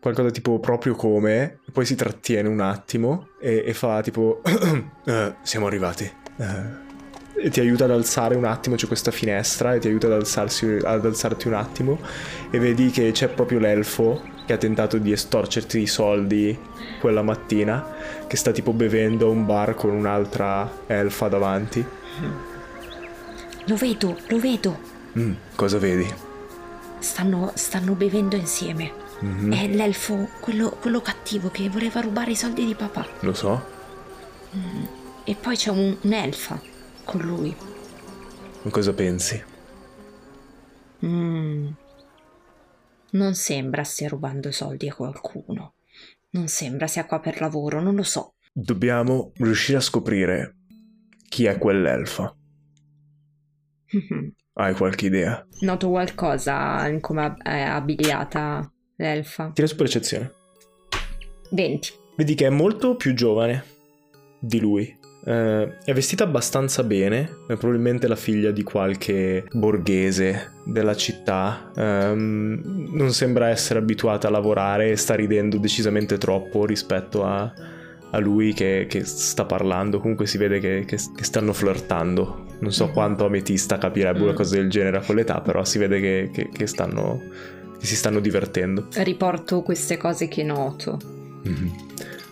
qualcosa 0.00 0.30
tipo 0.30 0.58
proprio 0.58 0.94
come, 0.96 1.60
poi 1.72 1.86
si 1.86 1.94
trattiene 1.94 2.48
un 2.48 2.60
attimo 2.60 3.28
e, 3.40 3.62
e 3.66 3.74
fa 3.74 4.00
tipo 4.02 4.40
"Eh, 5.06 5.34
siamo 5.42 5.66
arrivati. 5.66 6.04
Eh, 6.38 6.84
e 7.38 7.50
ti 7.50 7.60
aiuta 7.60 7.84
ad 7.84 7.90
alzare 7.90 8.34
un 8.34 8.44
attimo, 8.46 8.76
c'è 8.76 8.86
questa 8.86 9.10
finestra 9.10 9.74
e 9.74 9.78
ti 9.78 9.88
aiuta 9.88 10.06
ad, 10.06 10.14
alzarsi, 10.14 10.78
ad 10.82 11.04
alzarti 11.04 11.46
un 11.48 11.54
attimo 11.54 12.00
e 12.50 12.58
vedi 12.58 12.90
che 12.90 13.10
c'è 13.12 13.28
proprio 13.28 13.58
l'elfo 13.58 14.22
che 14.46 14.54
ha 14.54 14.56
tentato 14.56 14.96
di 14.96 15.12
estorcerti 15.12 15.80
i 15.80 15.86
soldi 15.86 16.58
quella 16.98 17.22
mattina, 17.22 17.84
che 18.26 18.36
sta 18.36 18.52
tipo 18.52 18.72
bevendo 18.72 19.26
a 19.26 19.30
un 19.30 19.46
bar 19.46 19.74
con 19.74 19.90
un'altra 19.90 20.70
elfa 20.86 21.28
davanti. 21.28 21.84
Lo 23.66 23.76
vedo, 23.76 24.16
lo 24.28 24.38
vedo. 24.38 24.78
Mm, 25.18 25.32
cosa 25.54 25.78
vedi? 25.78 26.06
Stanno, 26.98 27.52
stanno 27.54 27.94
bevendo 27.94 28.36
insieme. 28.36 28.92
Mhm, 29.20 29.52
È 29.52 29.66
l'elfo, 29.68 30.28
quello, 30.40 30.70
quello 30.70 31.00
cattivo 31.00 31.50
che 31.50 31.68
voleva 31.68 32.00
rubare 32.00 32.32
i 32.32 32.36
soldi 32.36 32.64
di 32.66 32.74
papà. 32.74 33.06
Lo 33.20 33.32
so. 33.34 33.74
E 35.24 35.34
poi 35.34 35.56
c'è 35.56 35.70
un- 35.70 35.96
un'elfa 36.02 36.60
con 37.04 37.20
lui. 37.20 37.54
Cosa 38.70 38.92
pensi? 38.92 39.42
Mm. 41.04 41.68
Non 43.10 43.34
sembra 43.34 43.84
stia 43.84 44.08
rubando 44.08 44.50
soldi 44.50 44.88
a 44.88 44.94
qualcuno. 44.94 45.74
Non 46.36 46.48
sembra 46.48 46.86
sia 46.86 47.06
qua 47.06 47.18
per 47.18 47.40
lavoro, 47.40 47.80
non 47.80 47.94
lo 47.94 48.02
so. 48.02 48.34
Dobbiamo 48.52 49.32
riuscire 49.36 49.78
a 49.78 49.80
scoprire 49.80 50.56
chi 51.26 51.46
è 51.46 51.56
quell'elfa. 51.56 52.36
Hai 54.52 54.74
qualche 54.74 55.06
idea? 55.06 55.46
Noto 55.60 55.88
qualcosa 55.88 56.86
in 56.88 57.00
come 57.00 57.36
è 57.42 57.60
abiliata 57.60 58.70
l'elfa. 58.96 59.50
Tira 59.52 59.66
su 59.66 59.76
percezione. 59.76 60.32
20. 61.52 61.92
Vedi 62.16 62.34
che 62.34 62.46
è 62.46 62.50
molto 62.50 62.96
più 62.96 63.14
giovane 63.14 63.64
di 64.38 64.60
lui. 64.60 64.98
Eh, 65.28 65.78
è 65.84 65.92
vestita 65.92 66.22
abbastanza 66.22 66.84
bene, 66.84 67.38
è 67.48 67.56
probabilmente 67.56 68.06
la 68.06 68.14
figlia 68.14 68.52
di 68.52 68.62
qualche 68.62 69.44
borghese 69.52 70.52
della 70.64 70.94
città. 70.94 71.72
Ehm, 71.76 72.90
non 72.92 73.12
sembra 73.12 73.48
essere 73.48 73.80
abituata 73.80 74.28
a 74.28 74.30
lavorare 74.30 74.90
e 74.90 74.96
sta 74.96 75.14
ridendo 75.16 75.58
decisamente 75.58 76.16
troppo 76.16 76.64
rispetto 76.64 77.24
a, 77.24 77.52
a 78.10 78.18
lui 78.18 78.52
che, 78.52 78.86
che 78.88 79.04
sta 79.04 79.44
parlando. 79.44 79.98
Comunque 79.98 80.26
si 80.26 80.38
vede 80.38 80.60
che, 80.60 80.84
che- 80.86 80.96
che 81.16 81.24
stanno 81.24 81.52
flirtando. 81.52 82.44
Non 82.60 82.72
so 82.72 82.86
Mhm. 82.86 82.92
quanto 82.92 83.26
Ametista 83.26 83.78
capirebbe 83.78 84.22
una 84.22 84.32
Mm. 84.32 84.36
cosa 84.36 84.54
del 84.54 84.70
genere 84.70 84.98
a 84.98 85.00
quell'età, 85.00 85.40
però 85.40 85.64
si 85.64 85.78
vede 85.78 86.30
che, 86.30 86.66
stanno, 86.68 87.20
che 87.80 87.84
si 87.84 87.96
stanno 87.96 88.20
divertendo. 88.20 88.86
Riporto 88.94 89.62
queste 89.62 89.96
cose 89.96 90.28
che 90.28 90.44
noto. 90.44 90.98
Mhm. 91.42 91.72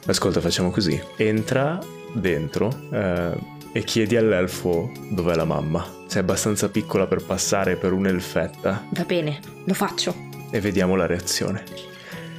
Ascolta, 0.06 0.40
facciamo 0.40 0.70
così. 0.70 0.98
Entra 1.16 1.78
dentro 2.14 2.70
eh, 2.90 3.32
e 3.72 3.84
chiedi 3.84 4.16
all'elfo 4.16 4.90
dov'è 5.10 5.34
la 5.34 5.44
mamma. 5.44 5.86
Sei 6.06 6.20
abbastanza 6.22 6.68
piccola 6.68 7.06
per 7.06 7.24
passare 7.24 7.76
per 7.76 7.92
un'elfetta 7.92 8.86
Va 8.90 9.04
bene, 9.04 9.40
lo 9.64 9.74
faccio. 9.74 10.14
e 10.50 10.60
vediamo 10.60 10.94
la 10.96 11.06
reazione. 11.06 11.64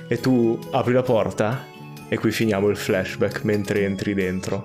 E 0.08 0.20
tu 0.20 0.58
apri 0.72 0.94
la 0.94 1.02
porta 1.04 1.66
e 2.08 2.18
qui 2.18 2.32
finiamo 2.32 2.70
il 2.70 2.78
flashback 2.78 3.44
mentre 3.44 3.84
entri 3.84 4.14
dentro. 4.14 4.64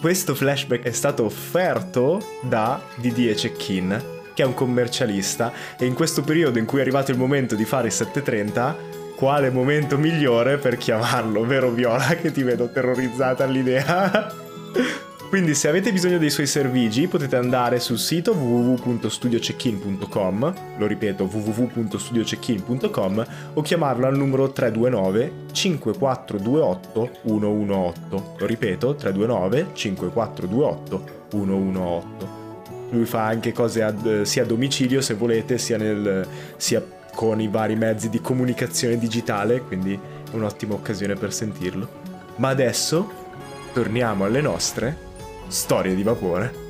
Questo 0.00 0.34
flashback 0.34 0.84
è 0.84 0.92
stato 0.92 1.24
offerto 1.24 2.24
da 2.42 2.80
Didier 2.96 3.34
Cechin, 3.34 4.00
che 4.32 4.44
è 4.44 4.46
un 4.46 4.54
commercialista, 4.54 5.52
e 5.76 5.86
in 5.86 5.94
questo 5.94 6.22
periodo 6.22 6.60
in 6.60 6.66
cui 6.66 6.78
è 6.78 6.82
arrivato 6.82 7.10
il 7.10 7.18
momento 7.18 7.56
di 7.56 7.64
fare 7.64 7.88
i 7.88 7.90
730, 7.90 8.76
quale 9.18 9.50
momento 9.50 9.98
migliore 9.98 10.56
per 10.58 10.76
chiamarlo, 10.76 11.44
vero 11.44 11.72
Viola, 11.72 12.14
che 12.14 12.30
ti 12.30 12.44
vedo 12.44 12.70
terrorizzata 12.70 13.42
all'idea? 13.42 14.30
Quindi 15.28 15.56
se 15.56 15.66
avete 15.68 15.90
bisogno 15.92 16.18
dei 16.18 16.30
suoi 16.30 16.46
servigi 16.46 17.08
potete 17.08 17.34
andare 17.34 17.80
sul 17.80 17.98
sito 17.98 18.32
www.studiocheck-in.com, 18.32 20.54
lo 20.78 20.86
ripeto 20.86 21.24
www.studiocheck-in.com 21.24 23.26
o 23.54 23.60
chiamarlo 23.60 24.06
al 24.06 24.16
numero 24.16 24.52
329 24.52 25.32
5428 25.50 27.10
118. 27.26 28.34
Lo 28.38 28.46
ripeto 28.46 28.94
329 28.94 29.66
5428 29.72 31.04
118. 31.28 32.36
Lui 32.90 33.04
fa 33.04 33.24
anche 33.24 33.50
cose 33.52 33.82
ad- 33.82 34.22
sia 34.22 34.44
a 34.44 34.46
domicilio 34.46 35.00
se 35.00 35.14
volete, 35.14 35.58
sia, 35.58 35.76
nel, 35.76 36.24
sia 36.56 36.80
con 37.18 37.40
i 37.40 37.48
vari 37.48 37.74
mezzi 37.74 38.10
di 38.10 38.20
comunicazione 38.20 38.96
digitale, 38.96 39.60
quindi 39.62 39.92
è 39.92 40.36
un'ottima 40.36 40.74
occasione 40.74 41.14
per 41.14 41.32
sentirlo. 41.32 41.88
Ma 42.36 42.50
adesso 42.50 43.10
torniamo 43.72 44.24
alle 44.24 44.40
nostre 44.40 44.96
storie 45.48 45.96
di 45.96 46.04
vapore. 46.04 46.67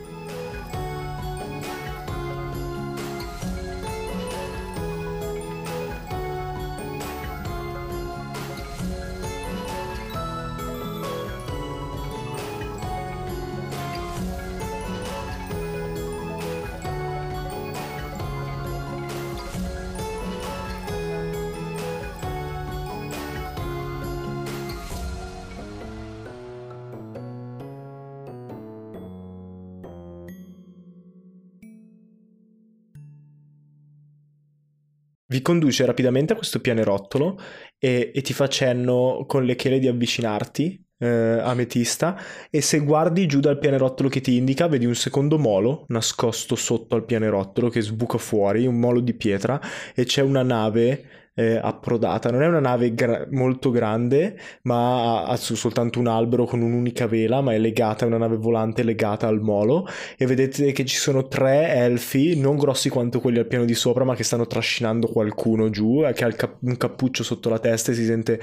Vi 35.39 35.45
conduce 35.45 35.87
rapidamente 35.87 36.33
a 36.33 36.37
questo 36.37 36.59
pianerottolo 36.59 37.39
e, 37.79 38.11
e 38.13 38.23
ti 38.23 38.33
fa 38.33 38.49
cenno 38.49 39.25
con 39.29 39.45
le 39.45 39.55
chele 39.55 39.79
di 39.79 39.87
avvicinarti, 39.87 40.85
eh, 40.99 41.07
ametista, 41.07 42.21
e 42.51 42.61
se 42.61 42.81
guardi 42.81 43.27
giù 43.27 43.39
dal 43.39 43.61
pianerottolo 43.61 44.09
che 44.09 44.21
ti 44.21 44.35
indica, 44.35 44.67
vedi 44.67 44.85
un 44.85 44.97
secondo 44.97 45.39
molo 45.39 45.85
nascosto 45.91 46.57
sotto 46.57 46.97
al 46.97 47.05
pianerottolo 47.05 47.69
che 47.69 47.83
sbuca 47.83 48.19
fuori, 48.19 48.67
un 48.67 48.81
molo 48.81 48.99
di 48.99 49.15
pietra, 49.15 49.61
e 49.95 50.05
c'è 50.05 50.23
una 50.23 50.43
nave 50.43 51.28
eh, 51.39 51.57
approdata. 51.63 52.31
Non 52.33 52.43
è 52.43 52.49
una 52.49 52.59
nave 52.59 52.93
gra- 52.95 53.25
molto 53.31 53.71
grande, 53.71 54.37
ma 54.63 55.23
ha, 55.23 55.27
ha 55.27 55.37
soltanto 55.37 56.01
un 56.01 56.09
albero 56.09 56.45
con 56.47 56.61
un'unica 56.63 57.07
vela, 57.07 57.41
ma 57.41 57.53
è 57.55 57.59
legata, 57.59 58.05
è 58.05 58.09
una 58.09 58.19
nave 58.19 58.37
volante 58.37 58.83
legata 58.83 59.29
al 59.29 59.41
molo 59.41 59.87
e 60.17 60.27
vedete 60.27 60.73
che 60.73 60.85
ci 60.85 60.97
sono 60.97 61.29
tre 61.29 61.69
elfi, 61.75 62.39
non 62.39 62.57
grossi 62.57 62.89
quanto 62.89 63.21
quelli 63.21 63.39
al 63.39 63.47
piano 63.47 63.65
di 63.65 63.75
sopra, 63.75 64.03
ma 64.05 64.17
che 64.17 64.25
stanno 64.25 64.49
trascinando 64.49 65.07
qualcuno 65.07 65.71
giù, 65.71 66.05
eh, 66.05 66.13
che 66.13 66.25
ha 66.25 66.33
cap- 66.33 66.59
un 66.63 66.77
cappuccio 66.77 67.23
sotto 67.23 67.49
la 67.49 67.61
testa 67.61 67.93
e 67.93 67.95
si 67.95 68.05
sente 68.05 68.41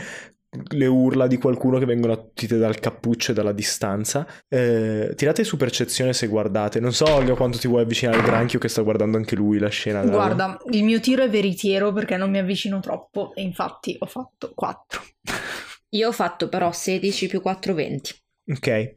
le 0.69 0.85
urla 0.85 1.27
di 1.27 1.37
qualcuno 1.37 1.77
che 1.79 1.85
vengono 1.85 2.13
attutite 2.13 2.57
dal 2.57 2.79
cappuccio 2.79 3.31
e 3.31 3.33
dalla 3.33 3.51
distanza. 3.51 4.27
Eh, 4.47 5.13
tirate 5.15 5.43
su 5.43 5.57
percezione 5.57 6.13
se 6.13 6.27
guardate. 6.27 6.79
Non 6.79 6.93
so, 6.93 7.09
Olga, 7.09 7.33
quanto 7.35 7.57
ti 7.57 7.67
vuoi 7.67 7.81
avvicinare 7.83 8.17
al 8.17 8.23
granchio 8.23 8.59
che 8.59 8.67
sta 8.67 8.81
guardando 8.81 9.17
anche 9.17 9.35
lui 9.35 9.59
la 9.59 9.69
scena. 9.69 10.01
dal- 10.01 10.11
Guarda, 10.11 10.57
il 10.71 10.83
mio 10.83 10.99
tiro 10.99 11.23
è 11.23 11.29
veritiero 11.29 11.91
perché 11.93 12.17
non 12.17 12.29
mi 12.29 12.37
avvicino 12.37 12.79
troppo 12.79 13.33
e 13.35 13.41
infatti 13.41 13.95
ho 13.99 14.05
fatto 14.05 14.51
4. 14.53 15.01
Io 15.89 16.07
ho 16.09 16.11
fatto 16.11 16.49
però 16.49 16.71
16 16.71 17.27
più 17.27 17.41
4, 17.41 17.73
20. 17.73 18.13
Ok. 18.47 18.93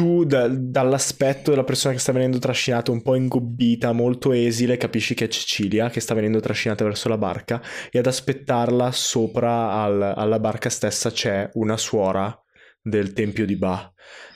Tu 0.00 0.24
da- 0.24 0.48
dall'aspetto 0.48 1.50
della 1.50 1.62
persona 1.62 1.92
che 1.92 2.00
sta 2.00 2.12
venendo 2.12 2.38
trascinata 2.38 2.90
un 2.90 3.02
po' 3.02 3.16
ingobbita, 3.16 3.92
molto 3.92 4.32
esile, 4.32 4.78
capisci 4.78 5.12
che 5.12 5.26
è 5.26 5.28
Cecilia 5.28 5.90
che 5.90 6.00
sta 6.00 6.14
venendo 6.14 6.40
trascinata 6.40 6.84
verso 6.84 7.10
la 7.10 7.18
barca 7.18 7.60
e 7.90 7.98
ad 7.98 8.06
aspettarla 8.06 8.92
sopra 8.92 9.72
al- 9.72 10.14
alla 10.16 10.38
barca 10.40 10.70
stessa 10.70 11.10
c'è 11.10 11.50
una 11.52 11.76
suora 11.76 12.34
del 12.80 13.12
tempio 13.12 13.44
di 13.44 13.56
Ba. 13.56 13.92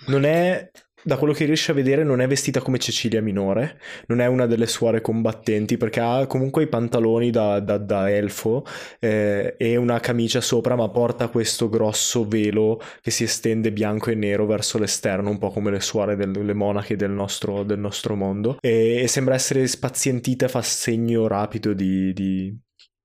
Non 0.08 0.26
è, 0.26 0.70
da 1.04 1.18
quello 1.18 1.34
che 1.34 1.44
riesci 1.44 1.70
a 1.70 1.74
vedere, 1.74 2.02
non 2.02 2.20
è 2.22 2.26
vestita 2.26 2.60
come 2.62 2.78
Cecilia 2.78 3.20
minore, 3.20 3.78
non 4.06 4.20
è 4.20 4.26
una 4.26 4.46
delle 4.46 4.66
suore 4.66 5.02
combattenti 5.02 5.76
perché 5.76 6.00
ha 6.00 6.26
comunque 6.26 6.62
i 6.62 6.66
pantaloni 6.66 7.30
da, 7.30 7.60
da- 7.60 7.76
da 7.76 8.10
elfo 8.10 8.64
eh, 8.98 9.54
e 9.58 9.76
una 9.76 10.00
camicia 10.00 10.40
sopra, 10.40 10.76
ma 10.76 10.88
porta 10.88 11.28
questo 11.28 11.68
grosso 11.68 12.26
velo 12.26 12.80
che 13.02 13.10
si 13.10 13.24
estende 13.24 13.70
bianco 13.70 14.10
e 14.10 14.14
nero 14.14 14.46
verso 14.46 14.78
l'esterno, 14.78 15.28
un 15.28 15.38
po' 15.38 15.50
come 15.50 15.70
le 15.70 15.80
suore, 15.80 16.16
del- 16.16 16.42
le 16.44 16.54
monache 16.54 16.96
del 16.96 17.10
nostro, 17.10 17.62
del 17.64 17.78
nostro 17.78 18.16
mondo. 18.16 18.56
E, 18.60 19.00
e 19.02 19.06
sembra 19.06 19.34
essere 19.34 19.66
spazientita, 19.66 20.48
fa 20.48 20.62
segno 20.62 21.26
rapido 21.26 21.74
di, 21.74 22.12
di- 22.14 22.56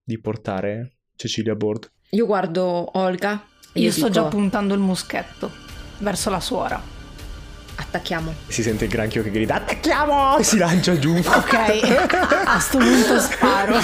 di 0.01 0.19
portare 0.21 0.93
Cecilia 1.15 1.51
a 1.51 1.55
bordo. 1.55 1.87
Io 2.11 2.25
guardo 2.25 2.97
Olga. 2.97 3.45
e 3.73 3.81
Io 3.81 3.91
sto 3.91 4.07
dico, 4.07 4.13
già 4.13 4.23
puntando 4.23 4.73
il 4.73 4.79
muschetto 4.79 5.51
verso 5.99 6.29
la 6.29 6.39
suora. 6.39 6.97
Attacchiamo. 7.79 8.33
Si 8.47 8.61
sente 8.61 8.85
il 8.85 8.89
granchio 8.91 9.23
che 9.23 9.31
grida 9.31 9.55
attacchiamo 9.55 10.37
e 10.37 10.43
si 10.43 10.57
lancia 10.57 10.99
giù. 10.99 11.15
Ok, 11.39 11.53
a 12.45 12.59
sto 12.59 12.77
punto 12.77 13.19
sparo. 13.19 13.75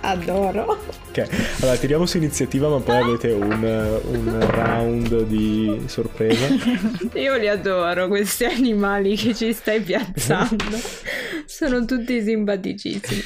Adoro. 0.00 0.78
Ok, 1.08 1.26
allora 1.60 1.76
tiriamo 1.76 2.04
su 2.06 2.16
iniziativa, 2.16 2.68
ma 2.68 2.80
poi 2.80 2.96
avete 2.96 3.30
un, 3.30 4.00
un 4.10 4.46
round 4.50 5.22
di 5.22 5.82
sorpresa. 5.86 6.46
Io 7.14 7.36
li 7.36 7.48
adoro 7.48 8.08
questi 8.08 8.44
animali 8.44 9.14
che 9.16 9.34
ci 9.34 9.52
stai 9.52 9.80
piazzando. 9.80 10.64
Sono 11.46 11.84
tutti 11.84 12.22
simpaticissimi. 12.22 13.22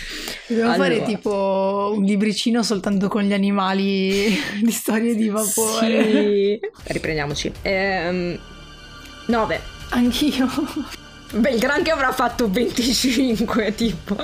Dobbiamo 0.49 0.72
Allora. 0.72 0.88
fare 0.88 1.05
tipo 1.05 1.95
un 1.97 2.05
libricino 2.05 2.62
soltanto 2.62 3.09
con 3.09 3.22
gli 3.22 3.32
animali 3.32 4.36
di 4.62 4.70
storie 4.70 5.14
di 5.14 5.28
vapore. 5.28 6.05
Sì. 6.05 6.61
Riprendiamoci. 6.84 7.53
Ehm, 7.62 8.38
9. 9.27 9.61
Anch'io. 9.91 10.49
Beh, 11.33 11.51
il 11.51 11.59
granchio 11.59 11.95
avrà 11.95 12.12
fatto 12.12 12.49
25, 12.51 13.75
tipo. 13.75 14.16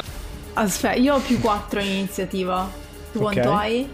Aspetta, 0.54 0.94
io 0.94 1.14
ho 1.14 1.20
più 1.20 1.40
4 1.40 1.80
in 1.80 1.86
iniziativa. 1.86 2.68
Tu 3.12 3.18
Ok. 3.18 3.32
quanto 3.32 3.52
hai? 3.54 3.88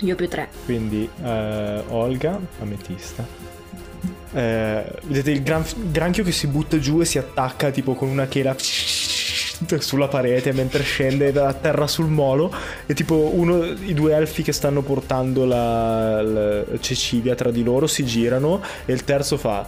Io 0.00 0.14
più 0.14 0.28
3. 0.28 0.48
Quindi 0.64 1.08
eh, 1.22 1.82
Olga, 1.88 2.38
ametista. 2.60 3.24
Eh, 4.32 4.84
vedete 5.04 5.30
il 5.30 5.42
gran- 5.42 5.64
granchio 5.90 6.22
che 6.22 6.32
si 6.32 6.46
butta 6.46 6.78
giù 6.78 7.00
e 7.00 7.04
si 7.06 7.16
attacca 7.18 7.70
tipo 7.70 7.94
con 7.94 8.08
una 8.08 8.26
chela 8.26 8.54
sulla 8.58 10.08
parete 10.08 10.52
mentre 10.52 10.82
scende 10.82 11.32
da 11.32 11.52
terra 11.54 11.86
sul 11.86 12.08
molo 12.08 12.52
e 12.84 12.92
tipo 12.92 13.14
uno 13.34 13.64
i 13.64 13.94
due 13.94 14.14
elfi 14.14 14.42
che 14.42 14.52
stanno 14.52 14.82
portando 14.82 15.46
la, 15.46 16.20
la 16.20 16.62
Cecilia 16.80 17.34
tra 17.34 17.50
di 17.50 17.62
loro 17.62 17.86
si 17.86 18.04
girano 18.04 18.60
e 18.84 18.92
il 18.92 19.04
terzo 19.04 19.38
fa 19.38 19.66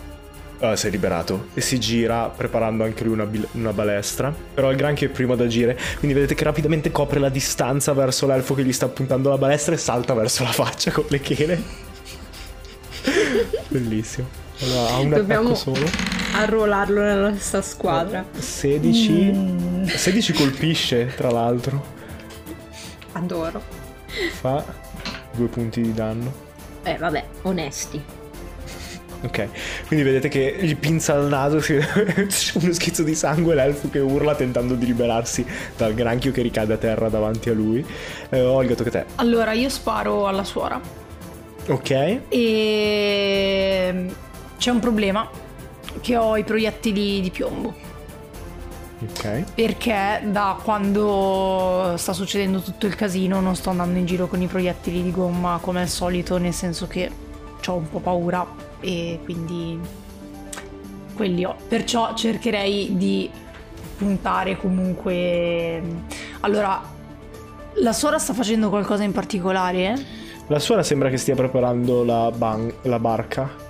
uh, 0.59 0.74
si 0.74 0.86
è 0.86 0.90
liberato 0.90 1.48
e 1.54 1.61
si 1.61 1.78
gira 1.78 2.28
preparando 2.28 2.84
anche 2.84 3.04
lui 3.04 3.14
una, 3.14 3.26
bil- 3.26 3.48
una, 3.52 3.72
balestra. 3.72 4.34
Però 4.54 4.70
il 4.70 4.76
granchio 4.76 5.09
è 5.09 5.11
primo 5.11 5.34
ad 5.34 5.40
agire, 5.40 5.78
quindi 5.98 6.14
vedete 6.14 6.34
che 6.34 6.44
rapidamente 6.44 6.90
copre 6.90 7.18
la 7.18 7.28
distanza 7.28 7.92
verso 7.92 8.26
l'elfo 8.26 8.54
che 8.54 8.64
gli 8.64 8.72
sta 8.72 8.88
puntando 8.88 9.28
la 9.28 9.38
balestra 9.38 9.74
e 9.74 9.78
salta 9.78 10.14
verso 10.14 10.42
la 10.42 10.52
faccia 10.52 10.90
con 10.90 11.04
le 11.09 11.20
chele. 11.20 11.62
Bellissimo. 13.68 14.46
Allora, 14.61 14.90
ha 14.90 14.98
un 14.98 15.09
Dobbiamo 15.11 15.54
solo. 15.54 15.88
arruolarlo 16.34 17.00
nella 17.00 17.30
stessa 17.30 17.62
squadra. 17.62 18.24
16. 18.36 19.12
Mm. 19.12 19.84
16 19.84 20.32
colpisce, 20.32 21.12
tra 21.14 21.30
l'altro. 21.30 21.96
Adoro. 23.12 23.62
Fa 24.40 24.64
due 25.32 25.46
punti 25.46 25.80
di 25.80 25.94
danno. 25.94 26.46
Eh, 26.82 26.96
vabbè, 26.96 27.24
onesti. 27.42 28.02
Ok, 29.20 29.48
quindi 29.88 30.04
vedete 30.04 30.28
che 30.28 30.58
gli 30.60 30.76
pinza 30.76 31.14
il 31.14 31.26
naso, 31.26 31.60
si 31.60 31.74
uno 32.54 32.72
schizzo 32.72 33.02
di 33.02 33.16
sangue, 33.16 33.56
l'elfo 33.56 33.90
che 33.90 33.98
urla 33.98 34.36
tentando 34.36 34.74
di 34.74 34.86
liberarsi 34.86 35.44
dal 35.76 35.92
granchio 35.92 36.30
che 36.30 36.40
ricade 36.40 36.74
a 36.74 36.76
terra 36.76 37.08
davanti 37.08 37.50
a 37.50 37.52
lui. 37.52 37.84
Eh, 38.28 38.40
Olga, 38.40 38.76
tocca 38.76 38.88
a 38.90 38.92
te. 38.92 39.04
Allora, 39.16 39.52
io 39.52 39.68
sparo 39.68 40.28
alla 40.28 40.44
suora. 40.44 40.80
Ok. 41.66 42.20
E 42.28 44.06
c'è 44.56 44.70
un 44.70 44.78
problema, 44.78 45.28
che 46.00 46.16
ho 46.16 46.36
i 46.36 46.44
proiettili 46.44 47.20
di 47.20 47.30
piombo. 47.30 47.74
Ok. 49.00 49.44
Perché 49.54 50.22
da 50.26 50.58
quando 50.62 51.94
sta 51.96 52.12
succedendo 52.12 52.60
tutto 52.60 52.86
il 52.86 52.94
casino 52.94 53.40
non 53.40 53.56
sto 53.56 53.70
andando 53.70 53.98
in 53.98 54.06
giro 54.06 54.28
con 54.28 54.42
i 54.42 54.46
proiettili 54.46 55.02
di 55.02 55.10
gomma 55.10 55.58
come 55.60 55.80
al 55.80 55.88
solito, 55.88 56.36
nel 56.38 56.52
senso 56.52 56.86
che 56.86 57.10
ho 57.66 57.74
un 57.74 57.88
po' 57.88 57.98
paura 57.98 58.46
e 58.81 59.20
quindi 59.24 59.79
quelli 61.14 61.45
ho. 61.45 61.57
Perciò 61.68 62.14
cercherei 62.14 62.97
di 62.97 63.31
puntare 63.97 64.57
comunque... 64.57 65.83
Allora, 66.41 66.81
la 67.74 67.93
suora 67.93 68.18
sta 68.18 68.33
facendo 68.33 68.68
qualcosa 68.68 69.03
in 69.03 69.12
particolare? 69.12 69.97
La 70.47 70.59
suora 70.59 70.83
sembra 70.83 71.11
che 71.11 71.16
stia 71.16 71.35
preparando 71.35 72.05
la, 72.05 72.31
ban- 72.35 72.72
la 72.83 72.99
barca 72.99 73.66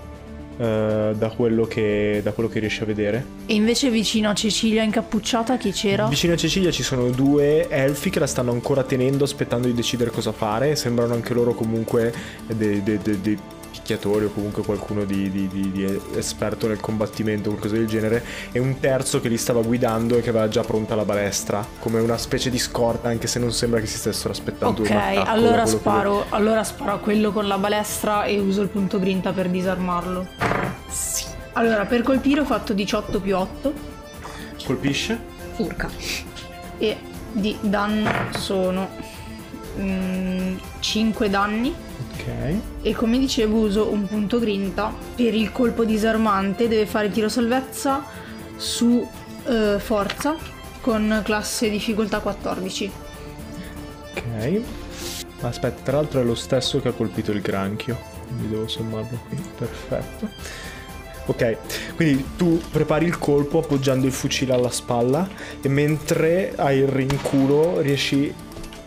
Uh, 0.59 1.15
da, 1.15 1.31
quello 1.37 1.67
che, 1.67 2.19
da, 2.21 2.33
quello 2.33 2.49
che, 2.49 2.59
riesce 2.59 2.83
a 2.83 2.85
vedere. 2.85 3.25
E 3.47 3.55
invece 3.55 3.91
vicino 3.91 4.29
a 4.29 4.35
Cecilia 4.35 4.83
incappucciata 4.83 5.57
chi 5.57 5.71
c'era? 5.71 6.09
Vicino 6.09 6.33
a 6.33 6.37
Cecilia 6.37 6.73
ci 6.73 6.83
sono 6.83 7.11
due 7.11 7.69
elfi 7.69 8.11
che 8.11 8.19
la 8.19 8.27
stanno 8.27 8.51
ancora 8.51 8.83
tenendo 8.83 9.23
aspettando 9.23 9.69
di 9.69 9.75
decidere 9.75 10.11
cosa 10.11 10.33
fare. 10.33 10.75
Sembrano 10.75 11.15
anche 11.15 11.33
loro 11.33 11.55
comunque 11.55 12.13
dei, 12.53 12.83
dei, 12.83 12.99
dei, 13.01 13.21
dei 13.21 13.39
picchiatori 13.71 14.27
o 14.27 14.31
comunque 14.31 14.62
qualcuno 14.62 15.05
di, 15.05 15.31
di, 15.31 15.49
di, 15.49 15.71
di, 15.71 16.01
esperto 16.14 16.66
nel 16.66 16.81
combattimento, 16.81 17.51
qualcosa 17.51 17.75
del 17.75 17.87
genere, 17.87 18.25
e 18.53 18.59
un 18.59 18.79
terzo 18.81 19.21
che 19.21 19.29
li 19.29 19.37
stava 19.37 19.62
guidando 19.62 20.16
e 20.16 20.21
che 20.21 20.31
aveva 20.31 20.49
già 20.49 20.62
pronta 20.62 20.95
la 20.95 21.05
balestra, 21.05 21.64
come 21.79 22.01
una 22.01 22.19
specie 22.19 22.51
di 22.51 22.59
scorta, 22.59 23.09
anche 23.09 23.27
se 23.27 23.39
non 23.39 23.53
sembra 23.53 23.81
che 23.81 23.87
si 23.87 23.99
stessero 23.99 24.31
aspettando 24.31 24.83
Ok, 24.83 24.91
allora 24.91 25.66
sparo, 25.66 26.21
che... 26.29 26.35
allora 26.35 26.64
sparo 26.64 26.93
a 26.93 26.99
quello 26.99 27.33
con 27.33 27.47
la 27.47 27.59
balestra 27.59 28.25
e 28.25 28.39
uso 28.39 28.62
il 28.62 28.69
punto 28.69 28.99
grinta 28.99 29.33
per 29.33 29.49
disarmarlo. 29.49 30.27
Sì. 30.89 31.25
Allora, 31.53 31.87
per 31.87 32.03
colpire 32.03 32.41
ho 32.41 32.45
fatto 32.45 32.73
18 32.73 33.21
più 33.21 33.37
8. 33.37 33.73
Colpisce? 34.64 35.19
Urca. 35.57 35.91
E 36.79 36.97
di 37.33 37.57
danno 37.61 38.11
sono 38.31 38.89
5 40.81 41.31
danni 41.31 41.74
e 42.83 42.95
come 42.95 43.18
dicevo 43.18 43.59
uso 43.59 43.91
un 43.91 44.07
punto 44.07 44.39
grinta. 44.39 44.93
Per 45.14 45.35
il 45.35 45.51
colpo 45.51 45.85
disarmante 45.85 46.68
deve 46.68 46.87
fare 46.87 47.11
tiro 47.11 47.29
salvezza 47.29 48.05
su 48.57 48.87
uh, 49.45 49.79
forza 49.79 50.37
con 50.81 51.22
classe 51.24 51.70
difficoltà 51.70 52.20
14. 52.20 52.93
Ok. 54.11 54.61
Aspetta, 55.41 55.83
tra 55.83 55.97
l'altro 55.97 56.20
è 56.20 56.24
lo 56.24 56.35
stesso 56.35 56.81
che 56.81 56.89
ha 56.89 56.93
colpito 56.93 57.31
il 57.33 57.41
granchio. 57.41 57.99
Quindi 58.26 58.49
devo 58.49 58.68
sommarlo 58.68 59.18
qui. 59.29 59.39
Perfetto. 59.57 60.29
Ok, 61.26 61.57
quindi 61.95 62.24
tu 62.39 62.59
prepari 62.70 63.05
il 63.05 63.18
colpo 63.18 63.59
appoggiando 63.59 64.07
il 64.07 64.12
fucile 64.12 64.55
alla 64.55 64.70
spalla 64.70 65.29
e 65.61 65.68
mentre 65.68 66.55
hai 66.57 66.79
il 66.79 66.89
rinculo 66.89 67.81
riesci 67.81 68.33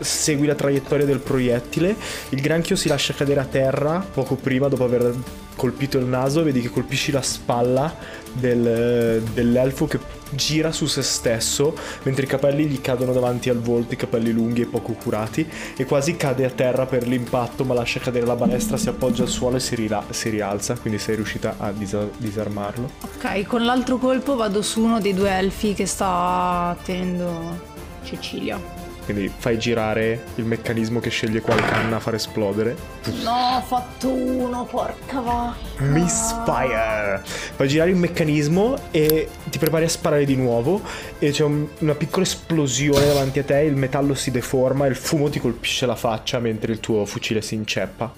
segui 0.01 0.47
la 0.47 0.55
traiettoria 0.55 1.05
del 1.05 1.19
proiettile, 1.19 1.95
il 2.29 2.41
granchio 2.41 2.75
si 2.75 2.87
lascia 2.87 3.13
cadere 3.13 3.39
a 3.39 3.45
terra 3.45 4.05
poco 4.13 4.35
prima 4.35 4.67
dopo 4.67 4.83
aver 4.83 5.13
colpito 5.55 5.97
il 5.97 6.05
naso, 6.05 6.43
vedi 6.43 6.61
che 6.61 6.69
colpisci 6.69 7.11
la 7.11 7.21
spalla 7.21 7.93
del, 8.33 9.21
dell'elfo 9.33 9.85
che 9.85 9.99
gira 10.31 10.71
su 10.71 10.85
se 10.85 11.01
stesso 11.01 11.75
mentre 12.03 12.25
i 12.25 12.27
capelli 12.27 12.65
gli 12.65 12.79
cadono 12.81 13.11
davanti 13.11 13.49
al 13.49 13.59
volto, 13.59 13.93
i 13.93 13.97
capelli 13.97 14.31
lunghi 14.31 14.61
e 14.61 14.65
poco 14.65 14.93
curati 14.93 15.47
e 15.75 15.85
quasi 15.85 16.15
cade 16.15 16.45
a 16.45 16.49
terra 16.49 16.85
per 16.85 17.07
l'impatto 17.07 17.63
ma 17.63 17.73
lascia 17.73 17.99
cadere 17.99 18.25
la 18.25 18.35
balestra, 18.35 18.77
si 18.77 18.89
appoggia 18.89 19.23
al 19.23 19.29
suolo 19.29 19.57
e 19.57 19.59
si, 19.59 19.75
rila- 19.75 20.05
si 20.09 20.29
rialza, 20.29 20.75
quindi 20.75 20.99
sei 20.99 21.15
riuscita 21.15 21.55
a 21.57 21.71
dis- 21.71 21.95
disarmarlo. 22.17 22.89
Ok, 23.03 23.45
con 23.45 23.63
l'altro 23.63 23.97
colpo 23.97 24.35
vado 24.35 24.61
su 24.61 24.81
uno 24.81 24.99
dei 24.99 25.13
due 25.13 25.29
elfi 25.31 25.73
che 25.73 25.85
sta 25.85 26.75
tenendo 26.83 27.69
Cecilia. 28.03 28.80
Quindi 29.11 29.29
fai 29.35 29.59
girare 29.59 30.23
il 30.35 30.45
meccanismo 30.45 31.01
che 31.01 31.09
sceglie 31.09 31.41
quale 31.41 31.61
canna 31.63 31.99
far 31.99 32.13
esplodere. 32.13 32.77
No, 33.23 33.57
ho 33.57 33.61
fatto 33.61 34.09
uno, 34.09 34.63
porca 34.63 35.19
vacca. 35.19 35.83
Misfire! 35.83 37.21
Fai 37.23 37.67
girare 37.67 37.89
il 37.89 37.97
meccanismo 37.97 38.77
e 38.91 39.27
ti 39.49 39.57
prepari 39.57 39.83
a 39.83 39.89
sparare 39.89 40.23
di 40.23 40.37
nuovo 40.37 40.81
e 41.19 41.31
c'è 41.31 41.43
un, 41.43 41.67
una 41.79 41.95
piccola 41.95 42.23
esplosione 42.23 43.05
davanti 43.05 43.39
a 43.39 43.43
te, 43.43 43.59
il 43.59 43.75
metallo 43.75 44.13
si 44.13 44.31
deforma 44.31 44.85
e 44.85 44.89
il 44.89 44.95
fumo 44.95 45.29
ti 45.29 45.41
colpisce 45.41 45.85
la 45.85 45.95
faccia 45.95 46.39
mentre 46.39 46.71
il 46.71 46.79
tuo 46.79 47.05
fucile 47.05 47.41
si 47.41 47.55
inceppa. 47.55 48.13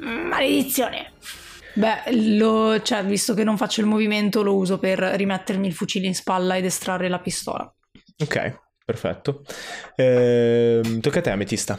Maledizione! 0.00 1.12
Beh, 1.74 2.36
lo, 2.38 2.80
cioè, 2.80 3.04
visto 3.04 3.34
che 3.34 3.44
non 3.44 3.58
faccio 3.58 3.82
il 3.82 3.86
movimento, 3.86 4.42
lo 4.42 4.56
uso 4.56 4.78
per 4.78 4.98
rimettermi 4.98 5.66
il 5.66 5.74
fucile 5.74 6.06
in 6.06 6.14
spalla 6.14 6.56
ed 6.56 6.64
estrarre 6.64 7.10
la 7.10 7.18
pistola. 7.18 7.70
Ok, 8.18 8.64
Perfetto. 8.86 9.42
Eh, 9.96 10.80
tocca 11.00 11.18
a 11.18 11.22
te, 11.22 11.30
Ametista. 11.30 11.76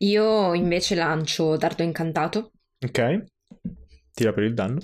Io 0.00 0.52
invece 0.52 0.94
lancio 0.94 1.56
dardo 1.56 1.82
incantato. 1.82 2.52
Ok. 2.84 3.24
Tira 4.12 4.34
per 4.34 4.42
il 4.42 4.52
danno. 4.52 4.78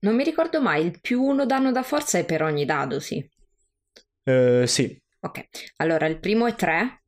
Non 0.00 0.14
mi 0.14 0.22
ricordo 0.22 0.60
mai, 0.60 0.84
il 0.84 1.00
più 1.00 1.22
uno 1.22 1.46
danno 1.46 1.72
da 1.72 1.82
forza 1.82 2.18
è 2.18 2.26
per 2.26 2.42
ogni 2.42 2.66
dado, 2.66 3.00
sì. 3.00 3.26
Eh, 4.24 4.64
sì. 4.66 5.00
Ok, 5.20 5.46
allora 5.76 6.06
il 6.06 6.20
primo 6.20 6.46
è 6.46 6.54
3, 6.54 7.04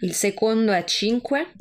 il 0.00 0.14
secondo 0.14 0.72
è 0.72 0.82
5 0.82 1.52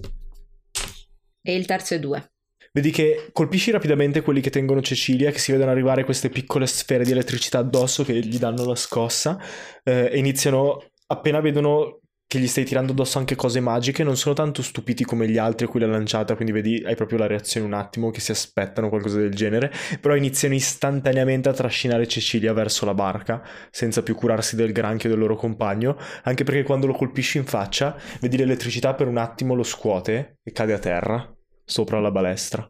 e 1.42 1.56
il 1.56 1.66
terzo 1.66 1.96
è 1.96 2.00
2. 2.00 2.32
Vedi 2.72 2.92
che 2.92 3.30
colpisci 3.34 3.72
rapidamente 3.72 4.22
quelli 4.22 4.40
che 4.40 4.50
tengono 4.50 4.82
Cecilia, 4.82 5.32
che 5.32 5.40
si 5.40 5.52
vedono 5.52 5.72
arrivare 5.72 6.06
queste 6.06 6.30
piccole 6.30 6.66
sfere 6.66 7.04
di 7.04 7.12
elettricità 7.12 7.58
addosso 7.58 8.06
che 8.06 8.20
gli 8.20 8.38
danno 8.38 8.64
la 8.64 8.76
scossa 8.76 9.38
eh, 9.84 10.10
e 10.12 10.18
iniziano 10.18 10.92
appena 11.08 11.40
vedono 11.40 12.00
che 12.28 12.40
gli 12.40 12.48
stai 12.48 12.66
tirando 12.66 12.92
addosso 12.92 13.20
anche 13.20 13.36
cose 13.36 13.60
magiche, 13.60 14.04
non 14.04 14.18
sono 14.18 14.34
tanto 14.34 14.64
stupiti 14.64 15.04
come 15.04 15.28
gli 15.28 15.38
altri 15.38 15.68
a 15.68 15.70
cui 15.70 15.80
l'ha 15.80 15.88
lanciata, 15.88 16.36
quindi 16.36 16.52
vedi, 16.52 16.84
hai 16.84 16.96
proprio 16.96 17.20
la 17.20 17.28
reazione 17.28 17.68
un 17.68 17.74
attimo 17.74 18.10
che 18.10 18.20
si 18.20 18.32
aspettano 18.32 18.90
qualcosa 18.90 19.20
del 19.20 19.34
genere, 19.34 19.72
però 20.02 20.16
iniziano 20.16 20.56
istantaneamente 20.56 21.50
a 21.50 21.54
trascinare 21.54 22.08
Cecilia 22.08 22.52
verso 22.52 22.86
la 22.86 22.96
barca, 22.96 23.44
senza 23.70 24.02
più 24.02 24.16
curarsi 24.16 24.56
del 24.56 24.72
granchio 24.72 25.10
del 25.10 25.20
loro 25.20 25.36
compagno, 25.36 25.98
anche 26.24 26.44
perché 26.44 26.64
quando 26.64 26.88
lo 26.88 26.94
colpisci 26.94 27.38
in 27.38 27.46
faccia, 27.46 27.96
vedi 28.20 28.38
l'elettricità 28.38 28.96
per 28.96 29.08
un 29.08 29.18
attimo 29.18 29.54
lo 29.54 29.64
scuote 29.64 30.40
e 30.44 30.52
cade 30.52 30.74
a 30.74 30.80
terra, 30.80 31.32
sopra 31.64 32.00
la 32.00 32.12
balestra, 32.12 32.68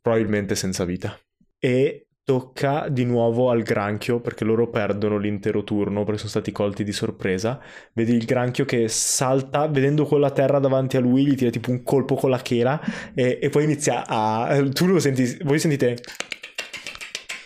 probabilmente 0.00 0.54
senza 0.54 0.84
vita. 0.84 1.18
E 1.58 2.06
Tocca 2.24 2.88
di 2.88 3.04
nuovo 3.04 3.50
al 3.50 3.62
granchio 3.62 4.18
perché 4.18 4.44
loro 4.44 4.70
perdono 4.70 5.18
l'intero 5.18 5.62
turno 5.62 6.04
perché 6.04 6.16
sono 6.16 6.30
stati 6.30 6.52
colti 6.52 6.82
di 6.82 6.92
sorpresa. 6.92 7.60
Vedi 7.92 8.14
il 8.14 8.24
granchio 8.24 8.64
che 8.64 8.88
salta, 8.88 9.66
vedendo 9.66 10.06
quella 10.06 10.30
terra 10.30 10.58
davanti 10.58 10.96
a 10.96 11.00
lui, 11.00 11.26
gli 11.26 11.34
tira 11.34 11.50
tipo 11.50 11.70
un 11.70 11.82
colpo 11.82 12.14
con 12.14 12.30
la 12.30 12.38
chela 12.38 12.80
e, 13.14 13.38
e 13.42 13.50
poi 13.50 13.64
inizia 13.64 14.06
a... 14.06 14.66
Tu 14.72 14.86
lo 14.86 15.00
senti, 15.00 15.36
voi 15.42 15.58
sentite 15.58 15.98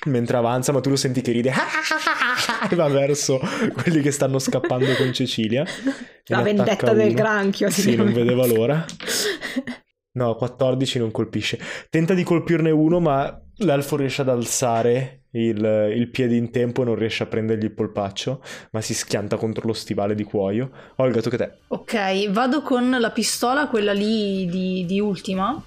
mentre 0.04 0.36
avanza, 0.36 0.70
ma 0.70 0.80
tu 0.80 0.90
lo 0.90 0.96
senti 0.96 1.22
che 1.22 1.32
ride 1.32 1.52
e 2.70 2.74
va 2.76 2.86
verso 2.86 3.40
quelli 3.82 4.00
che 4.00 4.12
stanno 4.12 4.38
scappando 4.38 4.94
con 4.94 5.12
Cecilia. 5.12 5.64
La 6.26 6.42
vendetta 6.42 6.92
del 6.92 7.14
granchio. 7.14 7.68
Sì, 7.68 7.96
non 7.96 8.12
vedeva 8.12 8.46
l'ora. 8.46 8.84
No, 10.10 10.34
14 10.34 10.98
non 10.98 11.12
colpisce. 11.12 11.60
Tenta 11.90 12.12
di 12.12 12.24
colpirne 12.24 12.72
uno, 12.72 12.98
ma 12.98 13.40
l'elfo 13.58 13.96
riesce 13.96 14.22
ad 14.22 14.28
alzare 14.28 15.22
il, 15.32 15.92
il, 15.94 16.08
piede 16.10 16.34
in 16.36 16.50
tempo 16.50 16.82
e 16.82 16.84
non 16.86 16.94
riesce 16.94 17.22
a 17.22 17.26
prendergli 17.26 17.64
il 17.64 17.72
polpaccio, 17.72 18.42
ma 18.72 18.80
si 18.80 18.94
schianta 18.94 19.36
contro 19.36 19.66
lo 19.66 19.72
stivale 19.72 20.14
di 20.14 20.24
cuoio. 20.24 20.70
Olga, 20.96 21.20
tocca 21.20 21.36
a 21.36 21.38
te. 21.38 21.52
Ok, 21.68 22.30
vado 22.30 22.62
con 22.62 22.90
la 22.98 23.10
pistola, 23.10 23.68
quella 23.68 23.92
lì 23.92 24.46
di, 24.46 24.84
di 24.86 25.00
ultima, 25.00 25.60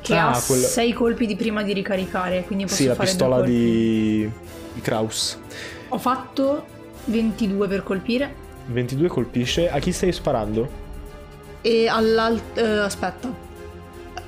Che 0.00 0.14
Ah, 0.14 0.30
ha 0.30 0.40
quella- 0.40 0.66
6 0.66 0.92
colpi 0.92 1.26
di 1.26 1.36
prima 1.36 1.62
di 1.62 1.72
ricaricare, 1.72 2.44
quindi 2.44 2.64
posso 2.64 2.76
Sì, 2.76 2.86
la 2.86 2.94
pistola 2.94 3.40
di... 3.42 4.28
di 4.72 4.80
Kraus. 4.80 5.38
Ho 5.88 5.98
fatto 5.98 6.64
22 7.06 7.66
per 7.68 7.82
colpire 7.82 8.34
22 8.66 9.08
colpisce. 9.08 9.68
A 9.70 9.78
chi 9.78 9.92
stai 9.92 10.12
sparando? 10.12 10.86
e 11.60 11.88
all'altro... 11.88 12.82
aspetta. 12.84 13.46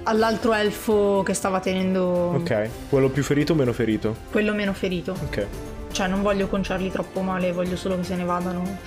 All'altro 0.04 0.52
elfo 0.54 1.22
che 1.24 1.34
stava 1.34 1.60
tenendo 1.60 2.02
Ok. 2.36 2.68
Quello 2.88 3.08
più 3.10 3.22
ferito 3.22 3.52
o 3.52 3.56
meno 3.56 3.72
ferito? 3.72 4.16
quello 4.30 4.52
meno 4.54 4.72
ferito. 4.72 5.12
Ok. 5.12 5.46
Cioè 5.92 6.06
non 6.08 6.22
voglio 6.22 6.46
conciarli 6.48 6.90
troppo 6.90 7.20
male, 7.20 7.52
voglio 7.52 7.76
solo 7.76 7.96
che 7.96 8.04
se 8.04 8.14
ne 8.16 8.24
vadano. 8.24 8.78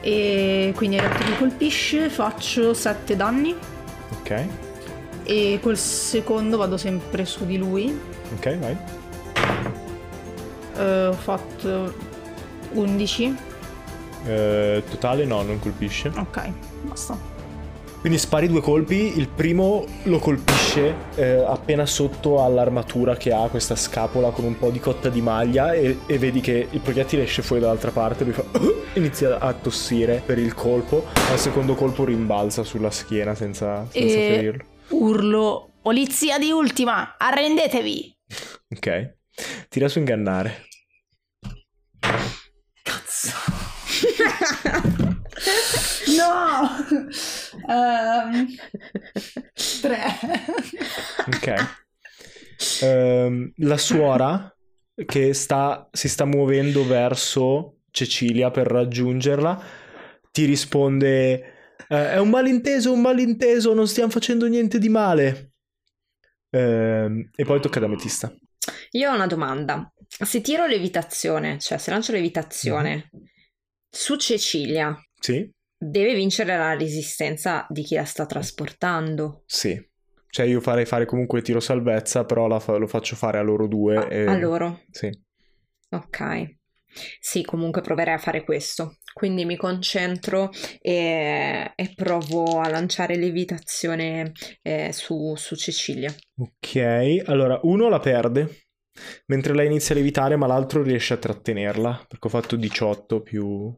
E 0.00 0.72
quindi 0.76 0.96
detto 0.96 1.24
che 1.24 1.36
colpisce, 1.38 2.08
faccio 2.10 2.74
7 2.74 3.14
danni 3.16 3.54
Ok. 4.20 4.44
e 5.24 5.58
col 5.62 5.76
secondo 5.78 6.56
vado 6.56 6.76
sempre 6.76 7.24
su 7.24 7.46
di 7.46 7.56
lui. 7.56 7.98
Ok, 8.36 8.58
vai. 8.58 8.76
Eh, 10.76 11.06
ho 11.06 11.12
fatto 11.12 11.94
11. 12.72 13.36
Eh, 14.26 14.82
totale 14.90 15.24
no, 15.24 15.42
non 15.42 15.58
colpisce. 15.58 16.10
Ok, 16.16 16.50
basta. 16.82 17.16
Quindi 18.02 18.18
spari 18.18 18.48
due 18.48 18.60
colpi, 18.60 19.16
il 19.16 19.28
primo 19.28 19.84
lo 20.02 20.18
colpisce 20.18 20.92
eh, 21.14 21.44
appena 21.46 21.86
sotto 21.86 22.42
all'armatura 22.42 23.16
che 23.16 23.32
ha 23.32 23.46
questa 23.46 23.76
scapola 23.76 24.30
con 24.30 24.44
un 24.44 24.58
po' 24.58 24.70
di 24.70 24.80
cotta 24.80 25.08
di 25.08 25.20
maglia 25.20 25.72
e, 25.72 25.98
e 26.06 26.18
vedi 26.18 26.40
che 26.40 26.66
il 26.68 26.80
proiettile 26.80 27.22
esce 27.22 27.42
fuori 27.42 27.62
dall'altra 27.62 27.92
parte, 27.92 28.24
lui 28.24 28.32
fa 28.32 28.44
inizia 28.94 29.38
a 29.38 29.52
tossire 29.52 30.20
per 30.26 30.38
il 30.38 30.52
colpo, 30.52 31.04
al 31.30 31.38
secondo 31.38 31.76
colpo 31.76 32.04
rimbalza 32.04 32.64
sulla 32.64 32.90
schiena 32.90 33.36
senza, 33.36 33.86
senza 33.88 34.16
E- 34.16 34.34
ferirlo. 34.34 34.64
Urlo. 34.88 35.70
Polizia 35.80 36.38
di 36.38 36.50
ultima, 36.50 37.14
arrendetevi! 37.16 38.16
Ok, 38.74 39.14
tira 39.68 39.86
su 39.86 40.00
ingannare. 40.00 40.66
No! 46.28 47.10
Ehm, 47.68 48.46
tre. 49.80 50.02
Ok. 51.26 51.80
Ehm, 52.82 53.52
la 53.56 53.76
suora 53.76 54.54
che 55.06 55.32
sta, 55.34 55.88
si 55.92 56.08
sta 56.08 56.24
muovendo 56.24 56.86
verso 56.86 57.78
Cecilia 57.90 58.50
per 58.50 58.66
raggiungerla 58.66 59.62
ti 60.30 60.44
risponde 60.44 61.76
"Eh, 61.88 62.12
è 62.12 62.18
un 62.18 62.30
malinteso, 62.30 62.92
un 62.92 63.00
malinteso, 63.00 63.74
non 63.74 63.86
stiamo 63.86 64.10
facendo 64.10 64.46
niente 64.46 64.78
di 64.78 64.88
male. 64.88 65.52
Ehm, 66.50 67.30
e 67.34 67.44
poi 67.44 67.60
tocca 67.60 67.78
ad 67.78 67.84
Ametista. 67.84 68.34
Io 68.92 69.10
ho 69.10 69.14
una 69.14 69.26
domanda. 69.26 69.92
Se 70.06 70.40
tiro 70.40 70.66
levitazione, 70.66 71.58
cioè 71.58 71.78
se 71.78 71.90
lancio 71.90 72.12
levitazione 72.12 73.10
su 73.88 74.16
Cecilia, 74.16 74.96
Sì? 75.18 75.50
Deve 75.82 76.14
vincere 76.14 76.56
la 76.56 76.74
resistenza 76.76 77.66
di 77.68 77.82
chi 77.82 77.96
la 77.96 78.04
sta 78.04 78.26
trasportando. 78.26 79.42
Sì. 79.46 79.90
Cioè 80.28 80.46
io 80.46 80.60
farei 80.60 80.86
fare 80.86 81.04
comunque 81.04 81.42
tiro 81.42 81.60
salvezza, 81.60 82.24
però 82.24 82.46
la 82.46 82.60
fa- 82.60 82.76
lo 82.76 82.86
faccio 82.86 83.16
fare 83.16 83.38
a 83.38 83.42
loro 83.42 83.66
due. 83.66 83.96
A, 83.96 84.08
e- 84.10 84.26
a 84.26 84.38
loro. 84.38 84.82
Sì. 84.90 85.10
Ok. 85.90 86.56
Sì, 87.20 87.42
comunque 87.42 87.80
proverei 87.80 88.14
a 88.14 88.18
fare 88.18 88.44
questo. 88.44 88.98
Quindi 89.12 89.44
mi 89.44 89.56
concentro 89.56 90.50
e, 90.80 91.72
e 91.74 91.92
provo 91.94 92.60
a 92.60 92.68
lanciare 92.68 93.16
levitazione 93.16 94.32
eh, 94.62 94.90
su, 94.92 95.34
su 95.36 95.56
Cecilia. 95.56 96.14
Ok, 96.36 97.22
allora 97.24 97.58
uno 97.64 97.88
la 97.88 97.98
perde 98.00 98.66
mentre 99.26 99.54
lei 99.54 99.66
inizia 99.66 99.94
a 99.94 99.98
levitare, 99.98 100.36
ma 100.36 100.46
l'altro 100.46 100.82
riesce 100.82 101.14
a 101.14 101.18
trattenerla 101.18 102.04
perché 102.08 102.26
ho 102.26 102.30
fatto 102.30 102.56
18 102.56 103.20
più 103.22 103.74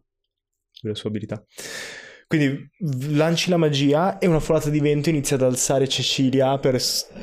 più 0.85 0.91
le 0.91 0.95
sue 0.95 1.09
abilità. 1.09 1.43
Quindi 2.27 2.69
lanci 3.15 3.51
la 3.51 3.59
magia 3.59 4.19
e 4.19 4.27
una 4.27 4.41
folata 4.41 4.71
di 4.71 4.81
vento 4.81 5.11
inizia 5.11 5.37
ad 5.37 5.43
alzare 5.43 5.87
Cecilia 5.87 6.59
per 6.59 6.81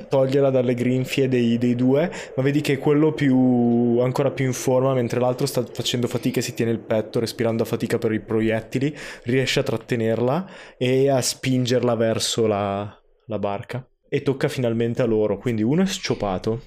toglierla 0.10 0.52
dalle 0.52 0.74
grinfie 0.74 1.28
dei, 1.28 1.58
dei 1.58 1.76
due, 1.76 2.10
ma 2.36 2.44
vedi 2.44 2.62
che 2.62 2.78
quello 2.78 3.12
più 3.12 4.00
ancora 4.00 4.32
più 4.32 4.46
in 4.46 4.54
forma, 4.54 4.94
mentre 4.94 5.20
l'altro 5.20 5.48
sta 5.48 5.66
facendo 5.66 6.08
fatica 6.08 6.40
e 6.40 6.44
si 6.44 6.54
tiene 6.54 6.72
il 6.72 6.80
petto, 6.80 7.20
respirando 7.20 7.64
a 7.64 7.66
fatica 7.66 7.98
per 7.98 8.14
i 8.14 8.22
proiettili, 8.22 8.96
riesce 9.24 9.60
a 9.60 9.64
trattenerla 9.64 10.50
e 10.78 11.10
a 11.10 11.20
spingerla 11.20 11.96
verso 11.96 12.48
la, 12.48 12.98
la 13.26 13.40
barca. 13.40 13.86
E 14.08 14.22
tocca 14.22 14.50
finalmente 14.50 15.02
a 15.02 15.06
loro, 15.06 15.38
quindi 15.38 15.64
uno 15.64 15.82
è 15.82 15.86
scciopato, 15.86 16.62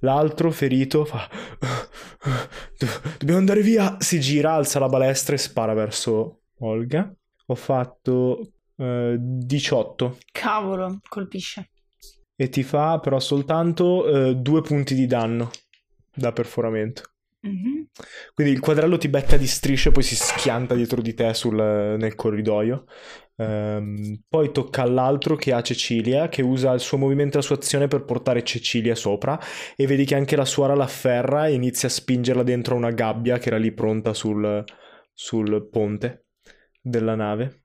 l'altro 0.00 0.50
ferito 0.50 1.04
fa... 1.04 1.28
"Do- 2.78 2.86
Dobbiamo 3.18 3.38
andare 3.40 3.62
via! 3.62 3.96
Si 4.00 4.20
gira, 4.20 4.52
alza 4.54 4.78
la 4.78 4.88
balestra 4.88 5.34
e 5.34 5.38
spara 5.38 5.74
verso 5.74 6.42
Olga. 6.60 7.12
Ho 7.46 7.54
fatto 7.54 8.52
eh, 8.76 9.16
18 9.18 10.18
Cavolo, 10.32 11.00
colpisce. 11.08 11.70
e 12.36 12.48
ti 12.48 12.62
fa 12.62 12.98
però 13.00 13.20
soltanto 13.20 14.06
eh, 14.06 14.34
due 14.36 14.62
punti 14.62 14.94
di 14.94 15.06
danno 15.06 15.50
da 16.14 16.32
perforamento. 16.32 17.02
Mhm. 17.44 17.88
Quindi 18.32 18.52
il 18.54 18.60
quadrello 18.60 18.96
ti 18.96 19.08
becca 19.08 19.36
di 19.36 19.46
strisce 19.46 19.90
poi 19.90 20.02
si 20.02 20.16
schianta 20.16 20.74
dietro 20.74 21.02
di 21.02 21.12
te 21.12 21.34
sul- 21.34 21.54
nel 21.98 22.14
corridoio. 22.14 22.86
Ehm, 23.36 24.22
poi 24.28 24.50
tocca 24.50 24.82
all'altro 24.82 25.36
che 25.36 25.52
ha 25.52 25.60
Cecilia, 25.60 26.28
che 26.28 26.40
usa 26.42 26.72
il 26.72 26.80
suo 26.80 26.96
movimento 26.96 27.36
e 27.36 27.40
la 27.40 27.46
sua 27.46 27.56
azione 27.56 27.86
per 27.88 28.04
portare 28.04 28.42
Cecilia 28.44 28.94
sopra. 28.94 29.38
E 29.76 29.86
vedi 29.86 30.04
che 30.06 30.14
anche 30.14 30.36
la 30.36 30.44
suora 30.46 30.74
l'afferra 30.74 31.46
e 31.46 31.52
inizia 31.54 31.88
a 31.88 31.90
spingerla 31.90 32.42
dentro 32.42 32.76
una 32.76 32.90
gabbia 32.90 33.38
che 33.38 33.48
era 33.48 33.58
lì 33.58 33.72
pronta 33.72 34.14
sul, 34.14 34.64
sul 35.12 35.68
ponte 35.70 36.26
della 36.80 37.14
nave. 37.14 37.63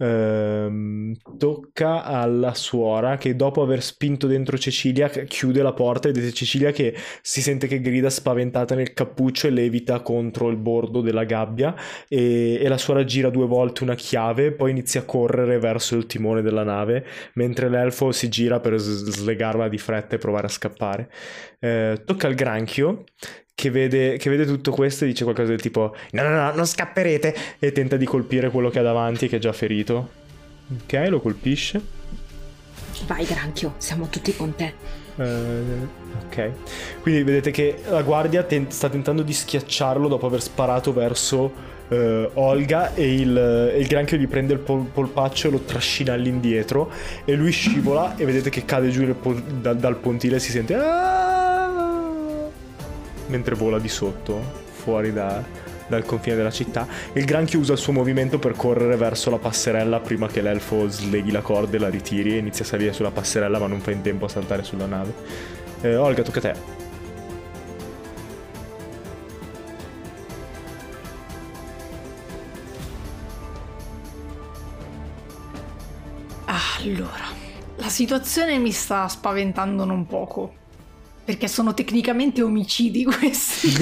Ehm, 0.00 1.16
tocca 1.38 2.04
alla 2.04 2.54
suora 2.54 3.16
che 3.16 3.34
dopo 3.34 3.62
aver 3.62 3.82
spinto 3.82 4.28
dentro 4.28 4.56
Cecilia 4.56 5.08
chiude 5.08 5.60
la 5.60 5.72
porta 5.72 6.08
e 6.08 6.12
vedete 6.12 6.32
Cecilia 6.32 6.70
che 6.70 6.94
si 7.20 7.42
sente 7.42 7.66
che 7.66 7.80
grida 7.80 8.08
spaventata 8.08 8.76
nel 8.76 8.92
cappuccio 8.92 9.48
e 9.48 9.50
levita 9.50 10.00
contro 10.00 10.50
il 10.50 10.56
bordo 10.56 11.00
della 11.00 11.24
gabbia 11.24 11.74
e, 12.06 12.58
e 12.60 12.68
la 12.68 12.78
suora 12.78 13.04
gira 13.04 13.28
due 13.30 13.46
volte 13.46 13.82
una 13.82 13.96
chiave 13.96 14.52
poi 14.52 14.70
inizia 14.70 15.00
a 15.00 15.04
correre 15.04 15.58
verso 15.58 15.96
il 15.96 16.06
timone 16.06 16.42
della 16.42 16.62
nave 16.62 17.04
mentre 17.34 17.68
l'elfo 17.68 18.12
si 18.12 18.28
gira 18.28 18.60
per 18.60 18.78
slegarla 18.78 19.68
di 19.68 19.78
fretta 19.78 20.14
e 20.14 20.18
provare 20.18 20.46
a 20.46 20.50
scappare. 20.50 21.10
Eh, 21.58 22.02
tocca 22.04 22.28
al 22.28 22.34
granchio 22.34 23.04
che 23.58 23.70
vede, 23.70 24.18
che 24.18 24.30
vede 24.30 24.46
tutto 24.46 24.70
questo 24.70 25.02
e 25.02 25.08
dice 25.08 25.24
qualcosa 25.24 25.48
del 25.48 25.60
tipo 25.60 25.92
no 26.12 26.22
no 26.22 26.28
no 26.28 26.52
non 26.54 26.64
scapperete 26.64 27.34
e 27.58 27.72
tenta 27.72 27.96
di 27.96 28.04
colpire 28.04 28.50
quello 28.50 28.70
che 28.70 28.78
ha 28.78 28.82
davanti 28.82 29.26
che 29.26 29.36
è 29.36 29.38
già 29.40 29.52
ferito 29.52 30.10
ok 30.84 30.92
lo 31.08 31.20
colpisce 31.20 31.80
Vai, 33.06 33.24
granchio, 33.24 33.74
siamo 33.78 34.08
tutti 34.08 34.34
con 34.36 34.54
te. 34.54 34.72
eh, 35.16 35.62
ok, 36.26 36.50
quindi 37.02 37.22
vedete 37.24 37.50
che 37.50 37.76
la 37.88 38.02
guardia 38.02 38.42
ten- 38.44 38.70
sta 38.70 38.88
tentando 38.88 39.22
di 39.22 39.32
schiacciarlo 39.32 40.06
dopo 40.08 40.26
aver 40.26 40.40
sparato 40.42 40.92
verso 40.92 41.52
eh, 41.88 42.28
Olga 42.34 42.94
e 42.94 43.12
il, 43.14 43.74
il 43.78 43.86
granchio 43.86 44.16
gli 44.16 44.26
prende 44.28 44.52
il 44.52 44.58
pol- 44.60 44.84
polpaccio 44.92 45.48
e 45.48 45.50
lo 45.52 45.60
trascina 45.60 46.12
all'indietro 46.12 46.90
e 47.24 47.34
lui 47.34 47.50
scivola 47.52 48.16
e 48.16 48.24
vedete 48.24 48.50
che 48.50 48.64
cade 48.64 48.90
giù 48.90 49.02
nel 49.02 49.14
pon- 49.14 49.60
dal, 49.60 49.96
pontile 49.96 50.36
e 50.36 50.40
si 50.40 50.50
sente 50.50 50.74
"Ah!" 50.74 51.37
Mentre 53.28 53.54
vola 53.54 53.78
di 53.78 53.88
sotto 53.88 54.66
fuori 54.72 55.12
da- 55.12 55.42
dal 55.86 56.04
confine 56.04 56.36
della 56.36 56.50
città 56.50 56.86
il 57.14 57.24
granchio 57.24 57.58
usa 57.60 57.72
il 57.72 57.78
suo 57.78 57.92
movimento 57.92 58.38
per 58.38 58.52
correre 58.52 58.96
verso 58.96 59.30
la 59.30 59.38
passerella 59.38 60.00
prima 60.00 60.26
che 60.28 60.42
l'elfo 60.42 60.88
sleghi 60.88 61.30
la 61.30 61.40
corda 61.40 61.76
e 61.76 61.80
la 61.80 61.88
ritiri 61.88 62.34
e 62.34 62.38
inizia 62.38 62.64
a 62.64 62.68
salire 62.68 62.92
sulla 62.92 63.10
passerella 63.10 63.58
ma 63.58 63.66
non 63.66 63.80
fa 63.80 63.90
in 63.90 64.02
tempo 64.02 64.26
a 64.26 64.28
saltare 64.28 64.62
sulla 64.64 64.86
nave 64.86 65.14
Eh, 65.80 65.96
Olga 65.96 66.22
tocca 66.22 66.38
a 66.38 66.42
te 66.42 66.76
Allora, 76.44 77.26
la 77.76 77.88
situazione 77.88 78.58
mi 78.58 78.72
sta 78.72 79.06
spaventando 79.08 79.84
non 79.84 80.06
poco. 80.06 80.57
Perché 81.28 81.46
sono 81.46 81.74
tecnicamente 81.74 82.40
omicidi 82.40 83.04
questi. 83.04 83.68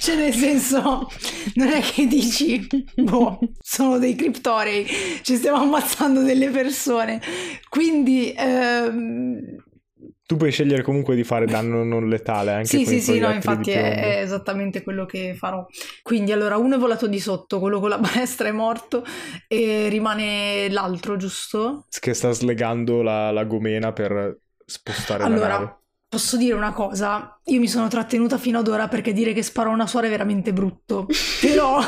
cioè, 0.00 0.16
nel 0.16 0.34
senso, 0.34 1.08
non 1.54 1.68
è 1.68 1.80
che 1.80 2.06
dici, 2.06 2.66
boh, 2.94 3.38
sono 3.58 3.96
dei 3.98 4.14
criptorei, 4.14 4.86
ci 5.22 5.36
stiamo 5.36 5.62
ammazzando 5.62 6.20
delle 6.20 6.50
persone. 6.50 7.22
Quindi, 7.70 8.34
ehm, 8.36 9.56
Tu 10.26 10.36
puoi 10.36 10.50
scegliere 10.52 10.82
comunque 10.82 11.14
di 11.14 11.24
fare 11.24 11.46
danno 11.46 11.84
non 11.84 12.08
letale 12.08 12.52
anche 12.52 12.66
Sì, 12.66 12.84
sì, 12.84 13.00
sì, 13.00 13.18
no, 13.18 13.30
infatti 13.30 13.70
è, 13.70 14.18
è 14.18 14.20
esattamente 14.22 14.82
quello 14.82 15.06
che 15.06 15.34
farò. 15.38 15.64
Quindi 16.02 16.32
allora 16.32 16.58
uno 16.58 16.74
è 16.76 16.78
volato 16.78 17.06
di 17.06 17.20
sotto, 17.20 17.60
quello 17.60 17.80
con 17.80 17.88
la 17.88 17.98
balestra 17.98 18.48
è 18.48 18.52
morto 18.52 19.04
e 19.48 19.88
rimane 19.88 20.68
l'altro, 20.68 21.16
giusto? 21.16 21.86
Che 21.88 22.12
sta 22.12 22.32
slegando 22.32 23.02
la, 23.02 23.30
la 23.30 23.44
gomena 23.44 23.92
per 23.92 24.38
spostare 24.66 25.26
la 25.26 25.38
nave. 25.38 25.76
Posso 26.08 26.36
dire 26.36 26.54
una 26.54 26.72
cosa? 26.72 27.40
Io 27.46 27.60
mi 27.60 27.68
sono 27.68 27.88
trattenuta 27.88 28.38
fino 28.38 28.60
ad 28.60 28.68
ora 28.68 28.88
perché 28.88 29.12
dire 29.12 29.32
che 29.32 29.42
sparo 29.42 29.70
a 29.70 29.74
una 29.74 29.86
suora 29.86 30.06
è 30.06 30.10
veramente 30.10 30.52
brutto. 30.52 31.06
Però 31.40 31.78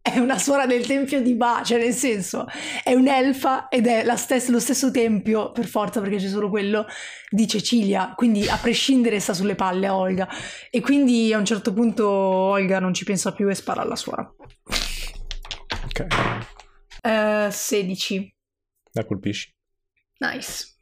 è 0.00 0.18
una 0.18 0.38
suora 0.38 0.66
del 0.66 0.86
tempio 0.86 1.20
di 1.20 1.34
Ba, 1.34 1.62
cioè 1.64 1.78
nel 1.78 1.92
senso 1.92 2.46
è 2.82 2.94
un'elfa 2.94 3.68
ed 3.68 3.86
è 3.88 4.04
la 4.04 4.16
stes- 4.16 4.48
lo 4.48 4.60
stesso 4.60 4.90
tempio, 4.90 5.50
per 5.52 5.66
forza 5.66 6.00
perché 6.00 6.16
c'è 6.16 6.28
solo 6.28 6.48
quello, 6.48 6.86
di 7.28 7.46
Cecilia. 7.46 8.14
Quindi 8.16 8.48
a 8.48 8.56
prescindere 8.56 9.20
sta 9.20 9.34
sulle 9.34 9.54
palle 9.54 9.86
a 9.86 9.96
Olga. 9.96 10.28
E 10.70 10.80
quindi 10.80 11.32
a 11.32 11.38
un 11.38 11.44
certo 11.44 11.72
punto 11.72 12.08
Olga 12.08 12.78
non 12.80 12.94
ci 12.94 13.04
pensa 13.04 13.32
più 13.32 13.48
e 13.50 13.54
spara 13.54 13.82
alla 13.82 13.96
suora. 13.96 14.32
Ok, 15.84 16.06
Eh, 17.02 17.48
16. 17.50 18.34
la 18.92 19.04
colpisci. 19.04 19.52
Nice. 20.18 20.74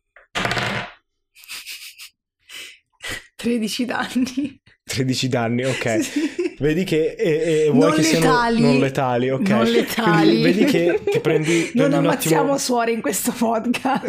13 3.45 3.85
danni. 3.85 4.61
13 4.85 5.29
danni, 5.29 5.65
ok. 5.65 6.01
Sì. 6.55 6.63
Vedi 6.63 6.85
che 6.85 7.15
e, 7.19 7.65
e 7.67 7.71
vuoi 7.71 7.89
Non 7.89 7.93
che 7.95 8.03
siano 8.05 8.27
letali. 8.27 8.61
non 8.61 8.79
letali, 8.79 9.31
ok. 9.31 9.49
Non 9.49 9.65
letali. 9.65 10.41
Quindi 10.41 10.43
vedi 10.43 10.65
che 10.67 11.03
ti 11.11 11.19
prendi, 11.21 11.71
Non 11.75 11.93
ammazziamo 11.93 12.43
attimo... 12.43 12.59
suore 12.59 12.93
in 12.93 13.01
questo 13.01 13.33
podcast. 13.33 14.07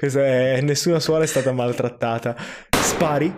Eh, 0.00 0.60
nessuna 0.62 1.00
suora 1.00 1.24
è 1.24 1.26
stata 1.26 1.50
maltrattata. 1.50 2.36
Spari 2.80 3.34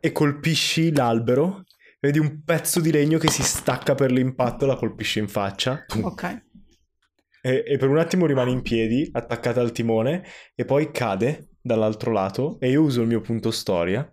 e 0.00 0.12
colpisci 0.12 0.94
l'albero. 0.94 1.64
Vedi 2.00 2.18
un 2.18 2.42
pezzo 2.42 2.80
di 2.80 2.90
legno 2.90 3.18
che 3.18 3.30
si 3.30 3.42
stacca 3.42 3.94
per 3.94 4.10
l'impatto, 4.12 4.64
la 4.64 4.76
colpisci 4.76 5.18
in 5.18 5.28
faccia. 5.28 5.84
ok. 6.00 6.44
E, 7.42 7.64
e 7.66 7.76
per 7.76 7.88
un 7.90 7.98
attimo 7.98 8.24
rimane 8.24 8.50
in 8.50 8.62
piedi, 8.62 9.08
attaccata 9.12 9.60
al 9.60 9.72
timone, 9.72 10.24
e 10.54 10.64
poi 10.64 10.90
cade 10.90 11.50
dall'altro 11.60 12.12
lato. 12.12 12.56
E 12.60 12.70
io 12.70 12.80
uso 12.80 13.02
il 13.02 13.08
mio 13.08 13.20
punto 13.20 13.50
storia. 13.50 14.10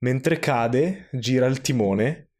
Mentre 0.00 0.38
cade, 0.38 1.08
gira 1.12 1.46
il 1.46 1.60
timone 1.60 2.30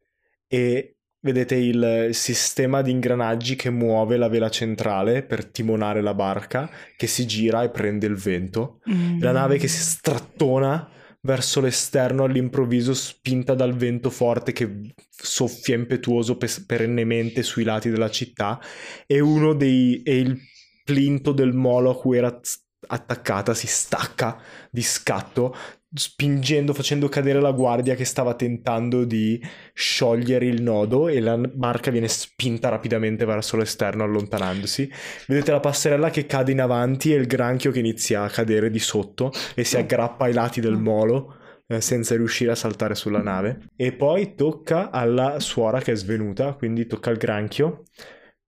e 0.47 0.95
vedete 1.21 1.55
il 1.55 2.09
sistema 2.13 2.81
di 2.81 2.91
ingranaggi 2.91 3.55
che 3.55 3.69
muove 3.69 4.15
la 4.15 4.29
vela 4.29 4.49
centrale 4.49 5.23
per 5.23 5.45
timonare 5.45 6.01
la 6.01 6.13
barca, 6.13 6.69
che 6.95 7.07
si 7.07 7.25
gira 7.27 7.63
e 7.63 7.69
prende 7.69 8.07
il 8.07 8.15
vento. 8.15 8.79
Mm. 8.89 9.21
La 9.21 9.31
nave 9.31 9.57
che 9.57 9.67
si 9.67 9.81
strattona 9.81 10.89
verso 11.21 11.59
l'esterno 11.59 12.23
all'improvviso, 12.23 12.93
spinta 12.93 13.53
dal 13.53 13.75
vento 13.75 14.09
forte 14.09 14.53
che 14.53 14.93
soffia 15.09 15.75
impetuoso 15.75 16.37
pes- 16.37 16.63
perennemente 16.65 17.43
sui 17.43 17.63
lati 17.63 17.89
della 17.89 18.09
città, 18.09 18.59
e 19.05 19.19
uno 19.19 19.53
dei. 19.53 20.01
e 20.03 20.17
il 20.17 20.39
plinto 20.85 21.33
del 21.33 21.53
molo 21.53 21.91
a 21.91 21.97
cui 21.97 22.17
era 22.17 22.39
attaccata 22.87 23.53
si 23.53 23.67
stacca 23.67 24.41
di 24.71 24.81
scatto, 24.81 25.55
spingendo, 25.93 26.73
facendo 26.73 27.09
cadere 27.09 27.41
la 27.41 27.51
guardia 27.51 27.95
che 27.95 28.05
stava 28.05 28.35
tentando 28.35 29.05
di 29.05 29.41
sciogliere 29.73 30.45
il 30.45 30.61
nodo 30.61 31.07
e 31.07 31.19
la 31.19 31.37
barca 31.37 31.89
viene 31.89 32.07
spinta 32.07 32.69
rapidamente 32.69 33.25
verso 33.25 33.57
l'esterno 33.57 34.03
allontanandosi. 34.03 34.91
Vedete 35.27 35.51
la 35.51 35.59
passerella 35.59 36.09
che 36.09 36.25
cade 36.25 36.51
in 36.51 36.61
avanti 36.61 37.13
e 37.13 37.17
il 37.17 37.27
granchio 37.27 37.71
che 37.71 37.79
inizia 37.79 38.23
a 38.23 38.29
cadere 38.29 38.69
di 38.69 38.79
sotto 38.79 39.31
e 39.55 39.63
si 39.63 39.77
aggrappa 39.77 40.25
ai 40.25 40.33
lati 40.33 40.61
del 40.61 40.77
molo 40.77 41.35
eh, 41.67 41.81
senza 41.81 42.15
riuscire 42.15 42.51
a 42.51 42.55
saltare 42.55 42.95
sulla 42.95 43.21
nave. 43.21 43.69
E 43.75 43.91
poi 43.93 44.35
tocca 44.35 44.91
alla 44.91 45.39
suora 45.39 45.79
che 45.81 45.93
è 45.93 45.95
svenuta, 45.95 46.53
quindi 46.53 46.85
tocca 46.85 47.09
al 47.09 47.17
granchio. 47.17 47.83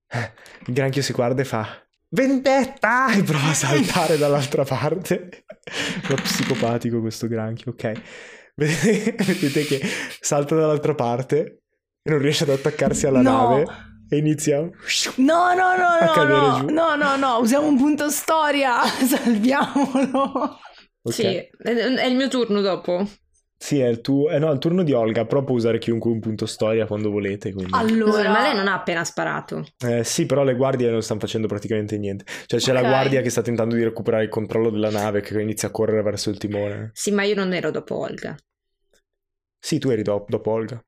Eh, 0.07 0.31
Il 0.67 0.73
granchio 0.73 1.01
si 1.01 1.13
guarda 1.13 1.41
e 1.41 1.45
fa 1.45 1.85
vendetta 2.11 3.11
e 3.13 3.23
prova 3.23 3.49
a 3.49 3.53
saltare 3.55 4.17
dall'altra 4.17 4.63
parte. 4.63 5.43
È 6.07 6.13
psicopatico 6.13 6.99
questo 7.01 7.27
granchio, 7.27 7.71
ok. 7.71 7.91
Vedete, 8.55 9.15
vedete 9.23 9.65
che 9.65 9.81
salta 10.19 10.55
dall'altra 10.55 10.93
parte 10.95 11.61
e 12.03 12.09
non 12.09 12.19
riesce 12.19 12.43
ad 12.43 12.49
attaccarsi 12.49 13.05
alla 13.07 13.21
No. 13.21 13.31
nave 13.31 13.65
e 14.09 14.17
inizia 14.17 14.59
No, 14.59 15.53
no, 15.53 15.53
no, 15.53 15.85
a 15.99 16.13
no, 16.15 16.23
no, 16.25 16.59
giù. 16.59 16.73
no, 16.73 16.95
no, 16.95 17.15
no, 17.15 17.37
usiamo 17.37 17.67
un 17.67 17.77
punto 17.77 18.09
storia, 18.09 18.83
salviamolo. 18.85 20.59
Ok. 21.03 21.13
Sì, 21.13 21.23
è, 21.23 21.47
è 21.57 22.05
il 22.05 22.15
mio 22.15 22.27
turno 22.27 22.61
dopo. 22.61 23.07
Sì, 23.63 23.79
è 23.79 23.85
il 23.85 24.01
tuo... 24.01 24.31
Eh 24.31 24.39
no, 24.39 24.49
è 24.49 24.53
il 24.53 24.57
turno 24.57 24.81
di 24.81 24.91
Olga, 24.91 25.25
però 25.25 25.43
può 25.43 25.53
usare 25.53 25.77
chiunque 25.77 26.09
un 26.09 26.19
punto 26.19 26.47
storia 26.47 26.87
quando 26.87 27.11
volete, 27.11 27.53
quindi... 27.53 27.71
Allora, 27.75 28.31
Ma 28.31 28.41
lei 28.41 28.55
non 28.55 28.67
ha 28.67 28.73
appena 28.73 29.03
sparato. 29.03 29.63
Eh, 29.85 30.03
sì, 30.03 30.25
però 30.25 30.43
le 30.43 30.55
guardie 30.55 30.89
non 30.89 31.03
stanno 31.03 31.19
facendo 31.19 31.45
praticamente 31.45 31.95
niente. 31.99 32.25
Cioè 32.47 32.59
c'è 32.59 32.71
Ok. 32.73 32.81
la 32.81 32.87
guardia 32.87 33.21
che 33.21 33.29
sta 33.29 33.43
tentando 33.43 33.75
di 33.75 33.83
recuperare 33.83 34.23
il 34.23 34.29
controllo 34.29 34.71
della 34.71 34.89
nave 34.89 35.21
che 35.21 35.39
inizia 35.39 35.67
a 35.67 35.71
correre 35.71 36.01
verso 36.01 36.31
il 36.31 36.39
timone. 36.39 36.89
Sì, 36.93 37.11
ma 37.11 37.21
io 37.21 37.35
non 37.35 37.53
ero 37.53 37.69
dopo 37.69 37.99
Olga. 37.99 38.35
Sì, 39.59 39.77
tu 39.77 39.89
eri 39.89 40.01
do- 40.01 40.25
dopo 40.27 40.49
Olga. 40.49 40.83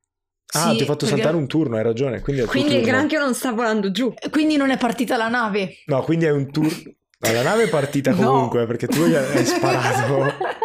Ah, 0.56 0.70
Sì, 0.72 0.78
ti 0.78 0.82
ho 0.84 0.86
fatto 0.88 1.06
perché- 1.06 1.16
saltare 1.22 1.36
un 1.38 1.46
turno, 1.48 1.78
hai 1.78 1.84
ragione. 1.84 2.22
Quindi, 2.22 2.42
Quindi 2.46 2.76
il 2.78 2.84
granchio 2.84 3.20
non 3.20 3.36
sta 3.36 3.52
volando 3.52 3.92
giù. 3.92 4.12
quindi 4.32 4.58
non 4.58 4.72
è 4.72 4.78
partita 4.80 5.16
la 5.16 5.28
nave. 5.28 5.76
No, 5.86 6.02
quindi 6.02 6.26
è 6.26 6.32
un 6.32 6.52
turno... 6.52 6.70
No, 7.20 7.32
la 7.32 7.44
nave 7.44 7.64
è 7.66 7.70
partita 7.70 8.12
No. 8.18 8.32
comunque 8.32 8.66
perché 8.66 8.88
tu 8.88 9.06
gli 9.06 9.14
hai 9.14 9.46
sparato. 9.46 10.34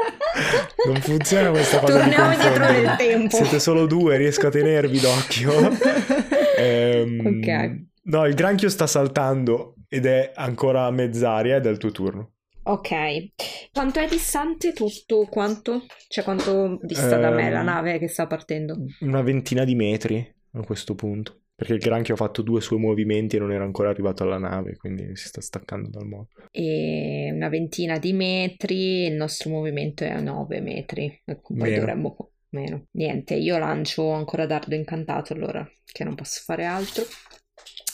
Non 0.87 1.01
funziona 1.01 1.51
questa 1.51 1.79
cosa. 1.81 1.93
di 1.95 2.11
Torniamo 2.11 2.33
indietro 2.33 2.65
nel 2.71 2.97
tempo. 2.97 3.37
Siete 3.37 3.59
solo 3.61 3.87
due, 3.87 4.17
riesco 4.17 4.47
a 4.47 4.51
tenervi 4.51 5.01
d'occhio. 5.01 5.53
Ehm, 6.59 7.21
Ok. 7.25 7.87
No, 8.05 8.27
il 8.27 8.35
granchio 8.35 8.69
sta 8.69 8.87
saltando 8.89 9.75
ed 9.89 10.07
è 10.07 10.33
ancora 10.35 10.87
a 10.87 10.91
mezz'aria 10.91 11.57
ed 11.57 11.67
è 11.67 11.71
il 11.71 11.79
tuo 11.79 11.93
turno. 11.93 12.33
Ok. 12.65 12.91
Quanto 13.73 14.01
è 14.01 14.09
distante 14.09 14.73
tutto 14.73 15.27
quanto? 15.31 15.85
Cioè 16.09 16.25
quanto 16.25 16.79
dista 16.83 17.17
da 17.17 17.31
me 17.31 17.49
la 17.51 17.61
Ehm, 17.61 17.65
nave 17.65 17.99
che 17.99 18.09
sta 18.09 18.27
partendo? 18.27 18.77
Una 19.01 19.23
ventina 19.23 19.63
di 19.65 19.75
metri 19.77 20.35
a 20.55 20.61
questo 20.63 20.95
punto. 20.95 21.43
Perché 21.59 21.73
il 21.75 21.81
granchio 21.81 22.15
ha 22.15 22.17
fatto 22.17 22.43
due 22.43 22.61
suoi 22.61 22.79
movimenti 22.79 23.35
e 23.35 23.41
non 23.41 23.51
era 23.51 23.65
ancora 23.65 23.91
arrivato 23.91 24.23
alla 24.23 24.39
nave, 24.39 24.77
quindi 24.77 25.17
si 25.17 25.27
sta 25.27 25.41
staccando 25.41 25.89
dal 25.89 26.07
modo. 26.07 26.29
E 26.53 27.31
una 27.33 27.49
ventina 27.49 27.99
di 27.99 28.13
metri, 28.13 29.07
il 29.07 29.15
nostro 29.15 29.51
movimento 29.51 30.05
è 30.05 30.11
a 30.11 30.21
9 30.21 30.61
metri. 30.61 31.21
Poi 31.25 31.41
Meno. 31.57 31.75
dovremmo... 31.75 32.31
Meno. 32.51 32.87
Niente, 32.93 33.35
io 33.35 33.59
lancio 33.59 34.13
ancora 34.13 34.47
dardo 34.47 34.77
incantato 34.77 35.33
allora, 35.33 35.69
che 35.85 36.05
non 36.05 36.15
posso 36.15 36.43
fare 36.45 36.65
altro. 36.65 37.03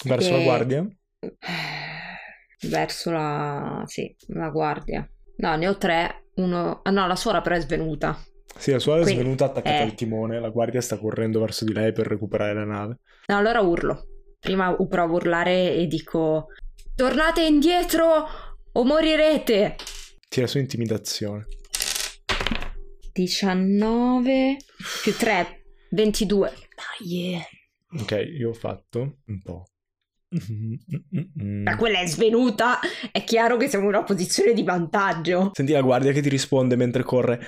Verso 0.04 0.32
la 0.32 0.40
E- 0.40 0.44
guardia? 0.44 0.86
Verso 2.68 3.10
la... 3.12 3.82
sì, 3.86 4.14
la 4.28 4.50
guardia. 4.50 5.08
No, 5.36 5.56
ne 5.56 5.68
ho 5.68 5.78
tre. 5.78 6.26
Uno... 6.34 6.80
Ah 6.82 6.90
no, 6.90 7.06
la 7.06 7.16
suora 7.16 7.40
però 7.40 7.56
è 7.56 7.60
svenuta. 7.60 8.22
Sì, 8.56 8.70
la 8.70 8.78
sua 8.78 8.98
è 8.98 9.02
Quindi- 9.02 9.20
svenuta 9.20 9.44
attaccata 9.46 9.78
eh. 9.80 9.82
al 9.82 9.94
timone, 9.94 10.40
la 10.40 10.48
guardia 10.50 10.80
sta 10.80 10.98
correndo 10.98 11.40
verso 11.40 11.64
di 11.64 11.72
lei 11.72 11.92
per 11.92 12.06
recuperare 12.06 12.54
la 12.54 12.64
nave. 12.64 12.98
No, 13.26 13.36
allora 13.36 13.60
urlo. 13.60 14.06
Prima 14.38 14.74
provo 14.74 15.14
a 15.14 15.16
urlare 15.16 15.74
e 15.74 15.86
dico: 15.86 16.46
Tornate 16.94 17.42
indietro 17.44 18.26
o 18.72 18.84
morirete. 18.84 19.76
Tira 20.28 20.46
su 20.46 20.58
intimidazione. 20.58 21.46
19 23.12 24.56
più 25.02 25.14
3, 25.14 25.64
22. 25.90 26.52
Dai. 26.98 27.40
Ok, 28.00 28.24
io 28.36 28.50
ho 28.50 28.54
fatto 28.54 29.18
un 29.26 29.40
po'. 29.42 29.64
Ma 31.34 31.76
quella 31.76 32.00
è 32.00 32.06
svenuta. 32.06 32.80
È 33.12 33.22
chiaro 33.22 33.56
che 33.56 33.68
siamo 33.68 33.84
in 33.84 33.90
una 33.94 34.02
posizione 34.02 34.52
di 34.52 34.64
vantaggio. 34.64 35.50
Senti 35.54 35.72
la 35.72 35.80
guardia 35.80 36.10
che 36.12 36.20
ti 36.22 36.28
risponde 36.28 36.74
mentre 36.74 37.04
corre. 37.04 37.40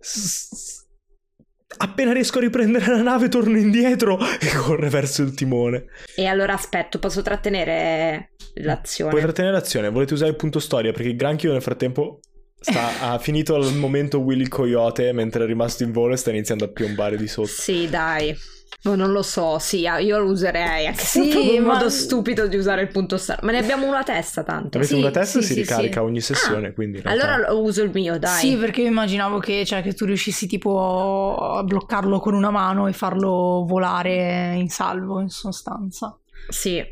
"S- 0.00 0.86
Appena 1.80 2.12
riesco 2.12 2.38
a 2.38 2.40
riprendere 2.40 2.86
la 2.86 3.02
nave 3.02 3.28
torno 3.28 3.56
indietro 3.56 4.18
e 4.18 4.52
corre 4.56 4.88
verso 4.88 5.22
il 5.22 5.34
timone. 5.34 5.84
E 6.16 6.26
allora 6.26 6.54
aspetto, 6.54 6.98
posso 6.98 7.22
trattenere 7.22 8.30
l'azione. 8.54 9.10
Puoi 9.10 9.22
trattenere 9.22 9.52
l'azione, 9.54 9.90
volete 9.90 10.14
usare 10.14 10.30
il 10.30 10.36
punto 10.36 10.58
storia 10.60 10.92
perché 10.92 11.08
il 11.08 11.16
granchio 11.16 11.52
nel 11.52 11.62
frattempo 11.62 12.20
sta- 12.58 12.98
ha 13.12 13.18
finito 13.18 13.54
al 13.54 13.74
momento 13.74 14.18
Willy 14.18 14.42
il 14.42 14.48
Coyote 14.48 15.12
mentre 15.12 15.44
è 15.44 15.46
rimasto 15.46 15.82
in 15.84 15.92
volo 15.92 16.14
e 16.14 16.16
sta 16.16 16.30
iniziando 16.30 16.64
a 16.64 16.68
piombare 16.68 17.16
di 17.16 17.28
sotto. 17.28 17.46
Sì, 17.48 17.88
dai. 17.88 18.34
Oh, 18.84 18.94
non 18.94 19.10
lo 19.10 19.22
so, 19.22 19.58
sì, 19.58 19.86
ah, 19.86 19.98
io 19.98 20.18
lo 20.18 20.30
userei, 20.30 20.86
anche 20.86 21.00
se 21.04 21.22
Sì, 21.22 21.28
è 21.28 21.32
proprio 21.32 21.56
un 21.58 21.64
ma- 21.64 21.72
modo 21.74 21.90
stupido 21.90 22.46
di 22.46 22.56
usare 22.56 22.82
il 22.82 22.88
punto 22.88 23.16
star. 23.16 23.42
Ma 23.42 23.50
ne 23.50 23.58
abbiamo 23.58 23.86
una 23.86 24.02
testa 24.04 24.44
tanto. 24.44 24.78
Avete 24.78 24.94
Sì, 24.94 25.00
una 25.00 25.10
testa 25.10 25.38
e 25.38 25.42
sì, 25.42 25.48
si 25.48 25.54
sì, 25.54 25.60
ricarica 25.60 26.00
sì. 26.00 26.06
ogni 26.06 26.20
sessione, 26.20 26.68
Ah, 26.68 26.72
quindi 26.72 26.98
in 26.98 27.02
realtà- 27.02 27.24
Allora 27.26 27.48
lo 27.50 27.60
uso 27.60 27.82
il 27.82 27.90
mio, 27.92 28.18
dai. 28.18 28.38
Sì, 28.38 28.56
perché 28.56 28.82
io 28.82 28.88
immaginavo 28.88 29.38
che, 29.40 29.64
cioè, 29.66 29.82
che 29.82 29.94
tu 29.94 30.04
riuscissi 30.04 30.46
tipo 30.46 31.36
a 31.36 31.62
bloccarlo 31.64 32.20
con 32.20 32.34
una 32.34 32.50
mano 32.50 32.86
e 32.86 32.92
farlo 32.92 33.64
volare 33.66 34.54
in 34.56 34.68
salvo, 34.68 35.20
in 35.20 35.28
sostanza. 35.28 36.16
Sì, 36.48 36.82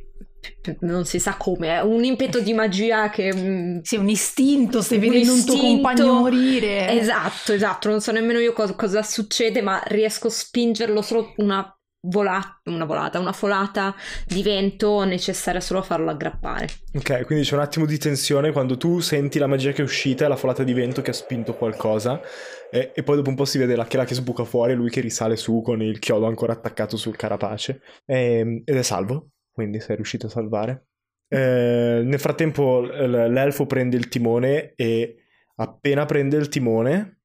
non 0.80 1.04
si 1.04 1.18
sa 1.18 1.36
come, 1.36 1.68
è 1.76 1.80
un 1.82 2.04
impeto 2.04 2.40
di 2.40 2.52
magia 2.52 3.10
che... 3.10 3.32
mm, 3.34 3.78
Sì, 3.82 3.96
un 3.96 4.08
istinto, 4.08 4.82
stai 4.82 4.98
Un 4.98 5.04
vedendo 5.04 5.32
un 5.32 5.44
tuo 5.44 5.56
compagno 5.56 6.12
morire. 6.12 6.98
Esatto, 7.00 7.52
esatto, 7.52 7.88
non 7.88 8.00
so 8.00 8.12
nemmeno 8.12 8.38
io 8.38 8.52
cosa, 8.52 8.74
cosa 8.74 9.02
succede, 9.02 9.62
ma 9.62 9.80
riesco 9.86 10.28
a 10.28 10.30
spingerlo 10.30 11.02
solo 11.02 11.32
una 11.36 11.70
volata, 12.00 12.60
una 12.70 12.84
volata, 12.84 13.18
una 13.18 13.32
folata 13.32 13.94
di 14.26 14.42
vento 14.42 15.04
necessaria 15.04 15.60
solo 15.60 15.80
a 15.80 15.82
farlo 15.82 16.10
aggrappare. 16.10 16.68
Ok, 16.96 17.24
quindi 17.26 17.44
c'è 17.44 17.54
un 17.54 17.60
attimo 17.60 17.84
di 17.84 17.98
tensione 17.98 18.52
quando 18.52 18.78
tu 18.78 19.00
senti 19.00 19.38
la 19.38 19.46
magia 19.46 19.72
che 19.72 19.82
è 19.82 19.84
uscita 19.84 20.24
e 20.24 20.28
la 20.28 20.36
folata 20.36 20.62
di 20.64 20.72
vento 20.72 21.02
che 21.02 21.10
ha 21.10 21.12
spinto 21.12 21.54
qualcosa 21.54 22.22
e, 22.70 22.92
e 22.94 23.02
poi 23.02 23.16
dopo 23.16 23.28
un 23.28 23.34
po' 23.36 23.44
si 23.44 23.58
vede 23.58 23.76
la 23.76 23.84
chela 23.84 24.06
che 24.06 24.14
sbuca 24.14 24.44
fuori 24.44 24.72
e 24.72 24.74
lui 24.76 24.88
che 24.88 25.02
risale 25.02 25.36
su 25.36 25.60
con 25.60 25.82
il 25.82 25.98
chiodo 25.98 26.24
ancora 26.26 26.54
attaccato 26.54 26.96
sul 26.96 27.14
carapace 27.14 27.82
E- 28.06 28.62
ed 28.64 28.76
è 28.76 28.82
salvo, 28.82 29.32
quindi 29.56 29.80
sei 29.80 29.96
riuscito 29.96 30.26
a 30.26 30.28
salvare. 30.28 30.88
Eh, 31.28 32.02
nel 32.04 32.20
frattempo 32.20 32.80
l- 32.82 33.32
l'elfo 33.32 33.64
prende 33.64 33.96
il 33.96 34.08
timone 34.08 34.74
e 34.76 35.16
appena 35.56 36.04
prende 36.04 36.36
il 36.36 36.50
timone 36.50 37.20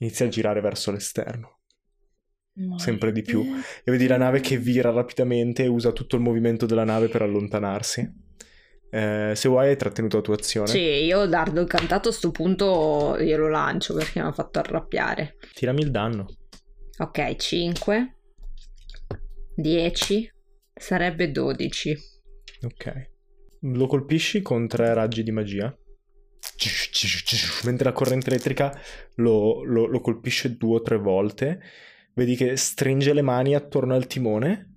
inizia 0.00 0.26
a 0.26 0.28
girare 0.28 0.60
verso 0.60 0.90
l'esterno. 0.92 1.60
sempre 2.76 3.10
di 3.10 3.22
più. 3.22 3.42
E 3.82 3.90
vedi 3.90 4.06
la 4.06 4.18
nave 4.18 4.40
che 4.40 4.58
vira 4.58 4.90
rapidamente 4.90 5.62
e 5.64 5.66
usa 5.66 5.92
tutto 5.92 6.16
il 6.16 6.22
movimento 6.22 6.66
della 6.66 6.84
nave 6.84 7.08
per 7.08 7.22
allontanarsi. 7.22 8.06
Eh, 8.90 9.32
se 9.34 9.48
vuoi 9.48 9.68
hai 9.68 9.76
trattenuto 9.76 10.16
la 10.16 10.22
tua 10.22 10.34
azione. 10.34 10.66
Sì, 10.68 10.78
io 10.78 11.24
dardo 11.24 11.62
incantato 11.62 12.10
a 12.10 12.12
sto 12.12 12.30
punto 12.30 13.16
glielo 13.18 13.48
lancio 13.48 13.94
perché 13.94 14.20
mi 14.20 14.26
ha 14.26 14.32
fatto 14.32 14.58
arrabbiare. 14.58 15.36
Tirami 15.54 15.80
il 15.80 15.90
danno. 15.90 16.26
Ok, 16.98 17.36
5, 17.36 18.16
10, 19.54 20.32
sarebbe 20.80 21.30
12. 21.30 21.96
Ok. 22.62 23.10
Lo 23.60 23.86
colpisci 23.86 24.40
con 24.42 24.66
tre 24.66 24.92
raggi 24.94 25.22
di 25.22 25.30
magia. 25.30 25.74
Mentre 27.64 27.84
la 27.84 27.92
corrente 27.92 28.30
elettrica 28.30 28.76
lo, 29.16 29.62
lo- 29.64 29.86
lo 29.86 30.00
colpisce 30.00 30.56
due 30.56 30.76
o 30.76 30.82
tre 30.82 30.96
volte. 30.98 31.60
Vedi 32.14 32.34
che 32.36 32.56
stringe 32.56 33.12
le 33.12 33.22
mani 33.22 33.54
attorno 33.54 33.94
al 33.94 34.06
timone 34.06 34.68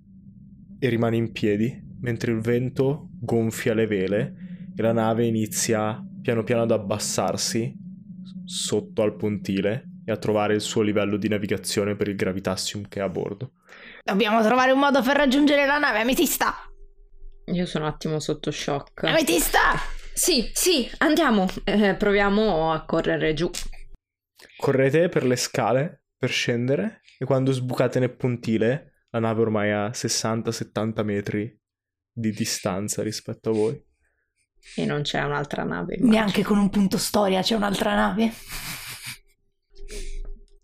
e 0.78 0.88
rimane 0.88 1.16
in 1.16 1.32
piedi, 1.32 1.82
mentre 2.00 2.32
il 2.32 2.40
vento 2.40 3.08
gonfia 3.20 3.74
le 3.74 3.86
vele 3.86 4.34
e 4.76 4.82
la 4.82 4.92
nave 4.92 5.26
inizia 5.26 6.02
piano 6.20 6.42
piano 6.42 6.62
ad 6.62 6.70
abbassarsi 6.70 7.74
sotto 8.44 9.02
al 9.02 9.16
pontile 9.16 9.88
e 10.04 10.12
a 10.12 10.16
trovare 10.16 10.54
il 10.54 10.60
suo 10.60 10.82
livello 10.82 11.16
di 11.16 11.28
navigazione 11.28 11.96
per 11.96 12.08
il 12.08 12.16
gravitassium 12.16 12.86
che 12.88 13.00
è 13.00 13.02
a 13.02 13.08
bordo. 13.08 13.52
Dobbiamo 14.06 14.42
trovare 14.42 14.70
un 14.70 14.80
modo 14.80 15.00
per 15.00 15.16
raggiungere 15.16 15.64
la 15.64 15.78
nave, 15.78 16.00
ametista! 16.00 16.54
Io 17.46 17.64
sono 17.64 17.86
un 17.86 17.90
attimo 17.90 18.20
sotto 18.20 18.50
shock. 18.50 19.04
Ametista! 19.04 19.80
Sì, 20.12 20.50
sì, 20.52 20.90
andiamo. 20.98 21.48
Eh, 21.64 21.94
proviamo 21.94 22.70
a 22.70 22.84
correre 22.84 23.32
giù. 23.32 23.50
Correte 24.58 25.08
per 25.08 25.24
le 25.24 25.36
scale 25.36 26.04
per 26.18 26.28
scendere 26.28 27.00
e 27.18 27.24
quando 27.24 27.50
sbucate 27.52 27.98
nel 27.98 28.14
pontile 28.14 29.06
la 29.08 29.20
nave 29.20 29.40
ormai 29.40 29.68
è 29.70 29.72
a 29.72 29.88
60-70 29.88 31.02
metri 31.02 31.58
di 32.12 32.30
distanza 32.30 33.02
rispetto 33.02 33.50
a 33.50 33.52
voi. 33.54 33.84
E 34.76 34.84
non 34.84 35.00
c'è 35.00 35.22
un'altra 35.22 35.64
nave. 35.64 35.94
immagino. 35.94 36.10
Neanche 36.10 36.42
con 36.42 36.58
un 36.58 36.68
punto 36.68 36.98
storia 36.98 37.40
c'è 37.40 37.54
un'altra 37.54 37.94
nave. 37.94 38.32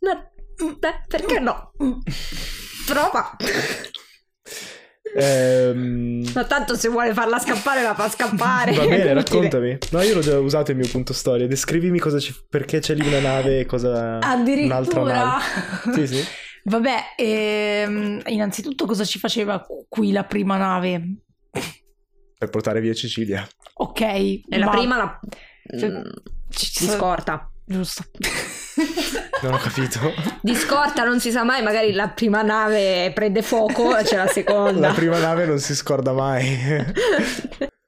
No, 0.01 0.30
beh, 0.78 1.05
perché 1.09 1.38
no? 1.41 1.72
Prova. 2.93 3.36
Ehm, 5.16 6.30
Ma 6.34 6.45
tanto 6.45 6.76
se 6.76 6.88
vuole 6.88 7.12
farla 7.12 7.38
scappare 7.38 7.82
la 7.82 7.95
fa 7.95 8.09
scappare. 8.09 8.72
Va 8.72 8.86
bene, 8.86 9.12
raccontami. 9.14 9.78
No, 9.91 10.03
io 10.03 10.14
l'ho 10.14 10.20
già 10.20 10.38
usato 10.38 10.70
il 10.70 10.76
mio 10.76 10.88
punto 10.88 11.12
storia. 11.12 11.47
Descrivimi 11.47 11.99
cosa 11.99 12.18
ci- 12.18 12.34
perché 12.49 12.78
c'è 12.80 12.95
lì 12.95 13.07
una 13.07 13.20
nave 13.20 13.61
e 13.61 13.66
cosa... 13.66 14.18
Addirittura! 14.18 14.76
Un'altra 14.76 15.03
nave. 15.03 15.45
Sì, 15.95 16.07
sì. 16.07 16.24
Vabbè, 16.64 16.97
ehm, 17.16 18.22
innanzitutto 18.26 18.84
cosa 18.86 19.05
ci 19.05 19.18
faceva 19.18 19.66
qui 19.88 20.12
la 20.12 20.24
prima 20.24 20.57
nave? 20.57 21.03
Per 22.38 22.49
portare 22.51 22.80
via 22.80 22.95
Cecilia. 22.95 23.47
Ok. 23.74 24.01
E 24.01 24.43
la 24.51 24.66
ma- 24.66 24.70
prima 24.70 24.97
la... 24.97 25.20
Cioè, 25.78 26.03
ci- 26.51 26.84
di 26.86 26.91
scorta. 26.91 27.51
Giusto. 27.64 28.05
Non 29.42 29.54
ho 29.54 29.58
capito. 29.58 29.98
Di 30.42 30.54
scorta 30.54 31.04
non 31.04 31.18
si 31.18 31.30
sa 31.30 31.44
mai, 31.44 31.62
magari 31.62 31.92
la 31.92 32.08
prima 32.08 32.42
nave 32.42 33.10
prende 33.14 33.42
fuoco 33.42 33.96
e 33.96 34.02
c'è 34.04 34.16
la 34.16 34.26
seconda. 34.26 34.88
La 34.88 34.94
prima 34.94 35.18
nave 35.18 35.46
non 35.46 35.58
si 35.58 35.74
scorda 35.74 36.12
mai. 36.12 36.58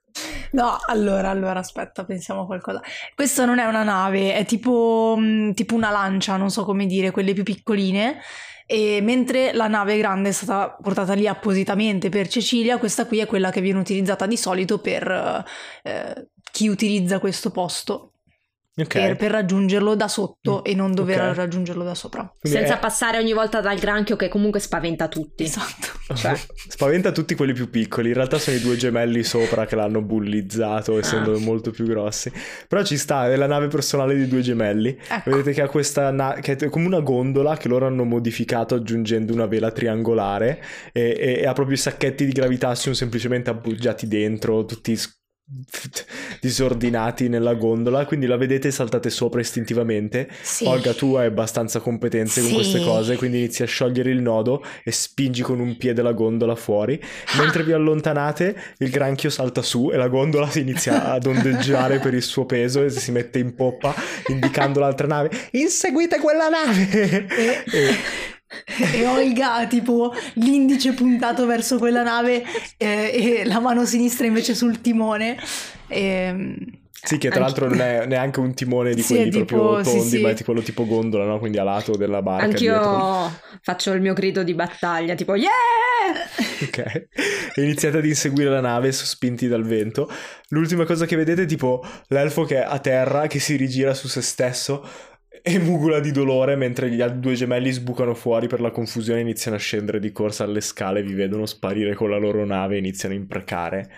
No, 0.53 0.79
allora, 0.85 1.31
allora, 1.31 1.61
aspetta, 1.61 2.05
pensiamo 2.05 2.43
a 2.43 2.45
qualcosa. 2.45 2.83
Questa 3.15 3.47
non 3.47 3.59
è 3.59 3.65
una 3.65 3.83
nave, 3.83 4.35
è 4.35 4.45
tipo, 4.45 5.15
mh, 5.17 5.55
tipo 5.55 5.75
una 5.75 5.89
lancia, 5.89 6.37
non 6.37 6.51
so 6.51 6.67
come 6.67 6.85
dire, 6.85 7.11
quelle 7.11 7.33
più 7.33 7.43
piccoline. 7.43 8.21
E 8.67 9.01
mentre 9.01 9.53
la 9.55 9.67
nave 9.67 9.97
grande 9.97 10.29
è 10.29 10.33
stata 10.33 10.77
portata 10.81 11.15
lì 11.15 11.27
appositamente 11.27 12.11
per 12.11 12.29
Cecilia, 12.29 12.77
questa 12.77 13.07
qui 13.07 13.19
è 13.19 13.27
quella 13.27 13.51
che 13.51 13.63
viene 13.63 13.79
utilizzata 13.79 14.27
di 14.27 14.37
solito 14.37 14.79
per 14.79 15.45
eh, 15.83 16.29
chi 16.51 16.69
utilizza 16.69 17.19
questo 17.19 17.51
posto, 17.51 18.12
Ok. 18.75 18.87
per, 18.89 19.17
per 19.17 19.31
raggiungerlo 19.31 19.95
da 19.95 20.09
sotto 20.09 20.61
Mm, 20.61 20.71
e 20.71 20.75
non 20.75 20.95
dover 20.95 21.21
ok. 21.29 21.35
raggiungerlo 21.37 21.85
da 21.85 21.95
sopra. 21.95 22.33
Quindi 22.41 22.59
Senza 22.59 22.77
è- 22.77 22.81
passare 22.81 23.19
ogni 23.19 23.35
volta 23.35 23.61
dal 23.61 23.79
granchio 23.79 24.17
che 24.17 24.29
comunque 24.29 24.61
spaventa 24.61 25.09
tutti. 25.09 25.43
Esatto. 25.45 26.01
Cioè. 26.15 26.35
Spaventa 26.69 27.11
tutti 27.13 27.35
quelli 27.35 27.53
più 27.55 27.71
piccoli. 27.71 28.09
In 28.09 28.15
realtà 28.15 28.39
sono 28.39 28.57
i 28.57 28.61
due 28.61 28.77
gemelli 28.77 29.23
sopra 29.23 29.65
che 29.67 29.77
l'hanno 29.77 30.03
bullizzato, 30.03 30.99
essendo 30.99 31.35
Ah. 31.35 31.39
molto 31.39 31.71
più 31.71 31.87
grossi. 31.87 32.31
Però 32.69 32.83
ci 32.83 32.97
sta, 32.99 33.31
è 33.31 33.37
la 33.37 33.47
nave 33.47 33.69
personale 33.69 34.15
di 34.15 34.27
due 34.29 34.41
gemelli. 34.43 34.99
Ecco. 35.09 35.31
Vedete 35.31 35.53
che 35.53 35.63
ha 35.63 35.69
questa 35.69 36.11
na- 36.11 36.35
che 36.41 36.53
è 36.57 36.69
come 36.69 36.87
una 36.87 37.01
gondola 37.01 37.57
che 37.57 37.69
loro 37.69 37.87
hanno 37.87 38.05
modificato 38.05 38.75
aggiungendo 38.75 39.33
una 39.33 39.47
vela 39.47 39.71
triangolare 39.71 40.63
e, 40.93 41.15
e- 41.19 41.39
e 41.43 41.47
ha 41.47 41.53
proprio 41.53 41.77
i 41.77 41.79
sacchetti 41.79 42.25
di 42.27 42.33
gravitazium 42.33 42.95
semplicemente 42.95 43.49
appoggiati 43.51 44.07
dentro, 44.09 44.65
tutti 44.65 44.95
s- 44.97 45.21
disordinati 46.41 47.29
nella 47.29 47.55
gondola, 47.55 48.07
quindi 48.07 48.27
la 48.27 48.37
vedete 48.37 48.69
e 48.69 48.71
saltate 48.71 49.11
sopra 49.11 49.41
istintivamente. 49.41 50.29
Sì. 50.43 50.65
Olga, 50.65 50.95
tu 50.95 51.15
hai 51.15 51.27
abbastanza 51.27 51.81
competenze 51.81 52.41
con 52.41 52.51
Sì. 52.51 52.55
queste 52.55 52.83
cose, 52.83 53.17
quindi 53.17 53.39
inizi 53.39 53.63
a 53.63 53.67
sciogliere 53.67 54.11
il 54.11 54.21
nodo 54.21 54.65
e 54.83 54.91
spingi 54.93 55.43
con 55.43 55.61
un 55.61 55.77
piede 55.77 56.03
la 56.03 56.13
gondola 56.13 56.55
fuori. 56.55 57.01
Mentre 57.39 57.65
vi 57.65 57.73
allontanate, 57.73 58.57
il 58.79 58.91
granchio 58.91 59.31
salta 59.31 59.63
su 59.63 59.91
e 59.93 59.97
la 59.97 60.09
gondola 60.09 60.49
si 60.49 60.61
inizia 60.61 61.05
ad 61.13 61.27
ondeggiare 61.27 61.99
per 61.99 62.15
il 62.15 62.23
suo 62.23 62.47
peso 62.47 62.83
e 62.83 62.91
si 62.91 63.11
mette 63.13 63.39
in 63.39 63.55
poppa, 63.55 63.95
indicando 64.29 64.81
l'altra 64.81 65.07
nave. 65.07 65.31
Inseguite 65.53 66.19
quella 66.19 66.49
nave! 66.49 67.27
E- 67.27 67.95
E 68.93 69.07
Olga 69.07 69.67
tipo 69.67 70.13
l'indice 70.35 70.93
puntato 70.93 71.47
verso 71.47 71.79
quella 71.79 72.03
nave 72.03 72.43
eh, 72.77 73.41
e 73.41 73.45
la 73.45 73.61
mano 73.61 73.85
sinistra 73.85 74.27
invece 74.27 74.55
sul 74.55 74.81
timone. 74.81 75.37
Ehm, 75.89 76.57
Sì, 77.05 77.19
che 77.19 77.31
tra 77.31 77.41
l'altro 77.41 77.69
non 77.69 77.81
è 77.81 78.07
neanche 78.07 78.39
un 78.41 78.55
timone 78.55 78.95
di 78.95 79.03
Sì, 79.03 79.15
quelli 79.15 79.31
tipo- 79.31 79.45
proprio 79.45 79.83
sì, 79.85 79.91
tondi, 79.97 80.09
sì. 80.17 80.21
ma 80.21 80.31
è 80.31 80.45
quello 80.45 80.61
tipo 80.63 80.87
gondola, 80.87 81.25
no? 81.25 81.39
Quindi 81.39 81.59
a 81.59 81.65
lato 81.65 81.97
della 81.97 82.23
barca 82.23 82.45
Anch'io 82.45 82.73
dietro. 82.73 83.33
faccio 83.63 83.93
il 83.93 84.01
mio 84.01 84.13
grido 84.13 84.43
di 84.45 84.55
battaglia, 84.55 85.15
tipo 85.15 85.35
yeah! 85.35 85.51
Ok. 86.63 86.79
E 87.57 87.63
iniziate 87.63 87.99
ad 87.99 88.05
inseguire 88.07 88.51
la 88.51 88.61
nave 88.61 88.93
sospinti 88.93 89.49
dal 89.49 89.65
vento. 89.65 90.09
L'ultima 90.49 90.85
cosa 90.85 91.07
che 91.07 91.17
vedete 91.17 91.43
è 91.43 91.47
tipo 91.47 91.85
l'elfo 92.09 92.45
che 92.45 92.57
è 92.63 92.67
a 92.67 92.79
terra, 92.79 93.27
che 93.27 93.39
si 93.41 93.57
rigira 93.57 93.95
su 93.95 94.09
se 94.09 94.21
stesso 94.23 94.87
e 95.43 95.59
mugula 95.59 96.01
di 96.01 96.11
dolore 96.11 96.57
mentre 96.57 96.91
gli 96.91 97.01
altri 97.01 97.21
due 97.21 97.35
gemelli 97.35 97.71
sbucano 97.71 98.15
fuori 98.15 98.47
per 98.47 98.61
la 98.61 98.71
confusione 98.71 99.21
e 99.21 99.23
iniziano 99.23 99.57
a 99.57 99.61
scendere 99.61 99.99
di 99.99 100.13
corsa 100.13 100.45
alle 100.45 100.61
scale, 100.61 101.03
vi 101.03 101.15
vedono 101.15 101.47
sparire 101.47 101.95
con 101.95 102.11
la 102.11 102.19
loro 102.19 102.45
nave 102.45 102.77
e 102.77 102.79
iniziano 102.79 103.15
a 103.15 103.19
imprecare. 103.19 103.91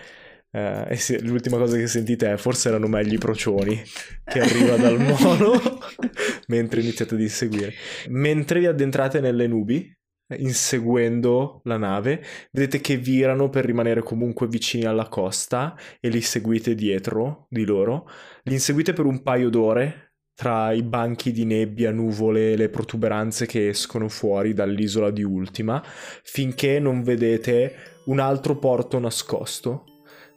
Eh, 0.51 0.85
e 0.89 0.95
se- 0.95 1.21
l'ultima 1.21 1.57
cosa 1.57 1.75
che 1.75 1.87
sentite 1.87 2.31
è 2.31 2.37
forse 2.37 2.69
erano 2.69 2.87
meglio 2.87 3.15
i 3.15 3.17
procioni 3.17 3.81
che 4.23 4.39
arriva 4.39 4.77
dal 4.77 4.97
mono 5.03 5.59
mentre 6.47 6.81
iniziate 6.81 7.15
ad 7.15 7.21
inseguire. 7.21 7.73
Mentre 8.07 8.59
vi 8.59 8.67
addentrate 8.67 9.19
nelle 9.19 9.47
nubi, 9.47 9.93
inseguendo 10.37 11.61
la 11.65 11.77
nave, 11.77 12.23
vedete 12.51 12.79
che 12.79 12.97
virano 12.97 13.49
per 13.49 13.65
rimanere 13.65 14.01
comunque 14.01 14.47
vicini 14.47 14.85
alla 14.85 15.07
costa 15.07 15.77
e 15.99 16.09
li 16.09 16.21
seguite 16.21 16.73
dietro 16.73 17.45
di 17.49 17.65
loro. 17.65 18.09
Li 18.43 18.53
inseguite 18.53 18.93
per 18.93 19.05
un 19.05 19.21
paio 19.21 19.49
d'ore 19.49 20.04
tra 20.35 20.73
i 20.73 20.83
banchi 20.83 21.31
di 21.31 21.45
nebbia, 21.45 21.91
nuvole 21.91 22.55
le 22.55 22.69
protuberanze 22.69 23.45
che 23.45 23.69
escono 23.69 24.09
fuori 24.09 24.53
dall'isola 24.53 25.09
di 25.09 25.23
Ultima, 25.23 25.81
finché 26.23 26.79
non 26.79 27.03
vedete 27.03 27.73
un 28.05 28.19
altro 28.19 28.57
porto 28.57 28.99
nascosto, 28.99 29.85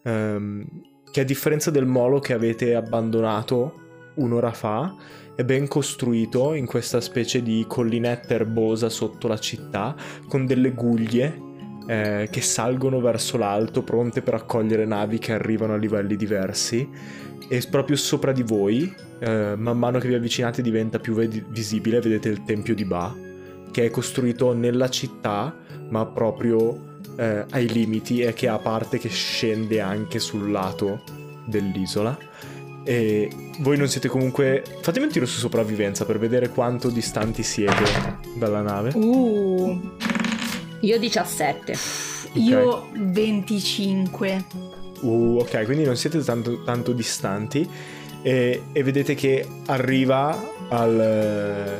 ehm, 0.04 0.64
che 1.10 1.20
a 1.20 1.24
differenza 1.24 1.70
del 1.70 1.86
molo 1.86 2.20
che 2.20 2.32
avete 2.32 2.74
abbandonato 2.74 3.86
un'ora 4.16 4.52
fa, 4.52 4.94
è 5.34 5.44
ben 5.44 5.68
costruito 5.68 6.54
in 6.54 6.66
questa 6.66 7.00
specie 7.00 7.42
di 7.42 7.64
collinetta 7.68 8.34
erbosa 8.34 8.88
sotto 8.88 9.28
la 9.28 9.38
città, 9.38 9.94
con 10.28 10.46
delle 10.46 10.72
guglie 10.72 11.46
eh, 11.88 12.28
che 12.30 12.40
salgono 12.40 13.00
verso 13.00 13.38
l'alto, 13.38 13.82
pronte 13.82 14.20
per 14.20 14.34
accogliere 14.34 14.84
navi 14.84 15.18
che 15.18 15.32
arrivano 15.32 15.74
a 15.74 15.76
livelli 15.76 16.16
diversi. 16.16 16.88
E 17.48 17.66
proprio 17.70 17.96
sopra 17.96 18.32
di 18.32 18.42
voi, 18.42 18.94
eh, 19.20 19.54
man 19.56 19.78
mano 19.78 19.98
che 19.98 20.08
vi 20.08 20.14
avvicinate, 20.14 20.62
diventa 20.62 20.98
più 20.98 21.14
ved- 21.14 21.46
visibile. 21.48 22.00
Vedete 22.00 22.28
il 22.28 22.44
tempio 22.44 22.74
di 22.74 22.84
Ba, 22.84 23.14
che 23.70 23.86
è 23.86 23.90
costruito 23.90 24.52
nella 24.52 24.88
città, 24.90 25.56
ma 25.88 26.04
proprio 26.06 27.00
eh, 27.16 27.44
ai 27.50 27.68
limiti 27.68 28.20
e 28.20 28.32
che 28.34 28.48
ha 28.48 28.58
parte 28.58 28.98
che 28.98 29.08
scende 29.08 29.80
anche 29.80 30.18
sul 30.18 30.50
lato 30.50 31.02
dell'isola. 31.46 32.16
E 32.84 33.30
voi 33.58 33.76
non 33.76 33.88
siete 33.88 34.08
comunque. 34.08 34.62
Fatemi 34.80 35.06
un 35.06 35.12
tiro 35.12 35.26
su 35.26 35.38
sopravvivenza 35.38 36.04
per 36.04 36.18
vedere 36.18 36.48
quanto 36.48 36.88
distanti 36.90 37.42
siete 37.42 37.84
dalla 38.36 38.62
nave. 38.62 38.92
Uh. 38.94 39.96
Io 40.80 40.98
17. 40.98 41.74
Io 42.34 42.88
25. 42.94 44.44
Uh, 45.00 45.38
ok, 45.40 45.64
quindi 45.64 45.84
non 45.84 45.96
siete 45.96 46.22
tanto, 46.22 46.62
tanto 46.62 46.92
distanti. 46.92 47.68
E, 48.22 48.62
e, 48.72 48.82
vedete 48.82 49.14
che 49.14 49.46
arriva 49.66 50.36
al, 50.68 51.78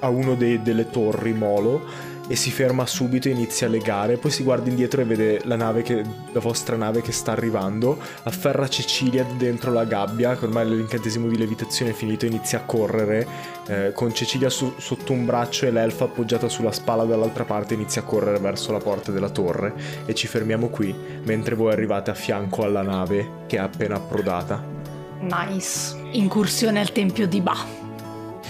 a 0.00 0.08
uno 0.08 0.34
dei, 0.34 0.62
delle 0.62 0.88
torri 0.88 1.32
molo 1.32 2.12
e 2.26 2.36
si 2.36 2.50
ferma 2.50 2.86
subito 2.86 3.28
e 3.28 3.32
inizia 3.32 3.66
a 3.66 3.70
legare. 3.70 4.16
Poi 4.16 4.30
si 4.30 4.42
guarda 4.42 4.68
indietro 4.68 5.00
e 5.00 5.04
vede 5.04 5.40
la, 5.44 5.56
nave 5.56 5.82
che, 5.82 6.02
la 6.32 6.40
vostra 6.40 6.76
nave 6.76 7.02
che 7.02 7.12
sta 7.12 7.32
arrivando. 7.32 7.98
Afferra 8.22 8.68
Cecilia 8.68 9.24
dentro 9.36 9.72
la 9.72 9.84
gabbia, 9.84 10.36
che 10.36 10.44
ormai 10.44 10.68
l'incantesimo 10.68 11.28
di 11.28 11.36
levitazione 11.36 11.90
è 11.90 11.94
finito, 11.94 12.24
e 12.24 12.28
inizia 12.28 12.58
a 12.58 12.62
correre 12.62 13.26
eh, 13.66 13.92
con 13.94 14.14
Cecilia 14.14 14.48
su, 14.48 14.74
sotto 14.78 15.12
un 15.12 15.24
braccio 15.24 15.66
e 15.66 15.70
l'elfa 15.70 16.04
appoggiata 16.04 16.48
sulla 16.48 16.72
spalla 16.72 17.04
dall'altra 17.04 17.44
parte. 17.44 17.74
Inizia 17.74 18.02
a 18.02 18.04
correre 18.04 18.38
verso 18.38 18.72
la 18.72 18.78
porta 18.78 19.12
della 19.12 19.30
torre. 19.30 19.74
E 20.06 20.14
ci 20.14 20.26
fermiamo 20.26 20.68
qui, 20.68 20.94
mentre 21.24 21.54
voi 21.54 21.72
arrivate 21.72 22.10
a 22.10 22.14
fianco 22.14 22.64
alla 22.64 22.82
nave 22.82 23.42
che 23.46 23.56
è 23.56 23.60
appena 23.60 23.96
approdata. 23.96 24.72
Nice. 25.20 25.96
Incursione 26.12 26.80
al 26.80 26.92
tempio 26.92 27.26
di 27.26 27.40
Ba 27.40 27.83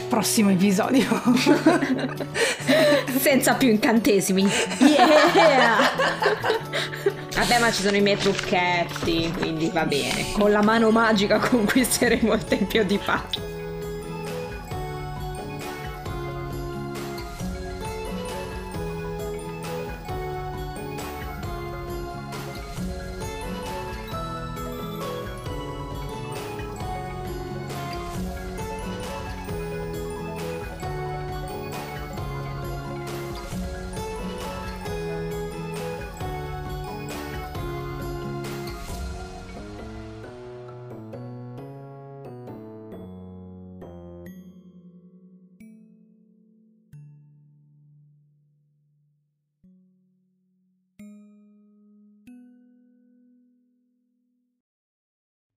prossimo 0.08 0.50
episodio. 0.50 1.04
Senza 3.18 3.54
più 3.54 3.70
incantesimi. 3.70 4.48
Yeah! 4.78 5.76
Vabbè, 7.34 7.58
ma 7.58 7.72
ci 7.72 7.82
sono 7.82 7.96
i 7.96 8.00
miei 8.00 8.16
trucchetti, 8.16 9.32
quindi 9.36 9.70
va 9.72 9.84
bene. 9.84 10.26
Con 10.32 10.52
la 10.52 10.62
mano 10.62 10.90
magica 10.90 11.38
conquisteremo 11.50 12.32
il 12.32 12.44
tempio 12.44 12.84
di 12.84 12.98
pace. 12.98 13.53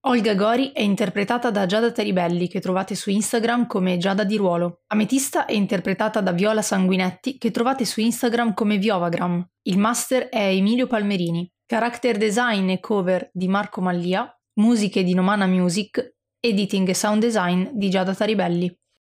Olga 0.08 0.36
Gori 0.36 0.72
è 0.72 0.80
interpretata 0.80 1.52
da 1.52 1.66
Giada 1.66 1.92
Teribelli, 1.92 2.48
che 2.48 2.62
trovate 2.62 2.96
su 2.96 3.10
Instagram 3.10 3.68
come 3.68 3.98
Giada 3.98 4.24
di 4.24 4.38
Ruolo. 4.38 4.84
Ametista 4.88 5.44
è 5.44 5.52
interpretata 5.52 6.22
da 6.22 6.32
Viola 6.32 6.62
Sanguinetti, 6.62 7.38
che 7.38 7.52
trovate 7.52 7.84
su 7.84 8.00
Instagram 8.00 8.54
come 8.54 8.78
Viovagram. 8.78 9.46
Il 9.64 9.78
master 9.78 10.30
è 10.30 10.48
Emilio 10.48 10.88
Palmerini. 10.88 11.52
Character 11.66 12.16
design 12.16 12.70
e 12.70 12.80
cover 12.80 13.30
di 13.34 13.50
Marco 13.50 13.82
Mallia. 13.82 14.34
Musiche 14.62 15.04
di 15.04 15.14
Nomana 15.14 15.46
Music. 15.46 16.16
Editing 16.40 16.88
e 16.88 16.94
sound 16.94 17.20
design 17.20 17.68
di 17.74 17.90
Giada 17.90 18.16
Taribelli. 18.16 18.74